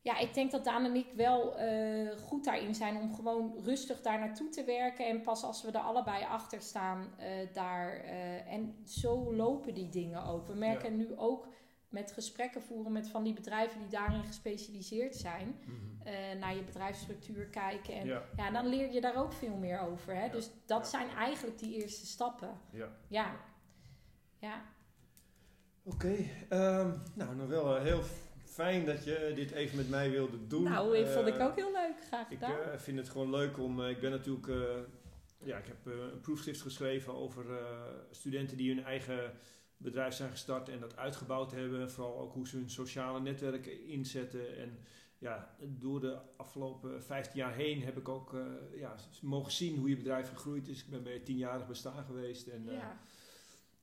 Ja, 0.00 0.18
ik 0.18 0.34
denk 0.34 0.50
dat 0.50 0.64
Daan 0.64 0.84
en 0.84 0.94
ik 0.94 1.06
wel 1.14 1.56
eh, 1.56 2.08
goed 2.26 2.44
daarin 2.44 2.74
zijn 2.74 2.96
om 2.96 3.14
gewoon 3.14 3.54
rustig 3.64 4.00
daar 4.02 4.18
naartoe 4.18 4.48
te 4.48 4.64
werken. 4.64 5.06
En 5.06 5.22
pas 5.22 5.42
als 5.42 5.62
we 5.62 5.70
er 5.70 5.78
allebei 5.80 6.24
achter 6.24 6.60
staan, 6.60 7.06
eh, 7.18 7.28
daar. 7.52 7.92
eh, 7.96 8.52
en 8.52 8.76
zo 8.84 9.34
lopen 9.34 9.74
die 9.74 9.88
dingen 9.88 10.24
ook. 10.24 10.46
We 10.46 10.54
merken 10.54 10.96
nu 10.96 11.16
ook 11.16 11.46
met 11.88 12.12
gesprekken 12.12 12.62
voeren 12.62 12.92
met 12.92 13.08
van 13.08 13.22
die 13.24 13.32
bedrijven 13.34 13.80
die 13.80 13.88
daarin 13.88 14.24
gespecialiseerd 14.24 15.16
zijn. 15.16 15.58
Eh, 16.04 16.12
naar 16.40 16.54
je 16.54 16.62
bedrijfsstructuur 16.62 17.46
kijken. 17.46 17.94
En 17.94 18.06
ja. 18.06 18.22
ja, 18.36 18.50
dan 18.50 18.66
leer 18.66 18.92
je 18.92 19.00
daar 19.00 19.16
ook 19.16 19.32
veel 19.32 19.56
meer 19.56 19.80
over. 19.80 20.14
Hè? 20.14 20.24
Ja, 20.24 20.30
Dus 20.32 20.50
dat 20.66 20.78
ja. 20.82 20.98
zijn 20.98 21.08
eigenlijk 21.08 21.58
die 21.58 21.82
eerste 21.82 22.06
stappen. 22.06 22.50
ja. 22.72 22.88
Ja. 23.08 23.36
Ja. 24.38 24.64
Oké, 25.82 26.14
ehm, 26.48 26.90
nou, 27.14 27.36
nog 27.36 27.48
wel 27.48 27.76
eh, 27.76 27.82
heel 27.82 28.02
fijn 28.44 28.84
dat 28.84 29.04
je 29.04 29.32
dit 29.34 29.50
even 29.50 29.76
met 29.76 29.88
mij 29.88 30.10
wilde 30.10 30.46
doen. 30.46 30.62
Nou, 30.62 30.98
dat 31.04 31.08
vond 31.12 31.26
ik 31.26 31.36
Eh, 31.36 31.46
ook 31.46 31.56
heel 31.56 31.72
leuk. 31.72 32.04
Graag 32.06 32.30
Ik 32.30 32.38
gedaan. 32.38 32.60
eh, 32.60 32.78
vind 32.78 32.98
het 32.98 33.08
gewoon 33.08 33.30
leuk 33.30 33.58
om. 33.58 33.82
eh, 33.82 33.90
ik 33.90 34.00
ben 34.00 34.10
natuurlijk. 34.10 34.48
eh, 34.48 34.78
ja, 35.44 35.56
ik 35.58 35.66
heb 35.66 35.86
eh, 35.86 35.92
een 36.12 36.20
proefschrift 36.20 36.60
geschreven 36.60 37.14
over 37.14 37.58
eh, 37.58 37.82
studenten 38.10 38.56
die 38.56 38.74
hun 38.74 38.84
eigen 38.84 39.32
bedrijf 39.90 40.14
zijn 40.14 40.30
gestart 40.30 40.68
en 40.68 40.80
dat 40.80 40.96
uitgebouwd 40.96 41.52
hebben. 41.52 41.90
Vooral 41.90 42.18
ook 42.20 42.32
hoe 42.32 42.48
ze 42.48 42.56
hun 42.56 42.70
sociale 42.70 43.20
netwerken 43.20 43.84
inzetten. 43.86 44.56
En 44.58 44.78
ja, 45.18 45.54
door 45.60 46.00
de 46.00 46.18
afgelopen 46.36 47.02
15 47.02 47.38
jaar 47.40 47.54
heen 47.54 47.82
heb 47.82 47.96
ik 47.96 48.08
ook 48.08 48.34
eh, 48.34 48.40
ja, 48.80 48.94
mogen 49.22 49.52
zien 49.52 49.78
hoe 49.78 49.88
je 49.88 49.96
bedrijf 49.96 50.28
gegroeid 50.28 50.68
is. 50.68 50.82
Ik 50.84 50.90
ben 50.90 51.02
bij 51.02 51.18
tienjarig 51.18 51.66
bestaan 51.66 52.04
geweest. 52.04 52.46
En, 52.46 52.68
eh, 52.68 52.74
ja, 52.74 52.98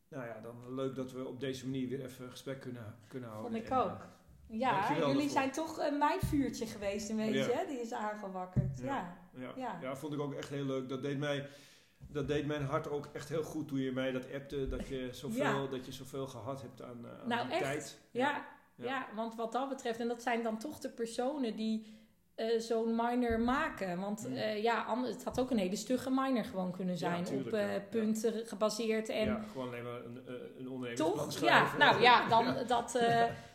nou 0.08 0.26
ja, 0.26 0.39
dan 0.41 0.76
leuk 0.76 0.95
dat 0.95 1.12
we 1.12 1.28
op 1.28 1.39
deze 1.39 1.66
manier 1.66 1.88
weer 1.89 2.04
even 2.06 2.30
gesprek 2.30 2.60
kunnen, 2.62 2.95
kunnen 3.08 3.30
houden. 3.30 3.51
vond 3.51 3.64
ik 3.66 3.72
En, 3.72 3.78
ook. 3.78 3.89
eh, 3.89 4.60
Ja, 4.60 4.97
jullie 5.08 5.30
zijn 5.30 5.51
toch 5.51 5.78
een 5.78 5.97
mijn 5.97 6.20
vuurtje 6.22 6.66
geweest 6.66 7.10
een 7.10 7.16
beetje, 7.18 7.51
Ja. 7.51 7.66
Die 7.66 7.80
is 7.82 7.93
aangewakkerd. 7.93 8.80
Ja. 8.80 8.86
Ja. 8.86 9.41
Ja, 9.41 9.51
Ja. 9.56 9.78
ja. 9.82 9.95
vond 9.95 10.14
ik 10.14 10.20
ook 10.20 10.34
echt 10.34 10.49
heel 10.49 10.66
leuk. 10.66 10.89
Dat 10.89 11.01
deed, 11.01 11.18
mij, 11.18 11.49
dat 12.08 12.28
deed 12.28 12.45
mijn 12.45 12.66
hart 12.66 12.89
ook 12.89 13.08
echt 13.14 13.30
heel 13.30 13.43
goed 13.43 13.68
toen 13.68 13.80
je 13.80 13.91
mij 13.91 14.12
dat 14.12 14.26
appte. 14.34 14.68
Dat 14.68 14.88
je 14.88 15.10
zoveel, 15.12 15.43
Ja. 15.43 15.68
dat 15.68 15.86
je 15.86 15.91
zoveel 15.91 16.28
gehad 16.28 16.62
hebt 16.62 16.82
aan, 16.82 17.06
eh, 17.06 17.22
aan 17.22 17.28
Nou, 17.28 17.43
die 17.47 17.51
echt. 17.54 17.64
tijd. 17.64 17.99
Ja. 18.12 18.45
Ja. 18.76 18.86
Ja. 18.86 19.08
want 19.16 19.36
wat 19.36 19.51
dat 19.51 19.70
betreft, 19.70 19.99
en 19.99 20.08
dat 20.08 20.22
zijn 20.22 20.43
dan 20.43 20.58
toch 20.58 20.80
de 20.80 20.89
personen 20.89 21.56
die 21.56 22.01
eh, 22.36 22.60
zo'n 22.60 22.95
minor 22.95 23.39
maken. 23.39 23.99
Want 23.99 24.28
Mm. 24.28 24.36
eh, 24.36 24.64
ja, 24.64 25.01
het 25.04 25.24
had 25.24 25.39
ook 25.39 25.51
een 25.51 25.58
hele 25.58 25.76
stugge 25.76 26.10
minor 26.10 26.43
gewoon 26.45 26.72
kunnen 26.72 26.97
zijn. 26.97 27.24
tuurlijk, 27.24 27.76
op 27.84 27.89
punten 27.89 28.45
gebaseerd. 28.45 29.10
En 29.10 29.26
ja, 29.26 29.41
gewoon 29.51 29.68
alleen 29.68 29.84
maar 29.84 30.06
een, 30.06 30.22
een 30.60 30.70
ondernemersplan 30.70 31.14
toch? 31.24 31.32
schrijven. 31.34 31.78
Ja, 31.80 31.86
nou 31.91 32.01
ja, 32.01 32.28
dan 32.36 32.68
dat... 32.68 32.99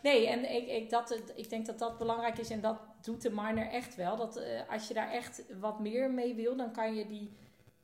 nee, 0.02 0.28
en 0.28 0.54
ik, 0.54 0.66
ik, 0.68 0.90
dat, 0.90 1.22
ik 1.34 1.50
denk 1.50 1.66
dat 1.66 1.78
dat 1.78 1.98
belangrijk 1.98 2.38
is. 2.38 2.50
En 2.50 2.60
dat 2.60 2.78
doet 3.02 3.22
de 3.22 3.30
minor 3.30 3.66
echt 3.68 3.94
wel. 3.96 4.16
Dat 4.16 4.42
als 4.70 4.88
je 4.88 4.94
daar 4.94 5.10
echt 5.10 5.44
wat 5.60 5.80
meer 5.80 6.10
mee 6.10 6.34
wil, 6.34 6.56
dan 6.56 6.72
kan 6.72 6.94
je 6.94 7.06
die... 7.06 7.36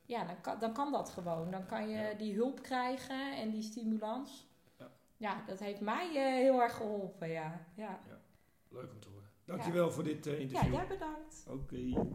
Ja, 0.05 0.23
dan 0.25 0.41
kan, 0.41 0.59
dan 0.59 0.73
kan 0.73 0.91
dat 0.91 1.09
gewoon. 1.09 1.51
Dan 1.51 1.65
kan 1.65 1.89
je 1.89 1.97
Ja. 1.97 2.13
die 2.13 2.33
hulp 2.35 2.61
krijgen 2.61 3.37
en 3.37 3.49
die 3.49 3.61
stimulans. 3.61 4.47
Ja. 4.77 4.91
Ja, 5.17 5.43
dat 5.47 5.59
heeft 5.59 5.81
mij 5.81 6.07
eh, 6.07 6.33
heel 6.33 6.61
erg 6.61 6.75
geholpen, 6.75 7.29
ja. 7.29 7.65
Ja, 7.75 7.99
Leuk 8.69 8.91
om 8.93 8.99
te 8.99 9.09
horen. 9.09 9.29
Dankjewel 9.45 9.91
voor 9.91 10.03
dit 10.03 10.25
eh, 10.27 10.33
ja 10.33 10.39
interview. 10.39 10.73
jij 10.73 10.87
bedankt. 10.87 11.45
Oké. 11.49 12.07